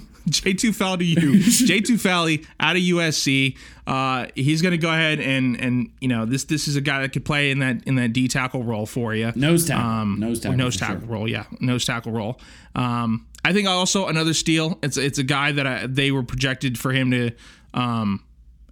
Jay 0.30 0.54
Tufele 0.54 0.98
to 0.98 1.04
you. 1.04 1.40
Jay 1.40 1.80
Tufele 1.80 2.46
out 2.58 2.76
of 2.76 2.82
USC. 2.82 3.56
Uh, 3.86 4.26
he's 4.34 4.62
going 4.62 4.72
to 4.72 4.78
go 4.78 4.90
ahead 4.90 5.20
and 5.20 5.60
and 5.60 5.92
you 6.00 6.08
know 6.08 6.24
this 6.24 6.44
this 6.44 6.68
is 6.68 6.76
a 6.76 6.80
guy 6.80 7.02
that 7.02 7.12
could 7.12 7.24
play 7.24 7.50
in 7.50 7.58
that 7.58 7.82
in 7.86 7.96
that 7.96 8.12
D 8.12 8.28
tackle 8.28 8.62
role 8.62 8.86
for 8.86 9.14
you. 9.14 9.32
Nose 9.34 9.66
tackle. 9.66 9.90
Um, 9.90 10.20
nose 10.20 10.40
tackle. 10.40 10.58
nose 10.58 10.76
tackle 10.76 11.00
sure. 11.00 11.08
role, 11.08 11.28
yeah, 11.28 11.44
nose 11.60 11.84
tackle 11.84 12.12
role. 12.12 12.40
Um, 12.74 13.26
I 13.44 13.52
think 13.52 13.68
also 13.68 14.06
another 14.06 14.34
steal. 14.34 14.78
It's 14.82 14.96
it's 14.96 15.18
a 15.18 15.22
guy 15.22 15.52
that 15.52 15.66
I, 15.66 15.86
they 15.86 16.10
were 16.10 16.22
projected 16.22 16.78
for 16.78 16.92
him 16.92 17.10
to 17.10 17.30
um, 17.74 18.22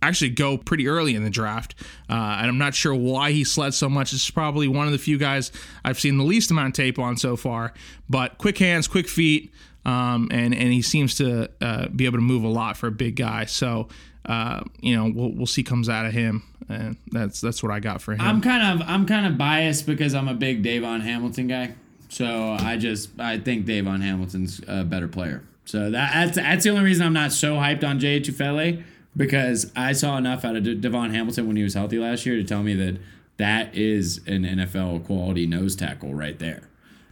actually 0.03 0.31
go 0.31 0.59
pretty 0.59 0.88
early 0.88 1.14
in 1.14 1.25
the 1.25 1.31
draft, 1.31 1.75
uh, 2.11 2.12
and 2.12 2.49
I'm 2.49 2.59
not 2.59 2.75
sure 2.75 2.94
why 2.94 3.33
he 3.33 3.44
sled 3.44 3.75
so 3.75 3.88
much. 3.88 4.12
It's 4.12 4.31
probably 4.31 4.68
one 4.68 4.87
of 4.87 4.92
the 4.92 4.99
few 4.99 5.18
guys 5.18 5.51
I've 5.85 5.99
seen 5.99 6.18
the 6.18 6.25
least 6.25 6.51
amount 6.51 6.68
of 6.68 6.75
tape 6.75 6.99
on 6.99 7.16
so 7.16 7.37
far. 7.37 7.73
But 8.11 8.38
quick 8.38 8.59
hands, 8.59 8.87
quick 8.87 9.09
feet, 9.09 9.53
um, 9.85 10.29
and 10.31 10.55
and 10.55 10.73
he 10.73 10.83
seems 10.83 11.17
to 11.17 11.51
uh, 11.61 11.88
be 11.88 12.07
able 12.07 12.19
to 12.19 12.23
move 12.23 12.45
a 12.45 12.49
lot 12.49 12.77
for 12.77 12.87
a 12.87 12.93
big 12.93 13.17
guy. 13.17 13.45
So. 13.45 13.88
Uh, 14.27 14.62
you 14.83 14.95
know, 14.95 15.11
we'll 15.14 15.33
we'll 15.33 15.47
see 15.47 15.62
comes 15.62 15.88
out 15.88 16.05
of 16.05 16.12
him, 16.12 16.43
and 16.69 16.99
that's 17.12 17.41
that's 17.41 17.62
what 17.62 17.73
I 17.73 17.81
got 17.81 18.03
for 18.03 18.12
him. 18.12 18.21
I'm 18.21 18.43
kind 18.43 18.79
of 18.83 18.87
I'm 18.87 19.07
kind 19.07 19.25
of 19.25 19.38
biased 19.38 19.87
because 19.87 20.14
I'm 20.14 20.29
a 20.29 20.35
big 20.35 20.62
Davon 20.62 21.01
Hamilton 21.01 21.47
guy. 21.47 21.73
So 22.11 22.57
I 22.61 22.77
just 22.77 23.19
I 23.19 23.38
think 23.38 23.64
Davon 23.64 24.03
Hamilton's 24.03 24.61
a 24.69 24.85
better 24.85 25.09
player. 25.09 25.45
So 25.64 25.91
that, 25.91 26.12
that's 26.12 26.37
that's 26.37 26.64
the 26.64 26.71
only 26.71 26.83
reason 26.83 27.07
I'm 27.07 27.12
not 27.12 27.33
so 27.33 27.55
hyped 27.57 27.85
on 27.85 27.99
Jay 28.01 28.21
Tufele 28.21 28.83
because 29.17 29.71
I 29.77 29.93
saw 29.93 30.17
enough 30.17 30.45
out 30.45 30.57
of 30.57 30.62
De- 30.62 30.75
Devon 30.75 31.12
Hamilton 31.12 31.47
when 31.47 31.57
he 31.57 31.62
was 31.62 31.75
healthy 31.75 31.99
last 31.99 32.25
year 32.25 32.37
to 32.37 32.45
tell 32.45 32.62
me 32.62 32.75
that 32.75 32.99
that 33.37 33.75
is 33.75 34.19
an 34.27 34.45
NFL 34.45 35.05
quality 35.05 35.47
nose 35.47 35.77
tackle 35.77 36.14
right 36.14 36.38
there. 36.38 36.62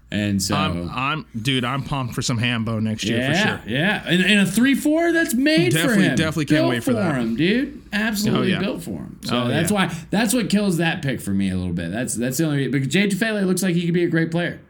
And 0.09 0.41
so 0.41 0.55
I'm, 0.55 0.89
I'm 0.89 1.27
dude. 1.41 1.65
I'm 1.65 1.83
pumped 1.83 2.15
for 2.15 2.23
some 2.23 2.39
Hambo 2.39 2.79
next 2.79 3.03
year 3.05 3.19
yeah, 3.19 3.33
for 3.33 3.63
sure. 3.69 3.75
yeah, 3.77 4.05
and, 4.07 4.23
and 4.25 4.41
a 4.41 4.47
three 4.47 4.77
four 4.77 5.11
that's 5.13 5.35
made 5.35 5.73
for 5.73 5.79
Definitely- 5.81 6.05
him. 6.05 6.15
definitely 6.17 6.45
can't 6.45 6.59
Built 6.61 6.71
wait 6.71 6.85
for 6.85 6.93
that. 6.93 7.17
him, 7.17 7.35
dude. 7.35 7.83
Absolutely 7.93 8.55
Oh, 8.55 8.59
yeah. 8.59 8.61
built 8.61 8.83
for 8.85 8.91
him. 8.91 9.19
So 9.25 9.37
Oh, 9.43 9.49
that's 9.49 9.73
yeah. 9.73 9.87
why 9.89 9.95
that's 10.11 10.33
what 10.33 10.49
kills 10.49 10.77
that 10.77 11.03
pick 11.03 11.21
for 11.21 11.31
me 11.33 11.51
a 11.51 11.57
little 11.57 11.73
bit. 11.73 11.91
That's 11.91 12.15
that's 12.15 12.39
the 12.39 12.45
only 12.47 12.69
because 12.69 12.87
Jay 12.89 13.09
Tufele 13.09 13.45
looks 13.47 13.65
like 13.65 13.75
he 13.75 13.85
could 13.85 13.95
be 13.95 14.05
a 14.05 14.09
great 14.09 14.31
player, 14.31 14.61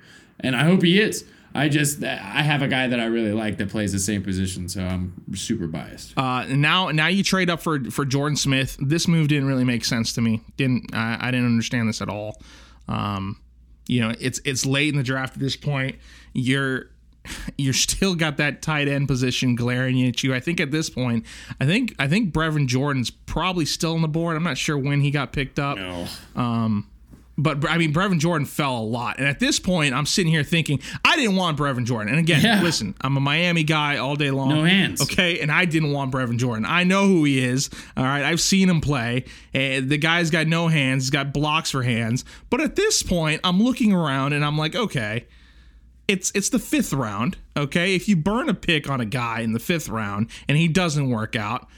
and 0.40 0.56
I 0.56 0.64
hope 0.64 0.82
he 0.82 0.98
is. 1.00 1.24
I 1.54 1.68
just 1.68 2.02
I 2.02 2.16
have 2.42 2.62
a 2.62 2.68
guy 2.68 2.86
that 2.88 2.98
I 3.00 3.04
really 3.06 3.32
like 3.32 3.58
that 3.58 3.68
plays 3.68 3.92
the 3.92 3.98
same 3.98 4.22
position, 4.22 4.68
so 4.70 4.82
I'm 4.84 5.12
super 5.34 5.66
biased. 5.66 6.12
Uh, 6.16 6.44
now, 6.48 6.90
now 6.90 7.06
you 7.08 7.22
trade 7.22 7.48
up 7.50 7.60
for 7.60 7.82
for 7.90 8.04
Jordan 8.06 8.36
Smith. 8.36 8.76
This 8.80 9.06
move 9.06 9.28
didn't 9.28 9.48
really 9.48 9.64
make 9.64 9.84
sense 9.84 10.12
to 10.14 10.20
me. 10.22 10.40
Didn't 10.56 10.94
I, 10.94 11.18
I 11.20 11.30
didn't 11.30 11.46
understand 11.46 11.88
this 11.90 12.00
at 12.02 12.08
all. 12.08 12.40
Um, 12.88 13.38
you 13.86 14.00
know, 14.00 14.14
it's 14.20 14.40
it's 14.44 14.66
late 14.66 14.88
in 14.88 14.96
the 14.96 15.02
draft 15.04 15.34
at 15.34 15.40
this 15.40 15.56
point. 15.56 15.96
You're 16.32 16.90
you're 17.56 17.72
still 17.74 18.14
got 18.14 18.36
that 18.36 18.62
tight 18.62 18.88
end 18.88 19.08
position 19.08 19.54
glaring 19.54 20.02
at 20.06 20.22
you. 20.22 20.34
I 20.34 20.40
think 20.40 20.60
at 20.60 20.70
this 20.70 20.90
point, 20.90 21.24
I 21.60 21.66
think 21.66 21.94
I 21.98 22.08
think 22.08 22.32
Brevin 22.32 22.66
Jordan's 22.66 23.10
probably 23.10 23.64
still 23.64 23.94
on 23.94 24.02
the 24.02 24.08
board. 24.08 24.36
I'm 24.36 24.42
not 24.44 24.58
sure 24.58 24.78
when 24.78 25.00
he 25.00 25.10
got 25.10 25.32
picked 25.32 25.58
up. 25.58 25.78
Um, 26.34 26.88
But 27.38 27.68
I 27.68 27.76
mean, 27.76 27.92
Brevin 27.92 28.18
Jordan 28.18 28.46
fell 28.46 28.78
a 28.78 28.80
lot, 28.82 29.18
and 29.18 29.28
at 29.28 29.38
this 29.40 29.60
point, 29.60 29.92
I'm 29.94 30.06
sitting 30.06 30.32
here 30.32 30.42
thinking 30.42 30.80
I 31.04 31.16
didn't 31.16 31.36
want 31.36 31.58
Brevin 31.58 31.84
Jordan. 31.84 32.08
And 32.14 32.18
again, 32.18 32.40
Yeah. 32.42 32.62
listen, 32.62 32.94
I'm 33.02 33.14
a 33.16 33.20
Miami 33.20 33.62
guy 33.62 33.98
all 33.98 34.16
day 34.16 34.30
long. 34.30 34.48
No 34.48 34.64
hands. 34.64 35.02
okay, 35.02 35.38
and 35.40 35.52
I 35.52 35.66
didn't 35.66 35.92
want 35.92 36.12
Brevin 36.12 36.38
Jordan. 36.38 36.64
I 36.64 36.84
know 36.84 37.06
who 37.06 37.24
he 37.24 37.38
is. 37.44 37.68
All 37.96 38.04
right, 38.04 38.22
I've 38.24 38.40
seen 38.40 38.70
him 38.70 38.80
play. 38.80 39.24
And 39.52 39.90
the 39.90 39.98
guy's 39.98 40.30
got 40.30 40.46
no 40.46 40.68
hands. 40.68 41.04
He's 41.04 41.10
got 41.10 41.34
blocks 41.34 41.70
for 41.70 41.82
hands. 41.82 42.24
But 42.48 42.60
at 42.62 42.74
this 42.76 43.02
point, 43.02 43.40
I'm 43.44 43.62
looking 43.62 43.92
around 43.92 44.32
and 44.32 44.42
I'm 44.44 44.56
like, 44.56 44.74
okay, 44.74 45.26
it's 46.08 46.30
it's 46.34 46.48
the 46.48 46.58
fifth 46.58 46.92
round. 46.92 47.36
Okay, 47.56 47.94
if 47.94 48.08
you 48.08 48.16
burn 48.16 48.48
a 48.48 48.54
pick 48.54 48.88
on 48.88 49.00
a 49.00 49.04
guy 49.06 49.40
in 49.40 49.52
the 49.52 49.58
fifth 49.58 49.88
round 49.88 50.28
and 50.48 50.56
he 50.56 50.68
doesn't 50.68 51.10
work 51.10 51.36
out, 51.36 51.68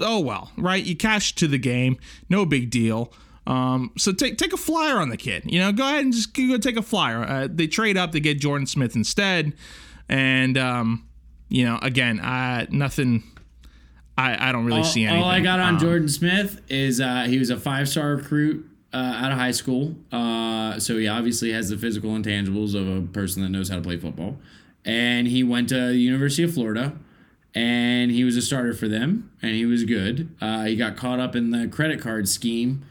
oh 0.00 0.20
well, 0.20 0.50
right? 0.56 0.82
You 0.84 0.96
cash 0.96 1.34
to 1.34 1.46
the 1.48 1.58
game, 1.58 1.98
no 2.30 2.46
big 2.46 2.70
deal. 2.70 3.12
Um, 3.48 3.92
so 3.96 4.12
take 4.12 4.36
take 4.36 4.52
a 4.52 4.58
flyer 4.58 4.98
on 4.98 5.08
the 5.08 5.16
kid. 5.16 5.44
You 5.46 5.58
know, 5.58 5.72
go 5.72 5.84
ahead 5.84 6.04
and 6.04 6.12
just 6.12 6.34
go 6.34 6.58
take 6.58 6.76
a 6.76 6.82
flyer. 6.82 7.24
Uh, 7.24 7.48
they 7.50 7.66
trade 7.66 7.96
up 7.96 8.12
to 8.12 8.20
get 8.20 8.38
Jordan 8.38 8.66
Smith 8.66 8.94
instead, 8.94 9.54
and 10.08 10.58
um, 10.58 11.08
you 11.48 11.64
know, 11.64 11.78
again, 11.82 12.20
I 12.22 12.66
nothing. 12.70 13.24
I, 14.18 14.48
I 14.48 14.52
don't 14.52 14.66
really 14.66 14.78
all, 14.78 14.84
see 14.84 15.04
anything. 15.04 15.22
all 15.22 15.30
I 15.30 15.40
got 15.40 15.60
on 15.60 15.74
Um, 15.74 15.80
Jordan 15.80 16.08
Smith 16.08 16.60
is 16.68 17.00
uh, 17.00 17.26
he 17.28 17.38
was 17.38 17.50
a 17.50 17.56
five 17.58 17.88
star 17.88 18.16
recruit 18.16 18.68
uh, 18.92 18.96
out 18.96 19.32
of 19.32 19.38
high 19.38 19.52
school. 19.52 19.94
Uh, 20.12 20.78
so 20.78 20.98
he 20.98 21.08
obviously 21.08 21.52
has 21.52 21.68
the 21.68 21.76
physical 21.76 22.10
intangibles 22.10 22.74
of 22.74 22.88
a 22.88 23.06
person 23.06 23.42
that 23.42 23.50
knows 23.50 23.68
how 23.68 23.76
to 23.76 23.82
play 23.82 23.96
football. 23.96 24.36
And 24.84 25.26
he 25.28 25.44
went 25.44 25.68
to 25.70 25.88
the 25.88 25.96
University 25.96 26.42
of 26.42 26.54
Florida 26.54 26.96
and 27.54 28.10
he 28.10 28.24
was 28.24 28.36
a 28.36 28.42
starter 28.42 28.74
for 28.74 28.88
them 28.88 29.30
and 29.42 29.52
he 29.52 29.66
was 29.66 29.84
good. 29.84 30.28
Uh, 30.40 30.64
he 30.64 30.76
got 30.76 30.96
caught 30.96 31.20
up 31.20 31.36
in 31.36 31.50
the 31.50 31.68
credit 31.68 32.00
card 32.00 32.28
scheme. 32.28 32.84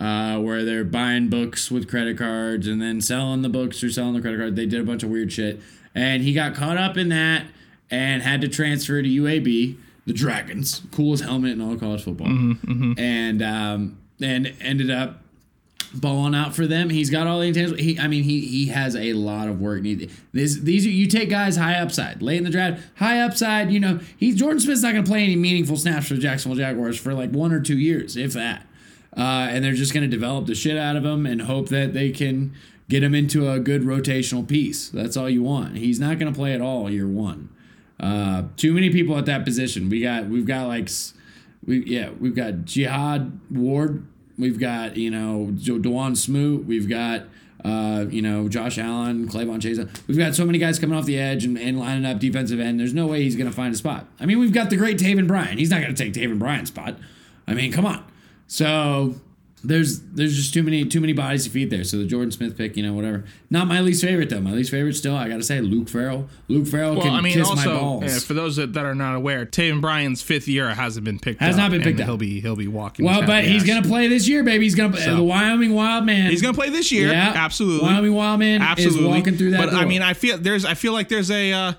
Uh, 0.00 0.40
where 0.40 0.64
they're 0.64 0.82
buying 0.82 1.28
books 1.28 1.70
with 1.70 1.88
credit 1.88 2.18
cards 2.18 2.66
and 2.66 2.82
then 2.82 3.00
selling 3.00 3.42
the 3.42 3.48
books 3.48 3.82
or 3.84 3.88
selling 3.88 4.12
the 4.12 4.20
credit 4.20 4.38
card. 4.38 4.56
They 4.56 4.66
did 4.66 4.80
a 4.80 4.84
bunch 4.84 5.04
of 5.04 5.08
weird 5.08 5.32
shit. 5.32 5.60
And 5.94 6.24
he 6.24 6.32
got 6.34 6.54
caught 6.54 6.76
up 6.76 6.96
in 6.96 7.10
that 7.10 7.46
and 7.90 8.22
had 8.22 8.40
to 8.40 8.48
transfer 8.48 9.00
to 9.00 9.08
UAB, 9.08 9.76
the 10.06 10.12
Dragons, 10.12 10.82
coolest 10.90 11.22
helmet 11.22 11.52
in 11.52 11.60
all 11.60 11.76
college 11.76 12.02
football, 12.02 12.26
and 12.98 13.40
um, 13.42 13.98
and 14.20 14.52
ended 14.60 14.90
up 14.90 15.20
balling 15.94 16.34
out 16.34 16.54
for 16.54 16.66
them. 16.66 16.90
He's 16.90 17.10
got 17.10 17.26
all 17.26 17.40
the 17.40 17.52
intangibles. 17.52 17.78
He, 17.78 17.98
I 17.98 18.08
mean, 18.08 18.24
he 18.24 18.40
he 18.40 18.66
has 18.68 18.96
a 18.96 19.12
lot 19.12 19.48
of 19.48 19.60
work. 19.60 19.82
Need 19.82 20.10
this 20.32 20.56
these 20.56 20.86
are, 20.86 20.90
you 20.90 21.06
take 21.06 21.30
guys 21.30 21.56
high 21.56 21.76
upside, 21.76 22.20
late 22.20 22.38
in 22.38 22.44
the 22.44 22.50
draft, 22.50 22.82
high 22.96 23.20
upside. 23.20 23.70
You 23.70 23.80
know, 23.80 24.00
he 24.16 24.32
Jordan 24.32 24.60
Smith's 24.60 24.82
not 24.82 24.92
going 24.92 25.04
to 25.04 25.10
play 25.10 25.22
any 25.22 25.36
meaningful 25.36 25.76
snaps 25.76 26.08
for 26.08 26.14
the 26.14 26.20
Jacksonville 26.20 26.58
Jaguars 26.58 26.98
for 26.98 27.14
like 27.14 27.30
one 27.30 27.52
or 27.52 27.60
two 27.60 27.78
years, 27.78 28.16
if 28.16 28.32
that. 28.32 28.66
Uh, 29.16 29.46
and 29.50 29.64
they're 29.64 29.74
just 29.74 29.94
going 29.94 30.02
to 30.02 30.10
develop 30.10 30.46
the 30.46 30.54
shit 30.54 30.76
out 30.76 30.96
of 30.96 31.04
him 31.04 31.24
and 31.24 31.42
hope 31.42 31.68
that 31.68 31.94
they 31.94 32.10
can 32.10 32.52
get 32.88 33.02
him 33.02 33.14
into 33.14 33.50
a 33.50 33.60
good 33.60 33.82
rotational 33.82 34.46
piece. 34.46 34.88
That's 34.88 35.16
all 35.16 35.30
you 35.30 35.42
want. 35.42 35.76
He's 35.76 36.00
not 36.00 36.18
going 36.18 36.32
to 36.32 36.36
play 36.36 36.52
at 36.52 36.60
all 36.60 36.90
year 36.90 37.06
one. 37.06 37.48
Uh, 38.00 38.44
too 38.56 38.72
many 38.72 38.90
people 38.90 39.16
at 39.16 39.26
that 39.26 39.44
position. 39.44 39.88
We 39.88 40.00
got 40.00 40.26
we've 40.26 40.46
got 40.46 40.66
like 40.66 40.90
we 41.64 41.84
yeah 41.84 42.10
we've 42.20 42.34
got 42.34 42.64
Jihad 42.64 43.38
Ward. 43.50 44.04
We've 44.36 44.58
got 44.58 44.96
you 44.96 45.10
know 45.10 45.50
Dawuane 45.52 46.16
Smoot. 46.16 46.66
We've 46.66 46.88
got 46.88 47.22
uh, 47.64 48.06
you 48.10 48.20
know 48.20 48.48
Josh 48.48 48.78
Allen, 48.78 49.28
K'Lavon 49.28 49.60
Chaisson. 49.60 49.88
We've 50.08 50.18
got 50.18 50.34
so 50.34 50.44
many 50.44 50.58
guys 50.58 50.78
coming 50.78 50.98
off 50.98 51.06
the 51.06 51.18
edge 51.18 51.44
and, 51.44 51.56
and 51.56 51.78
lining 51.78 52.04
up 52.04 52.18
defensive 52.18 52.58
end. 52.58 52.80
There's 52.80 52.94
no 52.94 53.06
way 53.06 53.22
he's 53.22 53.36
going 53.36 53.48
to 53.48 53.56
find 53.56 53.72
a 53.72 53.76
spot. 53.76 54.06
I 54.18 54.26
mean, 54.26 54.40
we've 54.40 54.52
got 54.52 54.70
the 54.70 54.76
great 54.76 54.98
Taven 54.98 55.28
Bryan. 55.28 55.56
He's 55.56 55.70
not 55.70 55.80
going 55.80 55.94
to 55.94 56.04
take 56.04 56.12
Taven 56.12 56.38
Bryan's 56.38 56.68
spot. 56.68 56.96
I 57.46 57.54
mean, 57.54 57.72
come 57.72 57.86
on. 57.86 58.04
So 58.46 59.14
there's 59.62 60.00
there's 60.00 60.36
just 60.36 60.52
too 60.52 60.62
many 60.62 60.84
too 60.84 61.00
many 61.00 61.14
bodies 61.14 61.44
to 61.44 61.50
feed 61.50 61.70
there. 61.70 61.84
So 61.84 61.96
the 61.96 62.04
Jordan 62.04 62.30
Smith 62.30 62.56
pick, 62.56 62.76
you 62.76 62.82
know, 62.82 62.92
whatever. 62.92 63.24
Not 63.48 63.66
my 63.66 63.80
least 63.80 64.04
favorite 64.04 64.28
though. 64.28 64.40
My 64.40 64.52
least 64.52 64.70
favorite 64.70 64.94
still, 64.94 65.16
I 65.16 65.26
gotta 65.28 65.42
say, 65.42 65.60
Luke 65.62 65.88
Farrell. 65.88 66.28
Luke 66.48 66.66
Farrell 66.66 66.92
Well, 66.94 67.02
can 67.02 67.14
I 67.14 67.20
mean, 67.22 67.32
kiss 67.32 67.44
my 67.48 67.64
also 67.64 67.78
balls. 67.78 68.04
yeah, 68.04 68.18
for 68.18 68.34
those 68.34 68.56
that, 68.56 68.74
that 68.74 68.84
are 68.84 68.94
not 68.94 69.16
aware, 69.16 69.46
Taven 69.46 69.80
Bryan's 69.80 70.20
fifth 70.20 70.48
year 70.48 70.68
hasn't 70.74 71.04
been 71.06 71.18
picked. 71.18 71.40
Has 71.40 71.54
up, 71.54 71.62
not 71.62 71.70
been 71.70 71.80
picked 71.82 71.92
and 71.98 72.02
up. 72.02 72.06
He'll 72.08 72.16
be 72.18 72.40
he'll 72.40 72.56
be 72.56 72.68
walking. 72.68 73.06
well, 73.06 73.22
but 73.24 73.44
he's 73.44 73.62
ass. 73.62 73.68
gonna 73.68 73.88
play 73.88 74.06
this 74.08 74.28
year, 74.28 74.42
baby. 74.44 74.64
He's 74.64 74.74
gonna 74.74 74.92
play 74.92 75.04
So- 75.04 75.16
the 75.16 75.22
Wyoming 75.24 75.72
Wild 75.72 76.04
Man. 76.04 76.30
He's 76.30 76.42
gonna 76.42 76.52
play 76.54 76.68
this 76.68 76.92
year. 76.92 77.10
Yeah, 77.10 77.32
absolutely. 77.34 77.88
Wyoming 77.88 78.12
Wild 78.14 78.40
Man 78.40 78.60
absolutely 78.60 79.00
is 79.00 79.06
walking 79.16 79.36
through 79.38 79.52
that. 79.52 79.70
But 79.70 79.74
I 79.74 79.86
mean, 79.86 80.02
I 80.02 80.12
feel 80.12 80.36
there's 80.36 80.66
I 80.66 80.74
feel 80.74 80.92
like 80.92 81.08
there's 81.08 81.30
a 81.30 81.52
uh, 81.52 81.72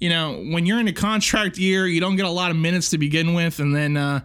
you 0.00 0.08
know 0.10 0.32
when 0.50 0.66
you're 0.66 0.80
in 0.80 0.88
a 0.88 0.92
contract 0.92 1.56
year, 1.56 1.86
you 1.86 2.00
don't 2.00 2.16
get 2.16 2.26
a 2.26 2.30
lot 2.30 2.50
of 2.50 2.56
minutes 2.56 2.90
to 2.90 2.98
begin 2.98 3.32
with, 3.34 3.60
and 3.60 3.76
then. 3.76 3.96
Uh, 3.96 4.20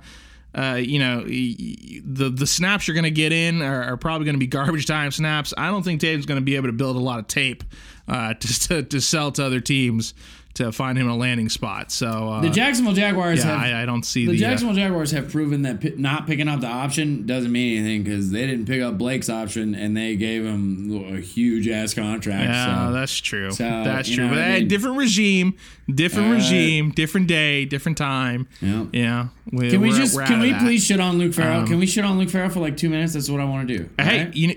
uh, 0.55 0.75
you 0.75 0.99
know, 0.99 1.23
the 1.23 2.29
the 2.29 2.47
snaps 2.47 2.87
you're 2.87 2.95
going 2.95 3.03
to 3.03 3.11
get 3.11 3.31
in 3.31 3.61
are, 3.61 3.83
are 3.83 3.97
probably 3.97 4.25
going 4.25 4.35
to 4.35 4.39
be 4.39 4.47
garbage 4.59 4.85
time 4.85 5.11
snaps. 5.11 5.53
I 5.57 5.71
don't 5.71 5.83
think 5.83 6.01
Tatum's 6.01 6.25
going 6.25 6.39
to 6.39 6.45
be 6.45 6.55
able 6.55 6.67
to 6.67 6.73
build 6.73 6.95
a 6.95 6.99
lot 6.99 7.19
of 7.19 7.27
tape 7.27 7.63
uh, 8.07 8.33
to, 8.39 8.59
to 8.67 8.83
to 8.83 9.01
sell 9.01 9.31
to 9.33 9.45
other 9.45 9.59
teams 9.59 10.13
to 10.55 10.71
find 10.71 10.97
him 10.97 11.09
a 11.09 11.15
landing 11.15 11.49
spot. 11.49 11.91
So 11.91 12.29
uh, 12.29 12.41
the 12.41 12.49
Jacksonville 12.49 12.93
Jaguars 12.93 13.39
yeah, 13.39 13.45
have 13.45 13.59
I, 13.59 13.81
I 13.81 13.85
don't 13.85 14.03
see 14.03 14.25
the 14.25 14.33
the, 14.33 14.45
uh, 14.45 14.49
Jacksonville 14.49 14.75
Jaguars 14.75 15.11
have 15.11 15.31
proven 15.31 15.63
that 15.63 15.81
pi- 15.81 15.93
not 15.97 16.27
picking 16.27 16.47
up 16.47 16.61
the 16.61 16.67
option 16.67 17.25
doesn't 17.25 17.51
mean 17.51 17.79
anything 17.79 18.03
because 18.03 18.31
they 18.31 18.45
didn't 18.45 18.65
pick 18.67 18.81
up 18.81 18.97
Blake's 18.97 19.29
option 19.29 19.73
and 19.73 19.97
they 19.97 20.15
gave 20.15 20.45
him 20.45 21.15
a 21.15 21.19
huge 21.19 21.67
ass 21.67 21.93
contract. 21.93 22.49
Yeah, 22.49 22.87
so. 22.87 22.93
that's 22.93 23.17
true. 23.17 23.51
so, 23.51 23.63
that's 23.63 24.09
true. 24.09 24.29
But 24.29 24.37
I 24.37 24.59
mean? 24.59 24.67
different 24.67 24.97
regime, 24.97 25.55
different 25.93 26.29
Uh, 26.29 26.33
regime, 26.35 26.91
different 26.91 27.27
day, 27.27 27.65
different 27.65 27.97
time. 27.97 28.47
Yeah. 28.61 28.85
Yeah. 28.93 29.27
We, 29.51 29.71
Can 29.71 29.81
we 29.81 29.91
just 29.91 30.17
can 30.25 30.39
we 30.39 30.51
that. 30.51 30.61
please 30.61 30.85
shit 30.85 30.99
on 30.99 31.17
Luke 31.17 31.33
Farrell? 31.33 31.61
Um, 31.61 31.67
can 31.67 31.79
we 31.79 31.85
shit 31.85 32.05
on 32.05 32.17
Luke 32.17 32.29
Farrell 32.29 32.49
for 32.49 32.59
like 32.59 32.77
two 32.77 32.89
minutes? 32.89 33.13
That's 33.13 33.29
what 33.29 33.41
I 33.41 33.45
want 33.45 33.67
to 33.67 33.77
do. 33.77 33.89
Hey, 33.99 34.19
alright? 34.19 34.35
you 34.35 34.47
know, 34.49 34.53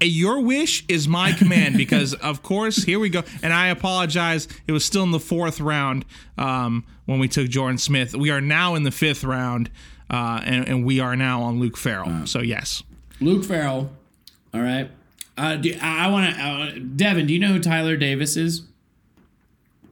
your 0.00 0.40
wish 0.40 0.84
is 0.88 1.06
my 1.08 1.32
command 1.38 1.76
because, 1.76 2.14
of 2.14 2.42
course, 2.42 2.84
here 2.84 2.98
we 2.98 3.08
go. 3.08 3.22
And 3.42 3.52
I 3.52 3.68
apologize. 3.68 4.48
It 4.66 4.72
was 4.72 4.84
still 4.84 5.02
in 5.02 5.10
the 5.10 5.20
fourth 5.20 5.60
round 5.60 6.04
um, 6.38 6.84
when 7.06 7.18
we 7.18 7.28
took 7.28 7.48
Jordan 7.48 7.78
Smith. 7.78 8.14
We 8.14 8.30
are 8.30 8.40
now 8.40 8.74
in 8.74 8.82
the 8.82 8.90
fifth 8.90 9.24
round, 9.24 9.70
uh, 10.08 10.40
and, 10.44 10.66
and 10.68 10.84
we 10.84 11.00
are 11.00 11.16
now 11.16 11.42
on 11.42 11.60
Luke 11.60 11.76
Farrell. 11.76 12.26
so 12.26 12.40
yes, 12.40 12.82
Luke 13.20 13.44
Farrell. 13.44 13.90
All 14.52 14.60
right. 14.60 14.90
Uh, 15.36 15.56
do, 15.56 15.74
I, 15.80 16.06
I 16.06 16.10
want 16.10 16.34
to. 16.34 16.42
Uh, 16.42 16.70
Devin, 16.96 17.26
do 17.26 17.32
you 17.32 17.38
know 17.38 17.48
who 17.48 17.60
Tyler 17.60 17.96
Davis 17.96 18.36
is? 18.36 18.62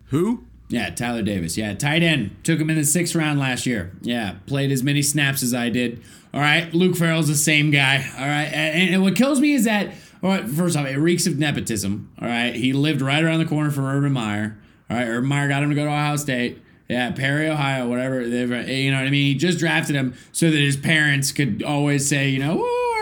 Who? 0.07 0.45
Yeah, 0.69 0.91
Tyler 0.91 1.23
Davis. 1.23 1.57
Yeah, 1.57 1.75
tight 1.75 2.03
end. 2.03 2.37
Took 2.45 2.61
him 2.61 2.69
in 2.69 2.77
the 2.77 2.85
sixth 2.85 3.15
round 3.15 3.39
last 3.39 3.65
year. 3.65 3.93
Yeah, 4.03 4.37
played 4.47 4.71
as 4.71 4.83
many 4.83 5.03
snaps 5.03 5.43
as 5.43 5.55
I 5.55 5.71
did. 5.71 6.03
All 6.35 6.41
right, 6.41 6.73
Luke 6.75 6.95
Farrell's 6.95 7.29
the 7.29 7.35
same 7.35 7.71
guy. 7.71 8.07
All 8.19 8.27
right, 8.27 8.53
and, 8.53 8.95
and 8.95 9.03
what 9.03 9.17
kills 9.17 9.41
me 9.41 9.55
is 9.55 9.65
that, 9.65 9.95
all 10.23 10.29
right, 10.31 10.47
first 10.47 10.77
off, 10.77 10.87
it 10.87 10.99
reeks 10.99 11.27
of 11.27 11.39
nepotism. 11.39 12.13
All 12.21 12.29
right, 12.29 12.55
he 12.55 12.75
lived 12.75 13.01
right 13.01 13.25
around 13.25 13.39
the 13.39 13.47
corner 13.47 13.71
from 13.71 13.85
Urban 13.85 14.13
Meyer. 14.13 14.59
All 14.91 14.97
right, 14.99 15.09
Urban 15.09 15.29
Meyer 15.29 15.49
got 15.49 15.63
him 15.63 15.71
to 15.71 15.75
go 15.75 15.85
to 15.85 15.91
Ohio 15.91 16.17
State. 16.17 16.63
Yeah, 16.89 17.13
Perry, 17.13 17.49
Ohio, 17.49 17.89
whatever. 17.89 18.23
You 18.23 18.91
know 18.91 18.99
what 18.99 19.07
I 19.07 19.11
mean? 19.11 19.27
He 19.27 19.35
just 19.35 19.59
drafted 19.59 19.95
him 19.97 20.15
so 20.33 20.51
that 20.51 20.59
his 20.59 20.77
parents 20.77 21.33
could 21.33 21.63
always 21.63 22.09
say, 22.09 22.29
you 22.29 22.39
know, 22.39 22.57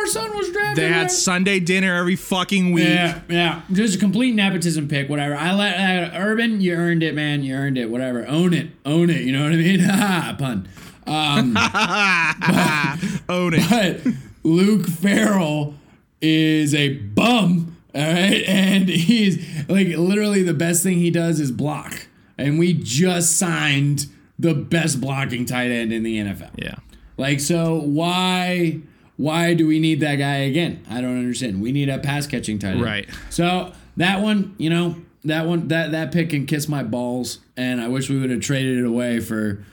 our 0.07 0.13
son 0.13 0.37
was 0.37 0.51
drafted. 0.51 0.85
they 0.85 0.89
had 0.89 1.03
right." 1.03 1.11
Sunday 1.11 1.61
dinner 1.61 1.95
every 1.97 2.17
fucking 2.17 2.73
week. 2.73 2.85
Yeah, 2.89 3.21
yeah. 3.29 3.63
Just 3.73 3.97
a 3.97 3.99
complete 3.99 4.35
nepotism 4.35 4.89
pick, 4.89 5.09
whatever. 5.09 5.35
I 5.35 5.53
let 5.53 6.13
uh, 6.15 6.17
Urban, 6.19 6.61
you 6.61 6.75
earned 6.75 7.03
it, 7.03 7.15
man. 7.15 7.43
You 7.43 7.55
earned 7.55 7.79
it, 7.79 7.91
whatever. 7.91 8.27
Own 8.27 8.55
it, 8.55 8.71
own 8.85 9.11
it. 9.11 9.23
You 9.23 9.33
know 9.33 9.45
what 9.45 9.53
I 9.53 9.57
mean? 9.57 9.81
Ha, 9.87 10.37
pun. 10.39 10.69
Um, 11.07 11.57
Own 13.29 13.55
it. 13.55 13.71
but 14.05 14.13
Luke 14.43 14.87
Farrell 14.87 15.75
is 16.21 16.75
a 16.75 16.95
bum, 16.95 17.77
all 17.95 18.03
right, 18.03 18.43
and 18.45 18.89
he's 18.89 19.39
like 19.69 19.87
literally 19.89 20.43
the 20.43 20.55
best 20.55 20.83
thing 20.83 20.99
he 20.99 21.11
does 21.13 21.39
is 21.39 21.53
block, 21.53 22.09
and 22.37 22.59
we 22.59 22.73
just 22.73 23.39
signed 23.39 24.07
the 24.39 24.53
best 24.55 25.01
blocking 25.01 25.45
tight 25.47 25.71
end 25.71 25.93
in 25.93 26.03
the 26.03 26.19
NFL. 26.19 26.51
Yeah. 26.57 26.75
Like, 27.17 27.39
so 27.41 27.77
why 27.81 28.81
why 29.17 29.55
do 29.55 29.67
we 29.67 29.79
need 29.79 30.01
that 30.01 30.17
guy 30.17 30.37
again? 30.37 30.85
I 30.91 31.01
don't 31.01 31.19
understand. 31.19 31.61
We 31.61 31.73
need 31.73 31.89
a 31.89 31.99
pass 31.99 32.27
catching 32.27 32.59
tight 32.59 32.73
end. 32.73 32.83
Right. 32.83 33.09
So 33.31 33.73
that 33.97 34.21
one, 34.21 34.55
you 34.59 34.71
know, 34.71 34.97
that 35.25 35.47
one 35.47 35.69
that 35.69 35.93
that 35.93 36.13
pick 36.13 36.31
can 36.31 36.47
kiss 36.47 36.69
my 36.69 36.83
balls, 36.83 37.41
and 37.57 37.81
I 37.81 37.89
wish 37.89 38.09
we 38.09 38.19
would 38.21 38.31
have 38.31 38.41
traded 38.41 38.79
it 38.79 38.85
away 38.85 39.21
for 39.21 39.65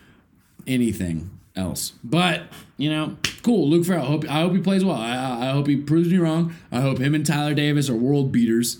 anything 0.65 1.29
else. 1.55 1.93
But 2.03 2.43
you 2.77 2.89
know, 2.89 3.17
cool. 3.43 3.69
Luke 3.69 3.85
Farrell. 3.85 4.03
I 4.03 4.07
hope 4.07 4.25
I 4.25 4.41
hope 4.41 4.53
he 4.53 4.61
plays 4.61 4.83
well. 4.83 4.95
I 4.95 5.49
I 5.49 5.51
hope 5.51 5.67
he 5.67 5.77
proves 5.77 6.09
me 6.09 6.17
wrong. 6.17 6.55
I 6.71 6.81
hope 6.81 6.99
him 6.99 7.13
and 7.13 7.25
Tyler 7.25 7.53
Davis 7.53 7.89
are 7.89 7.95
world 7.95 8.31
beaters, 8.31 8.79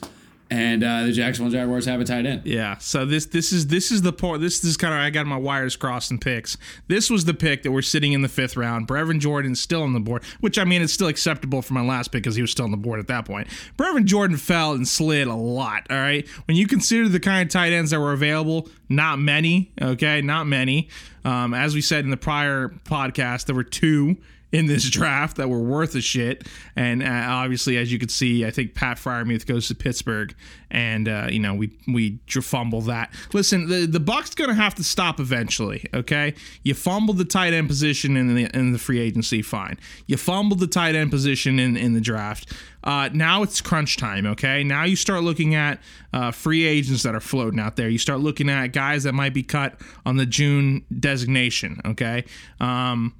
and 0.54 0.84
uh, 0.84 1.04
the 1.06 1.12
Jacksonville 1.12 1.52
Jaguars 1.52 1.88
have 1.88 2.00
a 2.00 2.06
tight 2.06 2.28
end. 2.28 2.44
Yeah. 2.46 2.78
So 2.78 3.06
this 3.06 3.26
this 3.26 3.52
is 3.52 3.68
this 3.68 3.92
is 3.92 4.04
the 4.04 4.14
point. 4.14 4.40
This 4.40 4.64
is 4.64 4.78
kind 4.78 4.94
of 4.94 5.00
I 5.00 5.10
got 5.10 5.26
my 5.26 5.36
wires 5.36 5.76
crossed 5.76 6.12
in 6.12 6.20
picks. 6.20 6.58
This 6.88 7.10
was 7.10 7.26
the 7.26 7.34
pick 7.34 7.64
that 7.64 7.72
we're 7.72 7.82
sitting 7.82 8.14
in 8.14 8.22
the 8.22 8.30
fifth 8.30 8.56
round. 8.56 8.88
Brevin 8.88 9.20
Jordan's 9.20 9.60
still 9.60 9.82
on 9.82 9.94
the 9.94 10.00
board, 10.00 10.24
which 10.42 10.60
I 10.60 10.64
mean 10.64 10.84
it's 10.84 10.94
still 10.94 11.08
acceptable 11.08 11.64
for 11.64 11.74
my 11.74 11.82
last 11.82 12.12
pick 12.12 12.22
because 12.22 12.36
he 12.36 12.44
was 12.44 12.52
still 12.52 12.66
on 12.66 12.72
the 12.72 12.78
board 12.78 13.00
at 13.00 13.08
that 13.08 13.26
point. 13.26 13.48
Brevin 13.78 14.06
Jordan 14.06 14.38
fell 14.38 14.74
and 14.74 14.88
slid 14.88 15.28
a 15.28 15.34
lot. 15.34 15.88
All 15.90 15.98
right. 15.98 16.28
When 16.46 16.56
you 16.56 16.68
consider 16.68 17.10
the 17.10 17.20
kind 17.20 17.42
of 17.42 17.52
tight 17.52 17.74
ends 17.74 17.90
that 17.90 18.00
were 18.00 18.14
available, 18.14 18.70
not 18.90 19.18
many. 19.18 19.72
Okay, 19.82 20.22
not 20.22 20.46
many. 20.46 20.88
Um, 21.26 21.56
as 21.56 21.74
we 21.74 21.82
said 21.82 22.04
in 22.04 22.12
the 22.12 22.18
prior 22.18 22.70
podcast, 22.86 23.48
there 23.48 23.56
were 23.56 23.64
two 23.64 24.18
in 24.54 24.68
this 24.68 24.90
draft 24.90 25.36
that 25.38 25.50
were 25.50 25.60
worth 25.60 25.96
a 25.96 26.02
shit. 26.02 26.48
And 26.78 27.04
uh, 27.04 27.26
obviously, 27.28 27.76
as 27.78 27.92
you 27.92 28.00
can 28.00 28.08
see, 28.08 28.46
I 28.46 28.52
think 28.52 28.76
Pat 28.76 28.98
Freiermuth 28.98 29.46
goes 29.46 29.68
to 29.68 29.76
Pittsburgh, 29.76 30.34
and 30.72 31.10
uh, 31.10 31.28
you 31.30 31.40
know 31.40 31.54
we 31.54 31.72
we 31.88 32.20
fumble 32.28 32.82
that. 32.82 33.14
Listen, 33.34 33.68
the 33.68 33.86
the 33.86 34.00
Bucks 34.00 34.34
gonna 34.34 34.54
have 34.54 34.76
to 34.76 34.84
stop 34.84 35.20
eventually. 35.20 35.86
Okay, 35.94 36.36
you 36.62 36.74
fumbled 36.74 37.18
the 37.18 37.26
tight 37.26 37.54
end 37.54 37.68
position 37.68 38.16
in 38.16 38.34
the 38.34 38.46
in 38.56 38.72
the 38.72 38.80
free 38.80 39.00
agency, 39.00 39.42
fine. 39.42 39.78
You 40.08 40.16
fumbled 40.16 40.60
the 40.60 40.68
tight 40.68 40.96
end 40.96 41.12
position 41.12 41.60
in 41.60 41.76
in 41.76 41.94
the 41.94 42.02
draft. 42.02 42.54
Uh, 42.84 43.10
now 43.14 43.44
it's 43.44 43.62
crunch 43.62 43.98
time. 43.98 44.26
Okay, 44.26 44.64
now 44.64 44.84
you 44.84 44.96
start 44.96 45.24
looking 45.24 45.56
at 45.56 45.80
uh, 46.12 46.32
free 46.32 46.64
agents 46.66 47.04
that 47.04 47.16
are 47.16 47.22
floating 47.22 47.60
out 47.60 47.76
there. 47.76 47.90
You 47.90 47.98
start 47.98 48.20
looking 48.20 48.50
at 48.50 48.68
guys 48.68 49.04
that 49.04 49.14
might 49.14 49.34
be 49.34 49.44
cut 49.44 49.80
on 50.06 50.18
the 50.18 50.26
June 50.26 50.86
designation. 51.00 51.80
Okay. 51.86 52.26
Um, 52.60 53.14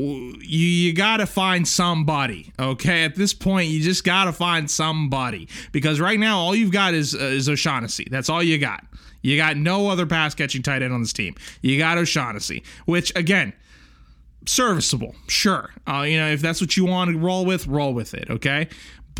you 0.00 0.66
you 0.66 0.92
got 0.92 1.18
to 1.18 1.26
find 1.26 1.66
somebody. 1.66 2.52
Okay, 2.58 3.04
at 3.04 3.14
this 3.14 3.34
point, 3.34 3.68
you 3.70 3.80
just 3.80 4.04
got 4.04 4.24
to 4.24 4.32
find 4.32 4.70
somebody 4.70 5.48
because 5.72 6.00
right 6.00 6.18
now 6.18 6.38
all 6.38 6.54
you've 6.54 6.72
got 6.72 6.94
is 6.94 7.14
uh, 7.14 7.18
is 7.18 7.48
O'Shaughnessy. 7.48 8.06
That's 8.10 8.28
all 8.28 8.42
you 8.42 8.58
got. 8.58 8.84
You 9.22 9.36
got 9.36 9.56
no 9.56 9.88
other 9.88 10.06
pass 10.06 10.34
catching 10.34 10.62
tight 10.62 10.82
end 10.82 10.92
on 10.94 11.00
this 11.00 11.12
team. 11.12 11.34
You 11.60 11.78
got 11.78 11.98
O'Shaughnessy, 11.98 12.62
which 12.86 13.14
again, 13.16 13.52
serviceable, 14.46 15.14
sure. 15.28 15.70
Uh, 15.86 16.02
you 16.02 16.16
know, 16.16 16.28
if 16.28 16.40
that's 16.40 16.60
what 16.60 16.76
you 16.76 16.84
want 16.84 17.10
to 17.10 17.18
roll 17.18 17.44
with, 17.44 17.66
roll 17.66 17.92
with 17.92 18.14
it. 18.14 18.30
Okay, 18.30 18.68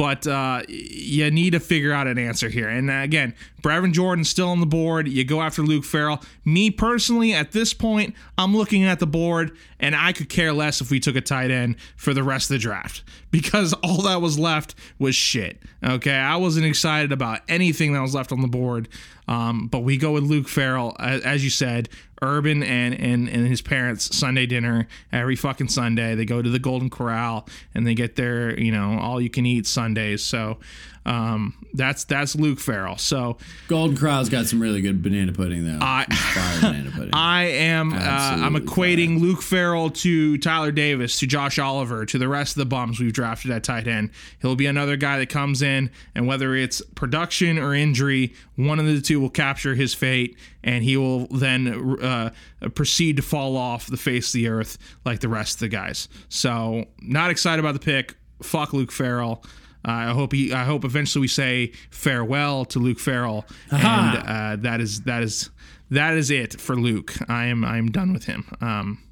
but 0.00 0.26
uh, 0.26 0.62
you 0.66 1.30
need 1.30 1.50
to 1.50 1.60
figure 1.60 1.92
out 1.92 2.06
an 2.06 2.16
answer 2.16 2.48
here. 2.48 2.70
And 2.70 2.88
uh, 2.88 2.94
again, 2.94 3.34
Brevin 3.60 3.92
Jordan's 3.92 4.30
still 4.30 4.48
on 4.48 4.60
the 4.60 4.64
board. 4.64 5.06
You 5.06 5.24
go 5.24 5.42
after 5.42 5.60
Luke 5.60 5.84
Farrell. 5.84 6.22
Me 6.42 6.70
personally, 6.70 7.34
at 7.34 7.52
this 7.52 7.74
point, 7.74 8.14
I'm 8.38 8.56
looking 8.56 8.84
at 8.84 8.98
the 8.98 9.06
board, 9.06 9.54
and 9.78 9.94
I 9.94 10.14
could 10.14 10.30
care 10.30 10.54
less 10.54 10.80
if 10.80 10.90
we 10.90 11.00
took 11.00 11.16
a 11.16 11.20
tight 11.20 11.50
end 11.50 11.76
for 11.96 12.14
the 12.14 12.22
rest 12.22 12.48
of 12.50 12.54
the 12.54 12.60
draft 12.60 13.02
because 13.30 13.74
all 13.84 14.00
that 14.04 14.22
was 14.22 14.38
left 14.38 14.74
was 14.98 15.14
shit. 15.14 15.60
Okay, 15.84 16.16
I 16.16 16.36
wasn't 16.36 16.64
excited 16.64 17.12
about 17.12 17.40
anything 17.46 17.92
that 17.92 18.00
was 18.00 18.14
left 18.14 18.32
on 18.32 18.40
the 18.40 18.48
board. 18.48 18.88
Um, 19.28 19.68
but 19.68 19.80
we 19.80 19.98
go 19.98 20.12
with 20.12 20.24
Luke 20.24 20.48
Farrell, 20.48 20.96
as, 20.98 21.20
as 21.22 21.44
you 21.44 21.50
said, 21.50 21.90
Urban 22.22 22.62
and, 22.62 22.94
and 22.94 23.28
and 23.28 23.46
his 23.46 23.62
parents 23.62 24.14
Sunday 24.16 24.46
dinner 24.46 24.86
every 25.12 25.36
fucking 25.36 25.68
Sunday. 25.68 26.14
They 26.14 26.24
go 26.24 26.42
to 26.42 26.50
the 26.50 26.58
Golden 26.58 26.90
Corral 26.90 27.48
and 27.74 27.86
they 27.86 27.94
get 27.94 28.16
their 28.16 28.58
you 28.58 28.72
know 28.72 28.98
all 28.98 29.20
you 29.20 29.30
can 29.30 29.46
eat 29.46 29.66
Sundays. 29.66 30.22
So 30.22 30.58
um, 31.06 31.54
that's 31.72 32.04
that's 32.04 32.36
Luke 32.36 32.60
Farrell. 32.60 32.98
So 32.98 33.38
Golden 33.68 33.96
Corral's 33.96 34.28
got 34.28 34.46
some 34.46 34.60
really 34.60 34.82
good 34.82 35.02
banana 35.02 35.32
pudding 35.32 35.64
though. 35.66 35.78
I- 35.80 36.06
banana 36.60 36.90
pudding. 36.90 37.10
I 37.14 37.44
am 37.44 37.92
uh, 37.92 37.96
I'm 37.96 38.54
equating 38.54 39.18
Luke 39.20 39.40
Farrell 39.42 39.90
to 39.90 40.36
Tyler 40.38 40.72
Davis 40.72 41.18
to 41.20 41.26
Josh 41.26 41.58
Oliver 41.58 42.04
to 42.06 42.18
the 42.18 42.28
rest 42.28 42.52
of 42.56 42.58
the 42.60 42.66
bums 42.66 43.00
we've 43.00 43.12
drafted 43.12 43.50
at 43.50 43.64
tight 43.64 43.88
end. 43.88 44.10
He'll 44.42 44.56
be 44.56 44.66
another 44.66 44.96
guy 44.96 45.18
that 45.18 45.28
comes 45.30 45.62
in 45.62 45.90
and 46.14 46.26
whether 46.26 46.54
it's 46.54 46.82
production 46.94 47.58
or 47.58 47.74
injury, 47.74 48.34
one 48.56 48.78
of 48.78 48.86
the 48.86 49.00
two 49.00 49.20
will 49.20 49.30
capture 49.30 49.74
his 49.74 49.94
fate 49.94 50.36
and 50.62 50.84
he 50.84 50.96
will 50.96 51.26
then 51.28 51.98
uh, 52.02 52.30
proceed 52.74 53.16
to 53.16 53.22
fall 53.22 53.56
off 53.56 53.86
the 53.86 53.96
face 53.96 54.28
of 54.28 54.32
the 54.34 54.48
earth 54.48 54.76
like 55.06 55.20
the 55.20 55.28
rest 55.28 55.54
of 55.54 55.60
the 55.60 55.68
guys. 55.68 56.08
So 56.28 56.84
not 57.00 57.30
excited 57.30 57.60
about 57.60 57.72
the 57.72 57.80
pick. 57.80 58.16
Fuck 58.42 58.72
Luke 58.72 58.92
Farrell. 58.92 59.42
Uh, 59.86 59.90
I 59.90 60.12
hope 60.12 60.32
he. 60.32 60.52
I 60.52 60.64
hope 60.64 60.84
eventually 60.84 61.22
we 61.22 61.28
say 61.28 61.72
farewell 61.90 62.64
to 62.66 62.78
Luke 62.78 62.98
Farrell, 62.98 63.46
and 63.70 63.82
uh, 64.18 64.56
that 64.62 64.80
is 64.80 65.02
that 65.02 65.22
is 65.22 65.50
that 65.90 66.14
is 66.14 66.30
it 66.30 66.60
for 66.60 66.76
Luke. 66.76 67.14
I 67.28 67.46
am 67.46 67.64
I 67.64 67.78
am 67.78 67.90
done 67.90 68.12
with 68.12 68.24
him. 68.24 68.46
Um, 68.60 69.02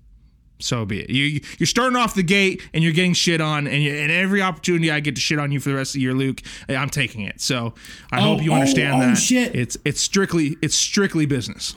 so 0.60 0.84
be 0.84 1.00
it. 1.00 1.10
You 1.10 1.40
you're 1.58 1.66
starting 1.66 1.96
off 1.96 2.14
the 2.14 2.22
gate 2.22 2.62
and 2.74 2.82
you're 2.82 2.92
getting 2.92 3.14
shit 3.14 3.40
on, 3.40 3.66
and 3.66 3.82
you, 3.82 3.92
and 3.92 4.10
every 4.10 4.42
opportunity 4.42 4.90
I 4.90 5.00
get 5.00 5.14
to 5.14 5.20
shit 5.20 5.38
on 5.38 5.52
you 5.52 5.60
for 5.60 5.70
the 5.70 5.76
rest 5.76 5.90
of 5.90 5.94
the 5.94 6.00
year, 6.00 6.14
Luke, 6.14 6.42
I'm 6.68 6.90
taking 6.90 7.22
it. 7.22 7.40
So 7.40 7.74
I 8.10 8.20
hope 8.20 8.42
you 8.42 8.52
oh, 8.52 8.56
understand 8.56 8.96
oh, 8.96 9.06
that. 9.06 9.14
shit. 9.16 9.54
It's 9.54 9.76
it's 9.84 10.00
strictly 10.00 10.56
it's 10.62 10.74
strictly 10.74 11.26
business. 11.26 11.74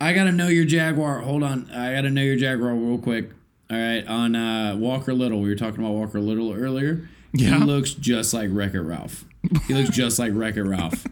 I 0.00 0.12
gotta 0.12 0.32
know 0.32 0.48
your 0.48 0.64
Jaguar. 0.64 1.20
Hold 1.20 1.42
on, 1.42 1.70
I 1.70 1.94
gotta 1.94 2.10
know 2.10 2.22
your 2.22 2.36
Jaguar 2.36 2.74
real 2.74 2.98
quick. 2.98 3.30
All 3.70 3.76
right, 3.76 4.06
on 4.06 4.34
uh, 4.34 4.76
Walker 4.76 5.12
Little, 5.12 5.40
we 5.40 5.48
were 5.48 5.54
talking 5.54 5.80
about 5.80 5.92
Walker 5.92 6.20
Little 6.20 6.54
earlier. 6.54 7.08
Yeah. 7.38 7.58
he 7.58 7.64
looks 7.64 7.92
just 7.94 8.32
like 8.34 8.48
Wreck 8.52 8.74
It 8.74 8.80
Ralph. 8.80 9.24
He 9.66 9.74
looks 9.74 9.90
just 9.90 10.18
like 10.18 10.32
Wreck 10.34 10.56
It 10.56 10.64
Ralph, 10.64 11.06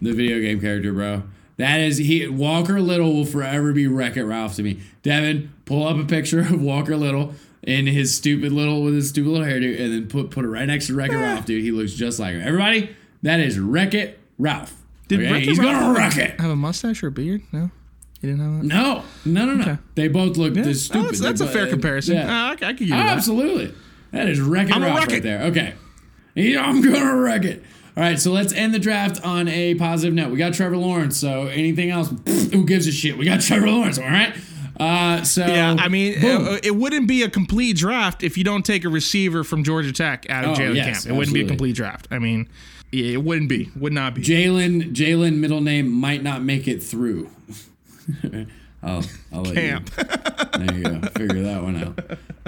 the 0.00 0.12
video 0.12 0.40
game 0.40 0.60
character, 0.60 0.92
bro. 0.92 1.22
That 1.56 1.80
is 1.80 1.98
he. 1.98 2.26
Walker 2.28 2.80
Little 2.80 3.12
will 3.12 3.24
forever 3.24 3.72
be 3.72 3.86
Wreck 3.86 4.16
It 4.16 4.24
Ralph 4.24 4.56
to 4.56 4.62
me. 4.62 4.80
Devin, 5.02 5.52
pull 5.64 5.86
up 5.86 5.96
a 5.96 6.04
picture 6.04 6.40
of 6.40 6.60
Walker 6.60 6.96
Little 6.96 7.34
in 7.62 7.86
his 7.86 8.14
stupid 8.14 8.52
little 8.52 8.82
with 8.82 8.94
his 8.94 9.08
stupid 9.08 9.30
little 9.30 9.46
hairdo, 9.46 9.80
and 9.80 9.92
then 9.92 10.06
put 10.08 10.30
put 10.30 10.44
it 10.44 10.48
right 10.48 10.66
next 10.66 10.88
to 10.88 10.94
Wreck 10.94 11.10
It 11.12 11.16
Ralph, 11.16 11.46
dude. 11.46 11.62
He 11.62 11.70
looks 11.70 11.92
just 11.94 12.18
like 12.18 12.34
him. 12.34 12.42
Everybody, 12.46 12.94
that 13.22 13.40
is 13.40 13.58
Wreck 13.58 13.94
It 13.94 14.18
Ralph. 14.38 14.74
Okay? 15.12 15.30
Wreck-It 15.30 15.48
He's 15.48 15.58
Ralph 15.58 15.80
gonna 15.80 15.98
wreck 15.98 16.16
it. 16.16 16.40
Have 16.40 16.50
a 16.50 16.56
mustache 16.56 17.02
or 17.02 17.08
a 17.08 17.10
beard? 17.12 17.42
No, 17.52 17.70
you 18.20 18.30
didn't 18.30 18.40
have 18.40 18.62
that. 18.62 18.66
No, 18.66 19.04
no, 19.24 19.44
no, 19.46 19.54
no. 19.64 19.78
They 19.94 20.08
both 20.08 20.36
look 20.36 20.54
Yeah. 20.56 20.62
this 20.62 20.90
Oh, 20.90 20.94
stupid. 20.94 21.08
that's 21.08 21.20
that's 21.20 21.40
a 21.42 21.46
fair 21.46 21.66
comparison. 21.68 22.16
Yeah. 22.16 22.24
Uh, 22.24 22.48
I, 22.48 22.52
I 22.52 22.56
can 22.56 22.76
give 22.76 22.88
you 22.88 22.94
Oh, 22.94 22.98
that. 22.98 23.16
absolutely. 23.16 23.72
That 24.14 24.28
is 24.28 24.40
wrecking 24.40 24.80
Ralph 24.80 25.00
wreck 25.00 25.08
right 25.08 25.18
it. 25.18 25.22
there. 25.22 25.42
Okay. 25.44 25.74
Yeah, 26.34 26.62
I'm 26.64 26.80
gonna 26.80 27.16
wreck 27.16 27.44
it. 27.44 27.62
All 27.96 28.02
right, 28.02 28.18
so 28.18 28.32
let's 28.32 28.52
end 28.52 28.72
the 28.74 28.78
draft 28.78 29.24
on 29.24 29.46
a 29.48 29.74
positive 29.74 30.14
note. 30.14 30.30
We 30.30 30.38
got 30.38 30.54
Trevor 30.54 30.76
Lawrence. 30.76 31.16
So 31.16 31.46
anything 31.46 31.90
else? 31.90 32.12
who 32.52 32.64
gives 32.64 32.86
a 32.86 32.92
shit? 32.92 33.16
We 33.18 33.24
got 33.24 33.40
Trevor 33.42 33.68
Lawrence. 33.70 33.98
All 33.98 34.04
right. 34.04 34.34
Uh, 34.78 35.22
so 35.22 35.46
Yeah, 35.46 35.76
I 35.78 35.86
mean, 35.88 36.14
it, 36.16 36.66
it 36.66 36.74
wouldn't 36.76 37.06
be 37.06 37.22
a 37.22 37.30
complete 37.30 37.76
draft 37.76 38.24
if 38.24 38.36
you 38.36 38.42
don't 38.42 38.64
take 38.64 38.84
a 38.84 38.88
receiver 38.88 39.44
from 39.44 39.62
Georgia 39.62 39.92
Tech 39.92 40.28
out 40.28 40.44
of 40.44 40.50
Oh, 40.50 40.54
Jalen 40.60 40.74
yes, 40.74 41.04
Camp. 41.04 41.14
It 41.14 41.18
wouldn't 41.18 41.34
be 41.34 41.42
a 41.42 41.46
complete 41.46 41.76
draft. 41.76 42.08
I 42.10 42.18
mean, 42.18 42.48
yeah, 42.90 43.12
it 43.12 43.22
wouldn't 43.22 43.48
be. 43.48 43.70
Would 43.76 43.92
not 43.92 44.14
be. 44.14 44.22
Jalen 44.22 44.92
Jalen 44.92 45.36
middle 45.38 45.60
name 45.60 45.88
might 45.90 46.22
not 46.24 46.42
make 46.42 46.66
it 46.66 46.82
through. 46.82 47.30
I'll, 48.82 49.02
I'll 49.32 49.44
Camp. 49.44 49.90
you. 50.60 50.66
There 50.66 50.76
you 50.76 50.82
go. 51.00 51.08
Figure 51.08 51.42
that 51.42 51.62
one 51.62 51.76
out. 51.76 52.00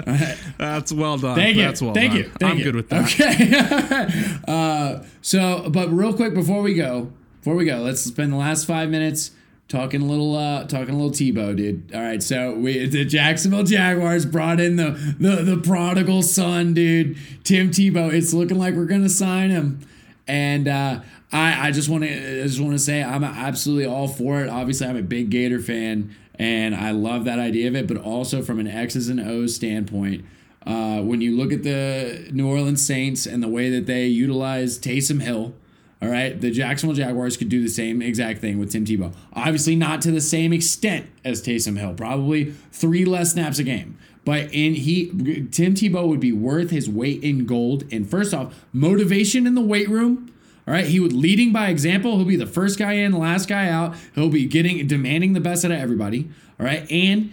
That's 0.57 0.91
well 0.91 1.17
done. 1.17 1.35
Thank 1.35 1.57
you. 1.57 1.63
That's 1.63 1.81
well 1.81 1.93
done. 1.93 2.01
Thank 2.01 2.13
done. 2.13 2.23
you. 2.23 2.31
Thank 2.39 2.51
I'm 2.51 2.57
you. 2.57 2.63
good 2.63 2.75
with 2.75 2.89
that. 2.89 3.03
Okay. 3.05 4.41
uh, 4.47 5.03
so, 5.21 5.69
but 5.69 5.89
real 5.91 6.13
quick 6.13 6.33
before 6.33 6.61
we 6.61 6.73
go, 6.73 7.11
before 7.39 7.55
we 7.55 7.65
go, 7.65 7.77
let's 7.77 8.01
spend 8.01 8.31
the 8.33 8.37
last 8.37 8.65
five 8.65 8.89
minutes 8.89 9.31
talking 9.67 10.01
a 10.01 10.05
little, 10.05 10.35
uh, 10.35 10.65
talking 10.65 10.93
a 10.93 10.97
little 10.97 11.11
Tebow, 11.11 11.55
dude. 11.55 11.93
All 11.93 12.01
right. 12.01 12.23
So 12.23 12.53
we, 12.53 12.85
the 12.85 13.05
Jacksonville 13.05 13.63
Jaguars 13.63 14.25
brought 14.25 14.59
in 14.59 14.75
the 14.77 14.91
the 15.19 15.43
the 15.43 15.57
prodigal 15.57 16.21
son, 16.21 16.73
dude, 16.73 17.17
Tim 17.43 17.69
Tebow. 17.71 18.11
It's 18.13 18.33
looking 18.33 18.57
like 18.57 18.75
we're 18.75 18.85
gonna 18.85 19.09
sign 19.09 19.49
him, 19.49 19.81
and. 20.27 20.67
uh 20.67 21.01
I, 21.31 21.67
I 21.67 21.71
just 21.71 21.89
want 21.89 22.03
to 22.03 22.09
I 22.09 22.43
just 22.43 22.59
want 22.59 22.73
to 22.73 22.79
say 22.79 23.03
I'm 23.03 23.23
absolutely 23.23 23.85
all 23.85 24.07
for 24.07 24.41
it. 24.41 24.49
Obviously, 24.49 24.87
I'm 24.87 24.95
a 24.95 25.01
big 25.01 25.29
Gator 25.29 25.59
fan, 25.59 26.15
and 26.37 26.75
I 26.75 26.91
love 26.91 27.25
that 27.25 27.39
idea 27.39 27.67
of 27.67 27.75
it. 27.75 27.87
But 27.87 27.97
also 27.97 28.41
from 28.41 28.59
an 28.59 28.67
X's 28.67 29.09
and 29.09 29.19
O's 29.19 29.55
standpoint, 29.55 30.25
uh, 30.65 31.01
when 31.01 31.21
you 31.21 31.35
look 31.35 31.51
at 31.51 31.63
the 31.63 32.29
New 32.31 32.47
Orleans 32.47 32.85
Saints 32.85 33.25
and 33.25 33.41
the 33.41 33.47
way 33.47 33.69
that 33.69 33.85
they 33.85 34.07
utilize 34.07 34.77
Taysom 34.77 35.21
Hill, 35.21 35.53
all 36.01 36.09
right, 36.09 36.39
the 36.39 36.51
Jacksonville 36.51 36.95
Jaguars 36.95 37.37
could 37.37 37.49
do 37.49 37.61
the 37.61 37.69
same 37.69 38.01
exact 38.03 38.39
thing 38.39 38.59
with 38.59 38.71
Tim 38.71 38.85
Tebow. 38.85 39.13
Obviously, 39.33 39.75
not 39.75 40.01
to 40.03 40.11
the 40.11 40.21
same 40.21 40.53
extent 40.53 41.07
as 41.25 41.41
Taysom 41.41 41.79
Hill, 41.79 41.93
probably 41.93 42.53
three 42.71 43.03
less 43.03 43.31
snaps 43.31 43.57
a 43.57 43.63
game. 43.63 43.97
But 44.23 44.53
in 44.53 44.75
he, 44.75 45.07
Tim 45.51 45.73
Tebow 45.73 46.07
would 46.07 46.19
be 46.19 46.33
worth 46.33 46.69
his 46.69 46.89
weight 46.89 47.23
in 47.23 47.45
gold. 47.45 47.85
And 47.91 48.07
first 48.07 48.33
off, 48.33 48.53
motivation 48.73 49.47
in 49.47 49.55
the 49.55 49.61
weight 49.61 49.87
room. 49.87 50.33
All 50.67 50.73
right, 50.73 50.85
he 50.85 50.99
would 50.99 51.13
leading 51.13 51.53
by 51.53 51.69
example. 51.69 52.17
He'll 52.17 52.25
be 52.25 52.35
the 52.35 52.45
first 52.45 52.77
guy 52.77 52.93
in, 52.93 53.11
the 53.11 53.17
last 53.17 53.47
guy 53.47 53.69
out. 53.69 53.95
He'll 54.15 54.29
be 54.29 54.45
getting 54.45 54.85
demanding 54.85 55.31
the 55.31 55.39
best 55.39 55.63
out 55.63 55.71
of 55.71 55.79
everybody. 55.79 56.29
All 56.59 56.65
right, 56.65 56.89
and 56.91 57.31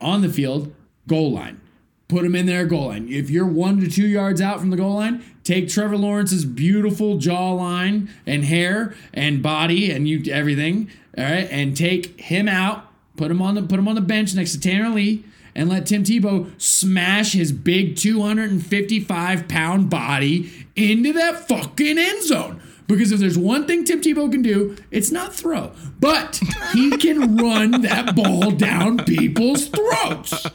on 0.00 0.22
the 0.22 0.28
field, 0.28 0.74
goal 1.06 1.32
line. 1.32 1.60
Put 2.08 2.24
him 2.24 2.34
in 2.34 2.46
there, 2.46 2.66
goal 2.66 2.88
line. 2.88 3.08
If 3.08 3.30
you're 3.30 3.46
one 3.46 3.80
to 3.80 3.88
two 3.88 4.06
yards 4.06 4.40
out 4.40 4.58
from 4.58 4.70
the 4.70 4.76
goal 4.76 4.96
line, 4.96 5.24
take 5.44 5.68
Trevor 5.68 5.96
Lawrence's 5.96 6.44
beautiful 6.44 7.18
jawline 7.18 8.10
and 8.26 8.44
hair 8.44 8.94
and 9.14 9.42
body 9.42 9.90
and 9.90 10.08
you 10.08 10.22
everything. 10.32 10.90
All 11.16 11.24
right, 11.24 11.48
and 11.50 11.76
take 11.76 12.20
him 12.20 12.48
out. 12.48 12.86
Put 13.16 13.30
him 13.30 13.40
on 13.40 13.54
the 13.54 13.62
put 13.62 13.78
him 13.78 13.86
on 13.86 13.94
the 13.94 14.00
bench 14.00 14.34
next 14.34 14.52
to 14.52 14.60
Tanner 14.60 14.88
Lee. 14.88 15.24
And 15.54 15.68
let 15.68 15.86
Tim 15.86 16.02
Tebow 16.02 16.50
smash 16.60 17.34
his 17.34 17.52
big 17.52 17.96
255 17.96 19.48
pound 19.48 19.90
body 19.90 20.50
into 20.74 21.12
that 21.12 21.46
fucking 21.46 21.98
end 21.98 22.22
zone. 22.24 22.62
Because 22.92 23.12
if 23.12 23.20
there's 23.20 23.38
one 23.38 23.66
thing 23.66 23.84
Tim 23.84 24.00
Tebow 24.00 24.30
can 24.30 24.42
do, 24.42 24.76
it's 24.90 25.10
not 25.10 25.34
throw, 25.34 25.72
but 25.98 26.40
he 26.72 26.96
can 26.96 27.36
run 27.42 27.82
that 27.82 28.14
ball 28.14 28.50
down 28.50 28.98
people's 29.04 29.68
throats. 29.68 30.46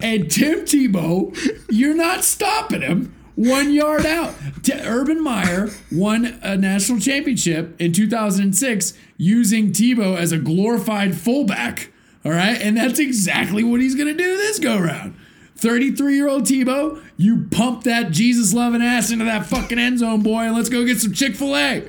And 0.00 0.30
Tim 0.30 0.60
Tebow, 0.60 1.36
you're 1.70 1.94
not 1.94 2.24
stopping 2.24 2.82
him 2.82 3.14
one 3.34 3.72
yard 3.72 4.04
out. 4.04 4.34
Urban 4.82 5.22
Meyer 5.22 5.70
won 5.90 6.38
a 6.42 6.56
national 6.56 7.00
championship 7.00 7.80
in 7.80 7.92
2006 7.92 8.94
using 9.16 9.72
Tebow 9.72 10.16
as 10.16 10.32
a 10.32 10.38
glorified 10.38 11.16
fullback. 11.16 11.90
All 12.24 12.32
right. 12.32 12.60
And 12.60 12.76
that's 12.76 12.98
exactly 12.98 13.64
what 13.64 13.80
he's 13.80 13.94
going 13.94 14.08
to 14.08 14.14
do 14.14 14.36
this 14.36 14.58
go 14.58 14.78
round. 14.78 15.14
33 15.60 16.14
year 16.14 16.28
old 16.28 16.44
Tebow, 16.44 17.02
you 17.16 17.46
pump 17.50 17.84
that 17.84 18.10
Jesus 18.10 18.52
loving 18.54 18.82
ass 18.82 19.10
into 19.10 19.24
that 19.26 19.46
fucking 19.46 19.78
end 19.78 19.98
zone, 19.98 20.22
boy, 20.22 20.40
and 20.40 20.54
let's 20.56 20.68
go 20.68 20.84
get 20.84 21.00
some 21.00 21.12
Chick 21.12 21.36
fil 21.36 21.56
A 21.56 21.88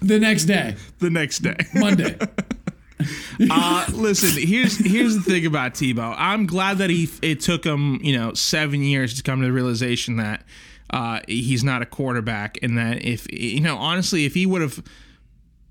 the 0.00 0.18
next 0.18 0.44
day, 0.44 0.76
The 0.98 1.10
next 1.10 1.38
day. 1.38 1.56
Monday. 1.74 2.16
uh, 3.50 3.86
listen, 3.92 4.46
here's 4.46 4.76
here's 4.78 5.14
the 5.16 5.22
thing 5.22 5.46
about 5.46 5.74
Tebow. 5.74 6.14
I'm 6.16 6.46
glad 6.46 6.78
that 6.78 6.90
he 6.90 7.08
it 7.20 7.40
took 7.40 7.64
him 7.64 8.00
you 8.02 8.16
know 8.16 8.34
seven 8.34 8.82
years 8.82 9.14
to 9.14 9.22
come 9.22 9.40
to 9.40 9.46
the 9.46 9.52
realization 9.52 10.16
that 10.16 10.44
uh, 10.90 11.20
he's 11.26 11.64
not 11.64 11.82
a 11.82 11.86
quarterback, 11.86 12.58
and 12.62 12.78
that 12.78 13.04
if 13.04 13.26
you 13.32 13.60
know 13.60 13.76
honestly, 13.76 14.24
if 14.24 14.34
he 14.34 14.46
would 14.46 14.62
have 14.62 14.82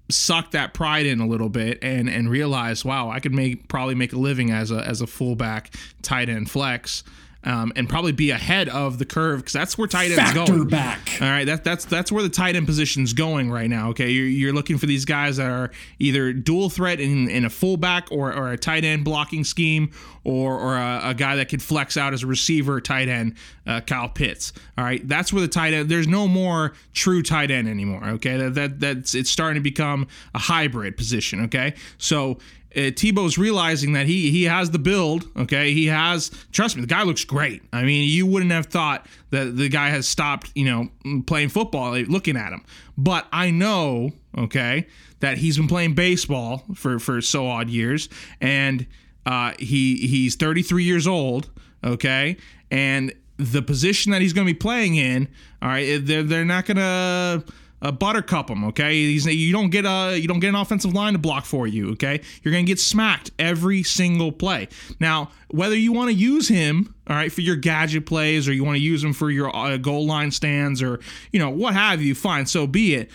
sucked 0.10 0.52
that 0.52 0.74
pride 0.74 1.06
in 1.06 1.22
a 1.22 1.28
little 1.28 1.50
bit 1.50 1.80
and 1.82 2.10
and 2.10 2.30
realized, 2.30 2.84
wow, 2.86 3.10
I 3.10 3.20
could 3.20 3.34
make 3.34 3.68
probably 3.68 3.96
make 3.96 4.14
a 4.14 4.18
living 4.18 4.52
as 4.52 4.72
a 4.72 4.86
as 4.86 5.02
a 5.02 5.08
fullback, 5.08 5.74
tight 6.02 6.30
end, 6.30 6.50
flex. 6.52 7.04
Um, 7.44 7.74
and 7.76 7.89
probably 7.89 8.12
be 8.12 8.32
ahead 8.32 8.70
of 8.70 9.00
the 9.00 9.06
curve 9.06 9.39
because 9.39 9.54
that's 9.54 9.78
where 9.78 9.88
tight 9.88 10.12
ends 10.12 10.18
Factor 10.18 10.46
going. 10.46 10.68
back. 10.68 11.18
All 11.22 11.28
right, 11.28 11.46
that, 11.46 11.64
that's 11.64 11.86
that's 11.86 12.12
where 12.12 12.24
the 12.24 12.30
tight 12.30 12.56
end 12.56 12.68
position's 12.68 13.14
going 13.14 13.52
right 13.52 13.70
now. 13.70 13.89
Okay, 13.89 14.10
you're, 14.12 14.26
you're 14.28 14.54
looking 14.54 14.78
for 14.78 14.86
these 14.86 15.06
guys 15.06 15.38
that 15.38 15.50
are 15.50 15.72
either 16.00 16.34
dual 16.34 16.70
threat 16.70 17.00
in, 17.00 17.30
in 17.30 17.46
a 17.46 17.50
fullback 17.50 18.12
or, 18.12 18.34
or 18.34 18.52
a 18.52 18.58
tight 18.58 18.84
end 18.84 19.04
blocking 19.04 19.44
scheme, 19.44 19.92
or 20.24 20.58
or 20.60 20.78
a, 20.78 21.02
a 21.06 21.14
guy 21.14 21.36
that 21.38 21.50
could 21.50 21.62
flex 21.62 21.98
out 21.98 22.14
as 22.14 22.24
a 22.24 22.28
receiver 22.28 22.80
tight 22.80 23.10
end, 23.10 23.36
uh, 23.66 23.82
Kyle 23.82 24.10
Pitts. 24.10 24.54
All 24.78 24.84
right, 24.84 25.06
that's 25.08 25.34
where 25.34 25.42
the 25.42 25.48
tight 25.48 25.74
end. 25.74 25.89
There's 25.89 26.08
no 26.08 26.28
more 26.28 26.74
true 26.94 27.24
tight 27.24 27.50
end 27.52 27.68
anymore. 27.68 28.06
Okay, 28.06 28.38
that, 28.38 28.54
that 28.56 28.80
that's 28.80 29.16
it's 29.16 29.30
starting 29.30 29.56
to 29.56 29.64
become 29.64 30.08
a 30.36 30.39
hybrid 30.39 30.96
position. 30.98 31.46
Okay, 31.46 31.74
so 31.98 32.38
uh, 32.76 32.92
Tebow's 32.92 33.38
realizing 33.38 33.94
that 33.94 34.08
he 34.08 34.32
he 34.32 34.44
has 34.44 34.72
the 34.72 34.80
build. 34.80 35.28
Okay, 35.36 35.74
he 35.74 35.88
has. 35.88 36.32
Trust 36.52 36.76
me, 36.76 36.82
the 36.82 36.88
guy 36.88 37.04
looks 37.04 37.26
great. 37.26 37.62
I 37.74 37.84
mean, 37.84 38.10
you 38.10 38.26
wouldn't 38.26 38.52
have 38.52 38.68
thought 38.68 39.08
that 39.32 39.58
the 39.58 39.68
guy 39.68 39.90
has 39.90 40.08
stopped, 40.08 40.52
you 40.56 40.66
know, 40.66 41.22
playing 41.26 41.50
football 41.50 41.92
looking 42.00 42.38
at 42.38 42.54
him. 42.54 42.64
But 42.98 43.28
I 43.32 43.52
know, 43.52 44.12
okay, 44.38 44.88
that 45.20 45.38
he's 45.38 45.58
been 45.58 45.68
playing 45.68 45.96
baseball 45.96 46.64
for 46.74 47.00
for 47.00 47.22
so 47.22 47.48
odd 47.48 47.70
years, 47.70 48.08
and 48.40 48.88
uh, 49.26 49.54
he 49.60 49.98
he's 50.08 50.36
33 50.36 50.84
years 50.84 51.08
old. 51.08 51.50
Okay, 51.84 52.38
and 52.70 53.14
the 53.38 53.62
position 53.62 54.12
that 54.12 54.22
he's 54.22 54.34
going 54.34 54.46
to 54.48 54.54
be 54.54 54.58
playing 54.58 54.96
in, 54.96 55.28
all 55.62 55.70
right, 55.70 56.00
they're 56.06 56.24
they're 56.24 56.46
not 56.46 56.66
going 56.66 56.78
to 56.78 57.44
uh, 57.82 57.92
buttercup 57.92 58.50
him. 58.50 58.64
Okay, 58.66 58.94
He's, 58.94 59.26
you 59.26 59.52
don't 59.52 59.70
get 59.70 59.86
a 59.86 60.18
you 60.18 60.28
don't 60.28 60.40
get 60.40 60.50
an 60.50 60.56
offensive 60.56 60.94
line 60.94 61.14
to 61.14 61.20
block 61.20 61.46
for 61.46 61.68
you. 61.68 61.92
Okay, 61.92 62.22
you're 62.44 62.52
gonna 62.52 62.64
get 62.64 62.80
smacked 62.80 63.32
every 63.40 63.84
single 63.84 64.32
play. 64.32 64.68
Now, 65.00 65.32
whether 65.50 65.76
you 65.76 65.92
want 65.92 66.10
to 66.10 66.16
use 66.16 66.48
him, 66.48 66.94
all 67.08 67.16
right, 67.16 67.32
for 67.32 67.42
your 67.42 67.56
gadget 67.56 68.06
plays, 68.06 68.48
or 68.48 68.54
you 68.54 68.64
want 68.64 68.78
to 68.78 68.84
use 68.84 69.04
him 69.04 69.14
for 69.14 69.32
your 69.32 69.56
uh, 69.56 69.78
goal 69.78 70.06
line 70.06 70.32
stands, 70.32 70.82
or 70.82 71.00
you 71.32 71.40
know 71.40 71.50
what 71.50 71.74
have 71.74 72.02
you, 72.02 72.16
fine, 72.16 72.46
so 72.46 72.68
be 72.68 72.96
it 72.96 73.10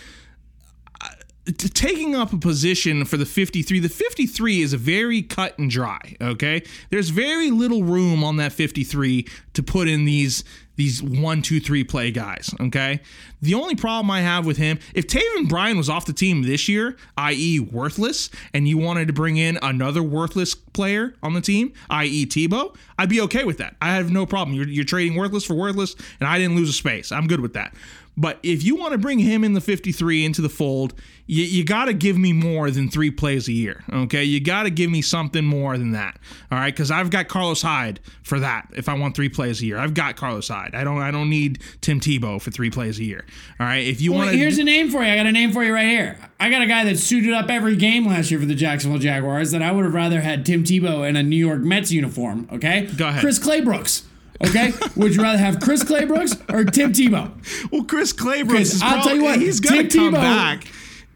t- 1.47 1.69
taking 1.69 2.15
up 2.15 2.33
a 2.33 2.39
position 2.39 3.05
for 3.05 3.17
the 3.17 3.27
53 3.27 3.79
the 3.81 3.89
53 3.89 4.63
is 4.63 4.75
very 4.75 5.23
cut 5.23 5.59
and 5.59 5.71
dry 5.71 6.17
okay 6.21 6.63
there's 6.91 7.11
very 7.11 7.51
little 7.51 7.85
room 7.85 8.25
on 8.25 8.37
that 8.37 8.53
53 8.53 9.27
to 9.55 9.63
put 9.63 9.89
in 9.89 10.05
these 10.05 10.45
these 10.77 11.03
one 11.03 11.43
two 11.43 11.61
three 11.61 11.85
play 11.85 12.11
guys 12.11 12.55
okay? 12.61 13.01
The 13.43 13.55
only 13.55 13.75
problem 13.77 14.11
i 14.11 14.21
have 14.21 14.47
with 14.47 14.57
him 14.57 14.79
if 14.95 15.07
taven 15.07 15.49
bryan 15.49 15.77
was 15.77 15.89
off 15.89 16.07
the 16.07 16.13
team 16.13 16.43
this 16.43 16.69
year 16.69 16.97
i.e 17.17 17.61
worthless 17.61 18.31
and 18.53 18.67
you 18.67 18.79
wanted 18.79 19.07
to 19.09 19.13
bring 19.13 19.37
in 19.37 19.59
another 19.63 20.03
worthless 20.03 20.55
player 20.55 21.15
on 21.23 21.35
the 21.35 21.41
team 21.41 21.73
i.e 21.91 22.27
tebow 22.27 22.75
i'd 22.99 23.09
be 23.09 23.21
okay 23.21 23.45
with 23.45 23.59
that. 23.59 23.77
I 23.81 23.95
have 23.95 24.11
no 24.11 24.27
problem. 24.27 24.57
You're, 24.57 24.69
you're 24.69 24.85
trading 24.85 25.17
worthless 25.17 25.45
for 25.45 25.55
worthless 25.55 25.97
and 26.21 26.29
i 26.29 26.39
didn't 26.39 26.57
lose 26.57 26.69
a 26.69 26.75
space. 26.75 27.13
I'm 27.13 27.27
good 27.27 27.41
with 27.41 27.55
that 27.55 27.75
but 28.17 28.39
if 28.43 28.63
you 28.63 28.77
want 28.77 28.93
to 28.93 28.99
bring 28.99 29.19
him 29.19 29.45
in 29.45 29.53
the 29.53 29.61
53 29.61 30.25
into 30.25 30.41
the 30.43 30.49
fold, 30.49 30.95
you, 31.27 31.45
you 31.45 31.65
got 31.65 31.87
to 31.87 31.93
give 31.93 32.17
me 32.17 32.33
more 32.33 32.71
than 32.71 32.89
three 32.89 33.11
plays 33.11 33.49
a 33.49 33.53
year. 33.53 33.83
Okay. 33.93 34.25
You 34.25 34.41
got 34.41 34.63
to 34.63 34.71
give 34.71 34.91
me 34.91 35.03
something 35.03 35.45
more 35.45 35.77
than 35.77 35.93
that. 35.93 36.19
All 36.51 36.59
right. 36.59 36.75
Cause 36.75 36.91
I've 36.91 37.11
got 37.11 37.29
Carlos 37.29 37.61
Hyde 37.63 38.01
for 38.23 38.39
that. 38.41 38.69
If 38.75 38.89
I 38.89 38.95
want 38.95 39.17
three 39.17 39.29
plays 39.29 39.61
a 39.61 39.67
year, 39.67 39.77
I've 39.79 39.93
got 39.95 40.17
Carlos 40.17 40.49
Hyde. 40.49 40.75
I 40.75 40.85
don't, 40.85 41.03
I 41.03 41.11
don't 41.11 41.29
need 41.29 41.61
Tim 41.81 41.99
Tebow 42.01 42.41
for 42.41 42.51
three 42.51 42.71
plays 42.71 42.99
a 43.01 43.05
year. 43.05 43.25
All 43.61 43.67
right. 43.67 43.85
If 43.87 44.01
you 44.01 44.13
Well, 44.13 44.21
want 44.21 44.31
to, 44.33 44.39
here's 44.39 44.59
a 44.59 44.65
name 44.65 44.89
for 44.91 45.03
you. 45.03 45.11
I 45.11 45.17
got 45.17 45.27
a 45.27 45.33
name 45.33 45.53
for 45.53 45.65
you 45.65 45.75
right 45.75 45.89
here. 45.89 46.19
I 46.39 46.49
got 46.49 46.63
a 46.63 46.67
guy 46.67 46.85
that 46.85 46.99
suited 46.99 47.33
up 47.35 47.51
every 47.51 47.77
game 47.77 48.07
last 48.07 48.31
year 48.31 48.39
for 48.41 48.47
the 48.47 48.55
Jacksonville 48.55 49.01
Jaguars 49.01 49.51
that 49.51 49.63
I 49.63 49.73
would 49.73 49.85
have 49.85 49.95
rather 49.95 50.21
had 50.21 50.47
Tim 50.47 50.63
Tebow 50.65 51.07
in 51.09 51.17
a 51.17 51.23
New 51.23 51.37
York 51.37 51.61
Mets 51.61 51.91
uniform. 51.91 52.49
Okay, 52.53 52.87
Go 52.97 53.09
ahead. 53.09 53.21
Chris 53.21 53.39
Claybrooks. 53.39 54.03
Okay, 54.45 54.73
would 54.97 55.15
you 55.15 55.23
rather 55.23 55.39
have 55.39 55.61
Chris 55.61 55.83
Claybrooks 55.85 56.39
or 56.53 56.65
Tim 56.65 56.93
Tebow? 56.93 57.31
well, 57.73 57.85
Chris 57.85 58.13
Claybrooks. 58.13 58.61
is 58.61 58.83
I'll 58.83 59.03
tell 59.03 59.15
you 59.15 59.21
probably- 59.21 59.23
what, 59.23 59.39
he's 59.41 59.61
going 59.61 59.89
to 59.89 59.97
come 59.97 60.13
Tebow- 60.15 60.21
back. 60.21 60.67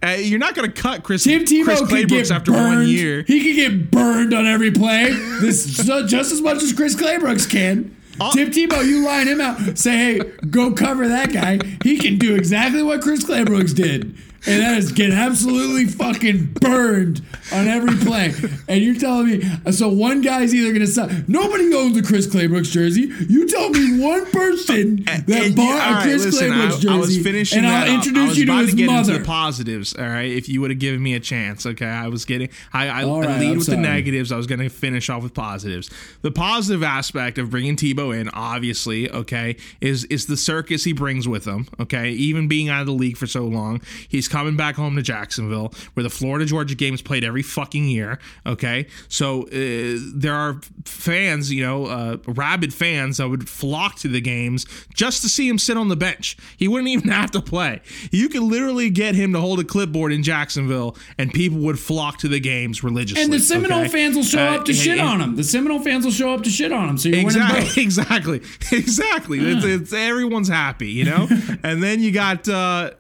Uh, 0.02 0.16
you're 0.18 0.38
not 0.38 0.54
going 0.54 0.70
to 0.70 0.80
cut 0.82 1.02
Chris, 1.02 1.24
Tim 1.24 1.44
Tebow 1.44 1.64
Chris 1.64 1.82
Claybrooks 1.82 2.08
get 2.08 2.30
after 2.30 2.52
burned. 2.52 2.76
one 2.78 2.88
year. 2.88 3.22
He 3.26 3.42
could 3.44 3.56
get 3.56 3.90
burned 3.90 4.32
on 4.32 4.46
every 4.46 4.70
play. 4.70 5.10
This 5.40 5.66
just 5.76 6.32
as 6.32 6.40
much 6.40 6.62
as 6.62 6.72
Chris 6.72 6.94
Claybrooks 6.96 7.50
can. 7.50 7.94
Uh, 8.18 8.30
Tim 8.32 8.50
Tebow, 8.50 8.82
you 8.86 9.04
line 9.04 9.28
him 9.28 9.40
out. 9.42 9.76
Say, 9.78 9.96
hey, 9.96 10.20
go 10.50 10.72
cover 10.72 11.06
that 11.08 11.32
guy. 11.32 11.58
He 11.84 11.98
can 11.98 12.16
do 12.18 12.34
exactly 12.34 12.82
what 12.82 13.02
Chris 13.02 13.24
Claybrooks 13.24 13.74
did. 13.74 14.16
And 14.46 14.62
that 14.62 14.78
is 14.78 14.92
get 14.92 15.10
absolutely 15.12 15.84
fucking 15.86 16.54
burned 16.60 17.20
on 17.52 17.68
every 17.68 17.94
play. 17.96 18.32
And 18.68 18.82
you're 18.82 18.94
telling 18.94 19.26
me, 19.26 19.42
so 19.72 19.88
one 19.88 20.22
guy's 20.22 20.54
either 20.54 20.68
going 20.72 20.80
to 20.80 20.86
suck. 20.86 21.10
Nobody 21.28 21.74
owns 21.74 21.96
a 21.98 22.02
Chris 22.02 22.26
Claybrooks 22.26 22.70
jersey. 22.70 23.10
You 23.28 23.46
tell 23.46 23.68
me 23.70 24.00
one 24.02 24.24
person 24.30 25.04
uh, 25.06 25.18
that 25.26 25.42
And 25.42 25.56
bought 25.56 25.80
all 25.80 25.90
a 25.90 25.92
right, 25.96 26.02
Chris 26.04 26.24
listen, 26.24 26.48
Claybrooks 26.52 26.66
I, 26.66 26.70
jersey. 26.70 26.88
I 26.88 26.96
was 26.96 27.18
finishing 27.22 27.58
and 27.58 27.66
I'll 27.66 27.82
up. 27.82 27.88
introduce 27.88 28.22
I 28.24 28.28
was 28.28 28.38
you 28.38 28.46
to 28.46 28.52
his 28.56 28.70
to 28.70 28.76
get 28.76 28.86
mother. 28.86 29.12
into 29.12 29.22
the 29.22 29.26
positives. 29.26 29.94
All 29.94 30.06
right, 30.06 30.30
if 30.30 30.48
you 30.48 30.60
would 30.62 30.70
have 30.70 30.80
given 30.80 31.02
me 31.02 31.14
a 31.14 31.20
chance, 31.20 31.66
okay, 31.66 31.86
I 31.86 32.08
was 32.08 32.24
getting. 32.24 32.48
I, 32.72 32.88
I, 32.88 33.04
All 33.04 33.22
I 33.22 33.38
lead 33.38 33.50
I'm 33.50 33.58
with 33.58 33.66
the 33.66 33.76
negatives. 33.76 34.32
I 34.32 34.36
was 34.36 34.46
going 34.46 34.60
to 34.60 34.68
finish 34.70 35.10
off 35.10 35.22
with 35.22 35.34
positives. 35.34 35.90
The 36.22 36.30
positive 36.30 36.82
aspect 36.82 37.36
of 37.38 37.50
bringing 37.50 37.76
Tebow 37.76 38.18
in, 38.18 38.30
obviously, 38.30 39.10
okay, 39.10 39.56
is 39.82 40.04
is 40.04 40.26
the 40.26 40.36
circus 40.36 40.84
he 40.84 40.92
brings 40.94 41.28
with 41.28 41.44
him. 41.46 41.66
Okay, 41.78 42.10
even 42.12 42.48
being 42.48 42.70
out 42.70 42.80
of 42.80 42.86
the 42.86 42.92
league 42.94 43.16
for 43.18 43.26
so 43.26 43.44
long, 43.44 43.82
he's 44.08 44.28
coming 44.30 44.56
back 44.56 44.74
home 44.76 44.96
to 44.96 45.02
Jacksonville, 45.02 45.74
where 45.94 46.02
the 46.04 46.10
Florida 46.10 46.46
Georgia 46.46 46.74
games 46.74 47.02
played 47.02 47.24
every 47.24 47.42
fucking 47.42 47.84
year. 47.86 48.18
Okay, 48.46 48.86
so 49.08 49.42
uh, 49.48 49.98
there 50.14 50.34
are 50.34 50.60
fans, 50.86 51.52
you 51.52 51.62
know, 51.62 51.86
uh, 51.86 52.16
rabid 52.26 52.72
fans 52.72 53.18
that 53.18 53.28
would 53.28 53.48
flock 53.48 53.96
to 53.96 54.08
the 54.08 54.20
games 54.20 54.64
just 54.94 55.20
to 55.22 55.28
see 55.28 55.48
him 55.48 55.58
sit 55.58 55.76
on 55.76 55.88
the 55.88 55.96
bench. 55.96 56.36
He 56.56 56.68
wouldn't 56.68 56.88
even 56.88 57.08
have 57.10 57.30
to 57.32 57.42
play. 57.42 57.80
You 58.10 58.28
could 58.28 58.42
literally 58.42 58.88
get 58.90 59.14
him 59.14 59.32
to 59.34 59.40
hold 59.40 59.60
a 59.60 59.64
clipboard 59.64 60.12
in 60.12 60.22
Jacksonville, 60.22 60.96
and 61.18 61.32
people 61.32 61.58
would 61.58 61.78
flock 61.78 62.18
to 62.18 62.28
the 62.28 62.40
games 62.40 62.82
religiously. 62.84 63.24
And 63.24 63.32
the 63.32 63.40
Seminole 63.40 63.80
okay? 63.80 63.88
fans 63.88 64.16
will 64.16 64.22
show 64.22 64.38
Uh, 64.46 64.56
up 64.56 64.64
to 64.66 64.72
and- 64.72 64.80
shit 64.80 64.98
and- 64.98 65.08
on 65.08 65.20
him. 65.20 65.36
The 65.36 65.44
Seminole 65.44 65.80
fans 65.80 66.04
will 66.04 66.12
show 66.12 66.32
up 66.32 66.42
to 66.44 66.50
shit 66.50 66.72
on 66.72 66.88
him. 66.88 66.98
So 66.98 67.08
you're 67.08 67.20
Exactly, 67.20 67.82
exactly, 67.82 68.42
exactly. 68.72 69.38
It's, 69.40 69.64
it's 69.64 69.92
everyone's 69.92 70.48
happy, 70.48 70.88
you 70.90 71.04
know. 71.04 71.28
and 71.62 71.82
then 71.82 72.00
you 72.00 72.12
got 72.12 72.48
uh, 72.48 72.92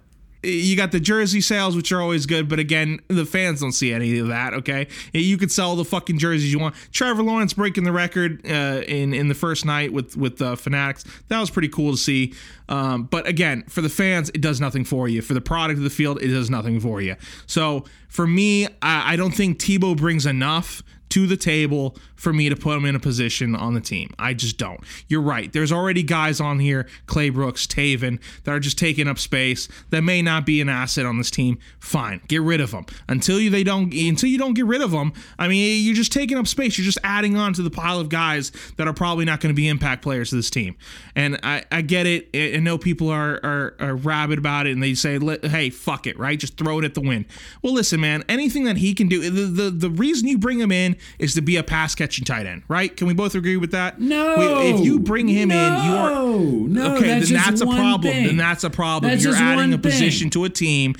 you 0.42 0.76
got 0.76 0.92
the 0.92 1.00
jersey 1.00 1.40
sales, 1.40 1.76
which 1.76 1.92
are 1.92 2.00
always 2.00 2.26
good, 2.26 2.48
but 2.48 2.58
again, 2.58 3.00
the 3.08 3.26
fans 3.26 3.60
don't 3.60 3.72
see 3.72 3.92
any 3.92 4.18
of 4.18 4.28
that. 4.28 4.54
Okay, 4.54 4.88
you 5.12 5.36
could 5.36 5.52
sell 5.52 5.76
the 5.76 5.84
fucking 5.84 6.18
jerseys 6.18 6.52
you 6.52 6.58
want. 6.58 6.74
Trevor 6.92 7.22
Lawrence 7.22 7.52
breaking 7.52 7.84
the 7.84 7.92
record 7.92 8.40
uh, 8.46 8.82
in 8.86 9.12
in 9.12 9.28
the 9.28 9.34
first 9.34 9.64
night 9.64 9.92
with 9.92 10.16
with 10.16 10.40
uh, 10.40 10.56
Fanatics. 10.56 11.04
That 11.28 11.40
was 11.40 11.50
pretty 11.50 11.68
cool 11.68 11.92
to 11.92 11.98
see. 11.98 12.34
Um, 12.68 13.04
but 13.04 13.26
again, 13.26 13.64
for 13.68 13.80
the 13.80 13.88
fans, 13.88 14.30
it 14.30 14.40
does 14.40 14.60
nothing 14.60 14.84
for 14.84 15.08
you. 15.08 15.22
For 15.22 15.34
the 15.34 15.40
product 15.40 15.78
of 15.78 15.84
the 15.84 15.90
field, 15.90 16.22
it 16.22 16.28
does 16.28 16.48
nothing 16.50 16.80
for 16.80 17.00
you. 17.00 17.16
So 17.46 17.84
for 18.08 18.26
me, 18.26 18.66
I, 18.80 19.14
I 19.14 19.16
don't 19.16 19.32
think 19.32 19.58
Tebow 19.58 19.96
brings 19.96 20.24
enough 20.24 20.82
to 21.10 21.26
the 21.26 21.36
table 21.36 21.96
for 22.16 22.32
me 22.32 22.48
to 22.48 22.56
put 22.56 22.76
him 22.76 22.84
in 22.84 22.94
a 22.94 23.00
position 23.00 23.54
on 23.54 23.74
the 23.74 23.80
team. 23.80 24.10
I 24.18 24.34
just 24.34 24.58
don't. 24.58 24.80
You're 25.08 25.20
right. 25.20 25.52
There's 25.52 25.72
already 25.72 26.02
guys 26.02 26.40
on 26.40 26.58
here, 26.58 26.86
Clay 27.06 27.30
Brooks, 27.30 27.66
Taven, 27.66 28.20
that 28.44 28.52
are 28.52 28.60
just 28.60 28.78
taking 28.78 29.08
up 29.08 29.18
space 29.18 29.68
that 29.90 30.02
may 30.02 30.22
not 30.22 30.46
be 30.46 30.60
an 30.60 30.68
asset 30.68 31.06
on 31.06 31.18
this 31.18 31.30
team. 31.30 31.58
Fine, 31.78 32.22
get 32.28 32.42
rid 32.42 32.60
of 32.60 32.70
them 32.70 32.86
until 33.08 33.40
you 33.40 33.50
they 33.50 33.64
don't 33.64 33.92
until 33.92 34.28
you 34.28 34.38
don't 34.38 34.54
get 34.54 34.66
rid 34.66 34.82
of 34.82 34.90
them. 34.90 35.12
I 35.38 35.48
mean, 35.48 35.84
you're 35.84 35.94
just 35.94 36.12
taking 36.12 36.38
up 36.38 36.46
space. 36.46 36.78
You're 36.78 36.84
just 36.84 36.98
adding 37.02 37.36
on 37.36 37.52
to 37.54 37.62
the 37.62 37.70
pile 37.70 38.00
of 38.00 38.08
guys 38.08 38.52
that 38.76 38.86
are 38.86 38.94
probably 38.94 39.24
not 39.24 39.40
going 39.40 39.54
to 39.54 39.56
be 39.56 39.68
impact 39.68 40.02
players 40.02 40.30
to 40.30 40.36
this 40.36 40.50
team. 40.50 40.76
And 41.16 41.38
I, 41.42 41.64
I 41.72 41.82
get 41.82 42.06
it. 42.06 42.28
I 42.34 42.58
know 42.58 42.78
people 42.78 43.08
are, 43.08 43.40
are 43.42 43.74
are 43.80 43.96
rabid 43.96 44.38
about 44.38 44.66
it, 44.66 44.72
and 44.72 44.82
they 44.82 44.94
say, 44.94 45.18
"Hey, 45.42 45.70
fuck 45.70 46.06
it, 46.06 46.18
right? 46.18 46.38
Just 46.38 46.56
throw 46.56 46.78
it 46.78 46.84
at 46.84 46.94
the 46.94 47.00
wind." 47.00 47.26
Well, 47.62 47.72
listen, 47.72 48.00
man. 48.00 48.24
Anything 48.28 48.64
that 48.64 48.76
he 48.76 48.94
can 48.94 49.08
do, 49.08 49.28
the 49.28 49.64
the, 49.64 49.70
the 49.70 49.90
reason 49.90 50.28
you 50.28 50.38
bring 50.38 50.60
him 50.60 50.70
in 50.70 50.96
is 51.18 51.34
to 51.34 51.40
be 51.42 51.56
a 51.56 51.62
pass 51.62 51.94
catching 51.94 52.24
tight 52.24 52.46
end, 52.46 52.62
right? 52.68 52.94
Can 52.96 53.06
we 53.06 53.14
both 53.14 53.34
agree 53.34 53.56
with 53.56 53.70
that? 53.72 54.00
No. 54.00 54.36
We- 54.38 54.70
if 54.70 54.80
you 54.84 54.98
bring 55.00 55.28
him 55.28 55.50
in, 55.50 55.56
you 55.84 55.92
are 55.92 56.10
No, 56.10 56.38
no, 56.68 56.96
okay. 56.96 57.08
that's 57.08 57.28
then 57.30 57.36
that's 57.42 57.60
a 57.60 57.66
problem. 57.66 58.12
thing. 58.12 58.26
Then 58.26 58.36
that's 58.36 58.64
a 58.64 58.70
problem. 58.70 59.10
That's 59.10 59.24
You're 59.24 59.34
adding 59.34 59.72
a 59.72 59.78
position 59.78 60.26
thing. 60.26 60.30
to 60.30 60.44
a 60.44 60.48
team 60.50 60.94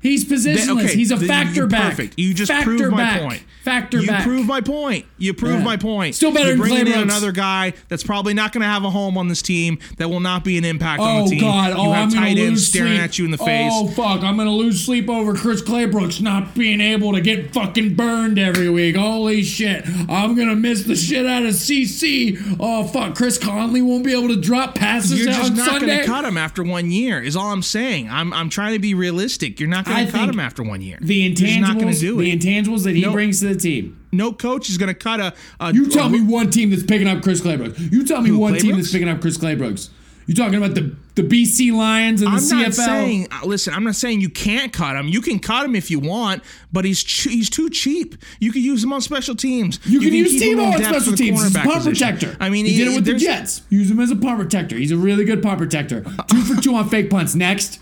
He's 0.00 0.24
positionless. 0.24 0.84
okay, 0.84 0.94
He's 0.94 1.10
a 1.10 1.16
factor 1.18 1.54
you're 1.54 1.66
back. 1.66 1.90
Perfect. 1.90 2.18
You 2.18 2.32
just 2.34 2.50
factor 2.50 2.76
proved 2.76 2.90
my 2.92 2.96
back. 2.96 3.20
point. 3.22 3.42
Factor 3.62 3.98
back. 3.98 4.02
you 4.02 4.08
back. 4.08 4.22
proved 4.24 4.48
my 4.48 4.60
point. 4.62 5.04
You 5.18 5.34
proved 5.34 5.58
Yeah. 5.58 5.64
my 5.64 5.76
point. 5.76 6.14
Still 6.14 6.32
better 6.32 6.46
You're 6.46 6.52
than 6.56 6.60
bringing 6.60 6.78
in 6.86 6.92
Brooks. 6.92 7.02
another 7.02 7.32
guy 7.32 7.74
that's 7.88 8.02
probably 8.02 8.32
not 8.32 8.52
going 8.52 8.62
to 8.62 8.66
have 8.66 8.84
a 8.84 8.90
home 8.90 9.18
on 9.18 9.28
this 9.28 9.42
team 9.42 9.78
that 9.98 10.08
will 10.08 10.20
not 10.20 10.42
be 10.44 10.56
an 10.56 10.64
impact 10.64 11.00
on 11.02 11.20
Oh 11.20 11.24
the 11.24 11.30
team. 11.36 11.44
Oh, 11.44 11.46
God! 11.48 11.72
Oh, 11.72 11.74
God. 11.76 11.82
you 11.82 11.88
oh, 11.88 11.92
have 11.92 12.04
I'm 12.04 12.10
tight 12.14 12.38
ends 12.38 12.66
staring 12.66 12.92
sleep. 12.92 13.02
at 13.02 13.18
you 13.18 13.24
in 13.26 13.30
the 13.30 13.36
face. 13.38 13.70
Oh 13.74 13.88
fuck! 13.88 14.22
I'm 14.22 14.38
gonna 14.38 14.50
lose 14.50 14.82
sleep 14.82 15.10
over 15.10 15.34
Chris 15.34 15.60
Claybrooks 15.60 16.22
not 16.22 16.54
being 16.54 16.80
able 16.80 17.12
to 17.12 17.20
get 17.20 17.52
fucking 17.52 17.94
burned 17.94 18.38
every 18.38 18.70
week. 18.70 18.96
Holy 18.96 19.42
shit! 19.42 19.84
I'm 20.08 20.34
gonna 20.34 20.56
miss 20.56 20.84
the 20.84 20.96
shit 20.96 21.26
out 21.26 21.42
of 21.42 21.52
CC. 21.52 22.56
Oh 22.58 22.84
fuck! 22.84 23.14
Chris 23.14 23.36
Conley 23.36 23.82
won't 23.82 24.04
be 24.04 24.12
able 24.12 24.28
to 24.28 24.40
drop 24.40 24.74
passes 24.74 25.18
You're 25.22 25.32
just 25.32 25.54
not 25.54 25.80
going 25.82 25.98
to 25.98 26.04
cut 26.06 26.24
him 26.24 26.38
after 26.38 26.62
one 26.62 26.90
year. 26.90 27.20
Is 27.22 27.36
all 27.36 27.52
I'm 27.52 27.62
saying. 27.62 28.08
I'm 28.08 28.32
I'm 28.32 28.48
trying 28.48 28.72
to 28.72 28.78
be 28.78 28.94
realistic. 28.94 29.60
You're 29.60 29.68
not 29.68 29.84
going 29.90 30.02
I 30.02 30.06
to 30.06 30.12
cut 30.12 30.28
him 30.28 30.40
after 30.40 30.62
one 30.62 30.80
year. 30.80 30.98
The 31.00 31.34
They're 31.34 31.60
not 31.60 31.74
going 31.78 31.88
intangibles, 31.88 31.94
to 31.94 32.00
do 32.00 32.16
the 32.22 32.36
intangibles 32.36 32.84
that 32.84 32.94
he 32.96 33.02
No. 33.02 33.12
brings 33.12 33.40
to 33.40 33.48
the 33.54 33.60
team. 33.60 33.98
no 34.12 34.32
coach 34.32 34.68
is 34.70 34.78
going 34.78 34.88
to 34.88 34.94
cut 34.94 35.20
a. 35.20 35.34
a 35.60 35.72
You 35.74 35.88
tell 35.88 36.06
a- 36.06 36.10
me 36.10 36.20
one 36.20 36.50
team 36.50 36.70
that's 36.70 36.82
picking 36.82 37.08
up 37.08 37.22
Chris 37.22 37.40
Claybrooks. 37.40 37.92
You 37.92 38.04
tell 38.04 38.20
me 38.22 38.30
one 38.32 38.54
team 38.58 38.76
that's 38.76 38.90
picking 38.92 39.08
up 39.08 39.20
Chris 39.20 39.36
Claybrooks. 39.38 39.90
You're 40.26 40.36
talking 40.36 40.62
about 40.62 40.74
the 40.76 40.94
the 41.16 41.22
BC 41.22 41.72
Lions 41.72 42.22
and 42.22 42.30
the 42.30 42.36
I'm 42.36 42.40
CFL? 42.40 42.62
not 42.66 42.74
saying. 42.74 43.26
uh, 43.32 43.46
Listen, 43.46 43.74
I'm 43.74 43.82
not 43.82 43.96
saying 43.96 44.20
you 44.20 44.28
can't 44.28 44.72
cut 44.72 44.94
him. 44.94 45.08
You 45.08 45.20
can 45.20 45.40
cut 45.40 45.64
him 45.64 45.74
if 45.74 45.90
you 45.90 45.98
want, 45.98 46.44
but 46.72 46.84
he's 46.84 47.02
ch- 47.02 47.24
he's 47.24 47.50
too 47.50 47.68
cheap. 47.68 48.14
You 48.38 48.52
can 48.52 48.62
use 48.62 48.84
him 48.84 48.92
on 48.92 49.00
special 49.00 49.34
teams. 49.34 49.80
you 49.84 49.98
can 49.98 50.12
use 50.14 50.30
keep 50.30 50.52
him 50.52 50.58
Tebow 50.58 50.72
on 50.74 50.84
special 50.84 51.14
teams. 51.16 51.42
He's 51.42 51.50
a 51.56 51.58
punt 51.58 51.72
position. 51.84 51.92
protector. 52.16 52.36
I 52.38 52.48
mean, 52.48 52.64
he 52.64 52.76
did 52.76 52.88
it 52.88 52.94
with 52.94 53.06
the 53.06 53.14
Jets. 53.14 53.62
Use 53.70 53.90
him 53.90 53.98
as 53.98 54.12
a 54.12 54.16
punt 54.16 54.38
protector. 54.38 54.76
He's 54.76 54.92
a 54.92 54.96
really 54.96 55.24
good 55.24 55.42
punt 55.42 55.58
protector. 55.58 56.02
Two 56.28 56.42
for 56.42 56.62
two 56.62 56.76
on 56.76 56.88
fake 56.88 57.10
punts. 57.10 57.34
Next. 57.34 57.80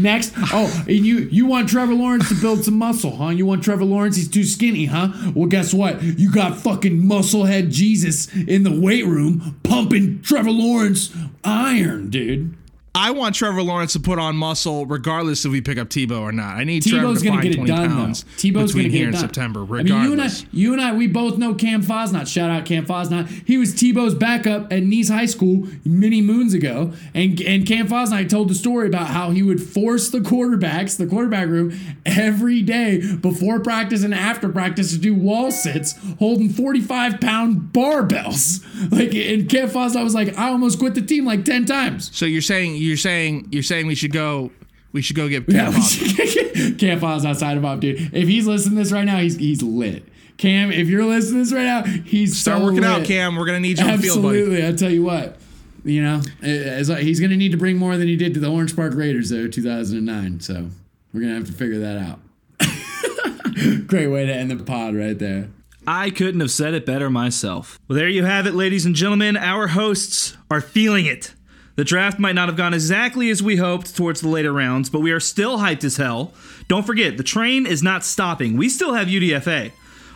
Next, 0.00 0.32
oh, 0.52 0.84
and 0.86 1.06
you 1.06 1.18
you 1.30 1.46
want 1.46 1.68
Trevor 1.68 1.94
Lawrence 1.94 2.28
to 2.28 2.34
build 2.34 2.64
some 2.64 2.74
muscle, 2.74 3.16
huh? 3.16 3.28
You 3.28 3.46
want 3.46 3.62
Trevor 3.62 3.84
Lawrence? 3.84 4.16
He's 4.16 4.28
too 4.28 4.44
skinny, 4.44 4.86
huh? 4.86 5.32
Well, 5.34 5.46
guess 5.46 5.74
what? 5.74 6.02
You 6.02 6.32
got 6.32 6.58
fucking 6.58 7.02
musclehead 7.02 7.70
Jesus 7.70 8.32
in 8.34 8.62
the 8.62 8.80
weight 8.80 9.06
room 9.06 9.60
pumping 9.62 10.22
Trevor 10.22 10.50
Lawrence 10.50 11.14
iron, 11.44 12.10
dude. 12.10 12.56
I 12.92 13.12
want 13.12 13.36
Trevor 13.36 13.62
Lawrence 13.62 13.92
to 13.92 14.00
put 14.00 14.18
on 14.18 14.34
muscle 14.36 14.84
regardless 14.84 15.44
if 15.44 15.52
we 15.52 15.60
pick 15.60 15.78
up 15.78 15.88
Tebow 15.88 16.22
or 16.22 16.32
not. 16.32 16.56
I 16.56 16.64
need 16.64 16.82
Trevor 16.84 17.06
Tebow's 17.06 17.20
to 17.20 17.24
gonna 17.28 17.40
find 17.40 17.54
get 17.54 17.62
it 17.62 17.66
done 17.66 17.88
pounds 17.88 18.24
though. 18.24 18.30
Tebow's 18.32 18.72
gonna 18.74 18.88
get 18.88 18.92
here 18.92 19.08
it 19.10 19.12
done. 19.12 19.20
September, 19.20 19.60
I 19.62 19.82
mean, 19.84 19.86
you 19.86 19.92
and 20.12 20.20
I, 20.20 20.24
regardless. 20.24 20.46
you 20.52 20.72
and 20.72 20.82
I, 20.82 20.92
we 20.92 21.06
both 21.06 21.38
know 21.38 21.54
Cam 21.54 21.84
Fosnot. 21.84 22.26
Shout 22.26 22.50
out 22.50 22.64
Cam 22.66 22.84
Fosnot. 22.84 23.28
He 23.46 23.56
was 23.58 23.74
Tebow's 23.74 24.16
backup 24.16 24.72
at 24.72 24.82
Nease 24.82 25.08
High 25.08 25.26
School 25.26 25.68
many 25.84 26.20
moons 26.20 26.52
ago, 26.52 26.92
and 27.14 27.40
and 27.40 27.64
Cam 27.64 27.86
Fosnot 27.86 28.28
told 28.28 28.50
the 28.50 28.56
story 28.56 28.88
about 28.88 29.06
how 29.06 29.30
he 29.30 29.44
would 29.44 29.62
force 29.62 30.10
the 30.10 30.18
quarterbacks, 30.18 30.98
the 30.98 31.06
quarterback 31.06 31.46
room, 31.46 31.78
every 32.04 32.60
day 32.60 33.14
before 33.16 33.60
practice 33.60 34.02
and 34.02 34.12
after 34.14 34.48
practice 34.48 34.90
to 34.90 34.98
do 34.98 35.14
wall 35.14 35.52
sits, 35.52 35.94
holding 36.18 36.48
forty 36.48 36.80
five 36.80 37.20
pound 37.20 37.72
barbells. 37.72 38.66
Like, 38.90 39.14
and 39.14 39.46
Cam 39.48 39.68
Fosnot 39.68 40.02
was 40.04 40.14
like, 40.14 40.38
I 40.38 40.48
almost 40.48 40.78
quit 40.78 40.94
the 40.94 41.02
team 41.02 41.26
like 41.26 41.44
ten 41.44 41.66
times. 41.66 42.10
so 42.16 42.24
you're 42.24 42.40
saying 42.40 42.76
you're 42.88 42.96
saying 42.96 43.48
you're 43.50 43.62
saying 43.62 43.86
we 43.86 43.94
should 43.94 44.12
go 44.12 44.50
we 44.92 45.02
should 45.02 45.16
go 45.16 45.28
get 45.28 45.44
Yeah, 45.48 45.66
Cam 45.66 45.74
we 45.74 45.80
Fosnot. 45.80 46.78
Cam 46.78 47.00
Fosnot's 47.00 47.26
outside 47.26 47.56
of 47.56 47.64
up, 47.64 47.80
dude. 47.80 48.14
If 48.14 48.28
he's 48.28 48.46
listening 48.46 48.76
to 48.76 48.82
this 48.82 48.92
right 48.92 49.04
now, 49.04 49.18
he's 49.18 49.36
he's 49.36 49.62
lit. 49.62 50.04
Cam, 50.36 50.72
if 50.72 50.88
you're 50.88 51.04
listening 51.04 51.44
to 51.44 51.50
this 51.50 51.52
right 51.52 51.64
now, 51.64 51.82
he's 51.84 52.38
Start 52.38 52.58
so 52.60 52.64
working 52.64 52.84
out. 52.84 53.04
Cam. 53.04 53.36
We're 53.36 53.46
gonna 53.46 53.60
need 53.60 53.78
you 53.78 53.84
on 53.84 53.96
the 53.96 54.02
field, 54.02 54.22
buddy. 54.22 54.38
Absolutely, 54.40 54.66
I 54.66 54.72
tell 54.72 54.90
you 54.90 55.02
what. 55.02 55.36
You 55.84 56.02
know, 56.02 56.20
he's 56.42 57.20
going 57.20 57.30
to 57.30 57.36
need 57.36 57.52
to 57.52 57.56
bring 57.56 57.78
more 57.78 57.96
than 57.96 58.06
he 58.06 58.16
did 58.16 58.34
to 58.34 58.40
the 58.40 58.50
Orange 58.50 58.76
Park 58.76 58.92
Raiders 58.94 59.30
though, 59.30 59.48
2009. 59.48 60.40
So 60.40 60.68
we're 61.12 61.20
going 61.20 61.32
to 61.32 61.38
have 61.38 61.46
to 61.46 61.52
figure 61.52 61.78
that 61.80 61.96
out. 61.96 62.20
Great 63.86 64.08
way 64.08 64.26
to 64.26 64.32
end 64.34 64.50
the 64.50 64.62
pod 64.62 64.94
right 64.94 65.18
there. 65.18 65.48
I 65.86 66.10
couldn't 66.10 66.40
have 66.40 66.50
said 66.50 66.74
it 66.74 66.84
better 66.84 67.08
myself. 67.08 67.80
Well, 67.88 67.96
there 67.98 68.08
you 68.08 68.24
have 68.24 68.46
it, 68.46 68.54
ladies 68.54 68.84
and 68.84 68.94
gentlemen. 68.94 69.36
Our 69.36 69.68
hosts 69.68 70.36
are 70.50 70.60
feeling 70.60 71.06
it. 71.06 71.34
The 71.80 71.84
draft 71.84 72.18
might 72.18 72.34
not 72.34 72.50
have 72.50 72.58
gone 72.58 72.74
exactly 72.74 73.30
as 73.30 73.42
we 73.42 73.56
hoped 73.56 73.96
towards 73.96 74.20
the 74.20 74.28
later 74.28 74.52
rounds, 74.52 74.90
but 74.90 75.00
we 75.00 75.12
are 75.12 75.18
still 75.18 75.56
hyped 75.56 75.82
as 75.82 75.96
hell. 75.96 76.34
Don't 76.68 76.86
forget, 76.86 77.16
the 77.16 77.22
train 77.22 77.64
is 77.64 77.82
not 77.82 78.04
stopping. 78.04 78.58
We 78.58 78.68
still 78.68 78.92
have 78.92 79.08
UDFA. 79.08 79.72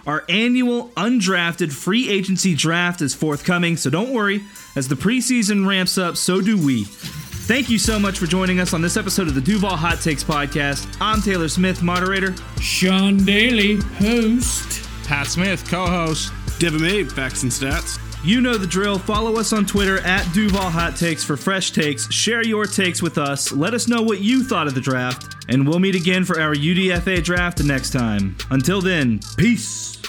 Our 0.07 0.27
annual 0.29 0.91
undrafted 0.91 1.73
free 1.73 2.11
agency 2.11 2.55
draft 2.55 3.01
is 3.01 3.15
forthcoming, 3.15 3.79
so 3.79 3.89
don't 3.89 4.13
worry. 4.13 4.43
As 4.77 4.89
the 4.89 4.95
preseason 4.95 5.67
ramps 5.67 5.97
up, 5.97 6.19
so 6.19 6.43
do 6.43 6.63
we. 6.63 6.85
Thank 6.85 7.71
you 7.71 7.79
so 7.79 7.99
much 7.99 8.19
for 8.19 8.27
joining 8.27 8.61
us 8.61 8.75
on 8.75 8.83
this 8.83 8.99
episode 8.99 9.29
of 9.29 9.35
the 9.35 9.41
Duval 9.41 9.75
Hot 9.75 10.03
Takes 10.03 10.23
podcast. 10.23 10.95
I'm 11.01 11.23
Taylor 11.23 11.49
Smith, 11.49 11.83
moderator. 11.83 12.35
Sean 12.61 13.17
Daly, 13.25 13.77
host. 13.77 14.87
Pat 15.07 15.29
Smith, 15.29 15.67
co-host. 15.67 16.31
Devin 16.59 16.83
May, 16.83 17.05
facts 17.05 17.43
and 17.43 17.51
stats. 17.51 18.04
You 18.25 18.41
know 18.41 18.57
the 18.57 18.67
drill. 18.67 18.99
Follow 18.99 19.37
us 19.37 19.53
on 19.53 19.67
Twitter 19.67 19.99
at 19.99 20.27
Duval 20.33 20.71
Hot 20.71 20.97
Takes 20.97 21.23
for 21.23 21.37
fresh 21.37 21.73
takes. 21.73 22.11
Share 22.11 22.43
your 22.43 22.65
takes 22.65 23.03
with 23.03 23.19
us. 23.19 23.53
Let 23.53 23.75
us 23.75 23.87
know 23.87 24.01
what 24.01 24.21
you 24.21 24.43
thought 24.43 24.67
of 24.67 24.75
the 24.75 24.81
draft. 24.81 25.37
And 25.51 25.69
we'll 25.69 25.79
meet 25.79 25.95
again 25.95 26.25
for 26.25 26.41
our 26.41 26.55
UDFA 26.55 27.23
draft 27.23 27.63
next 27.63 27.91
time. 27.91 28.35
Until 28.51 28.81
then, 28.81 29.21
peace. 29.37 30.04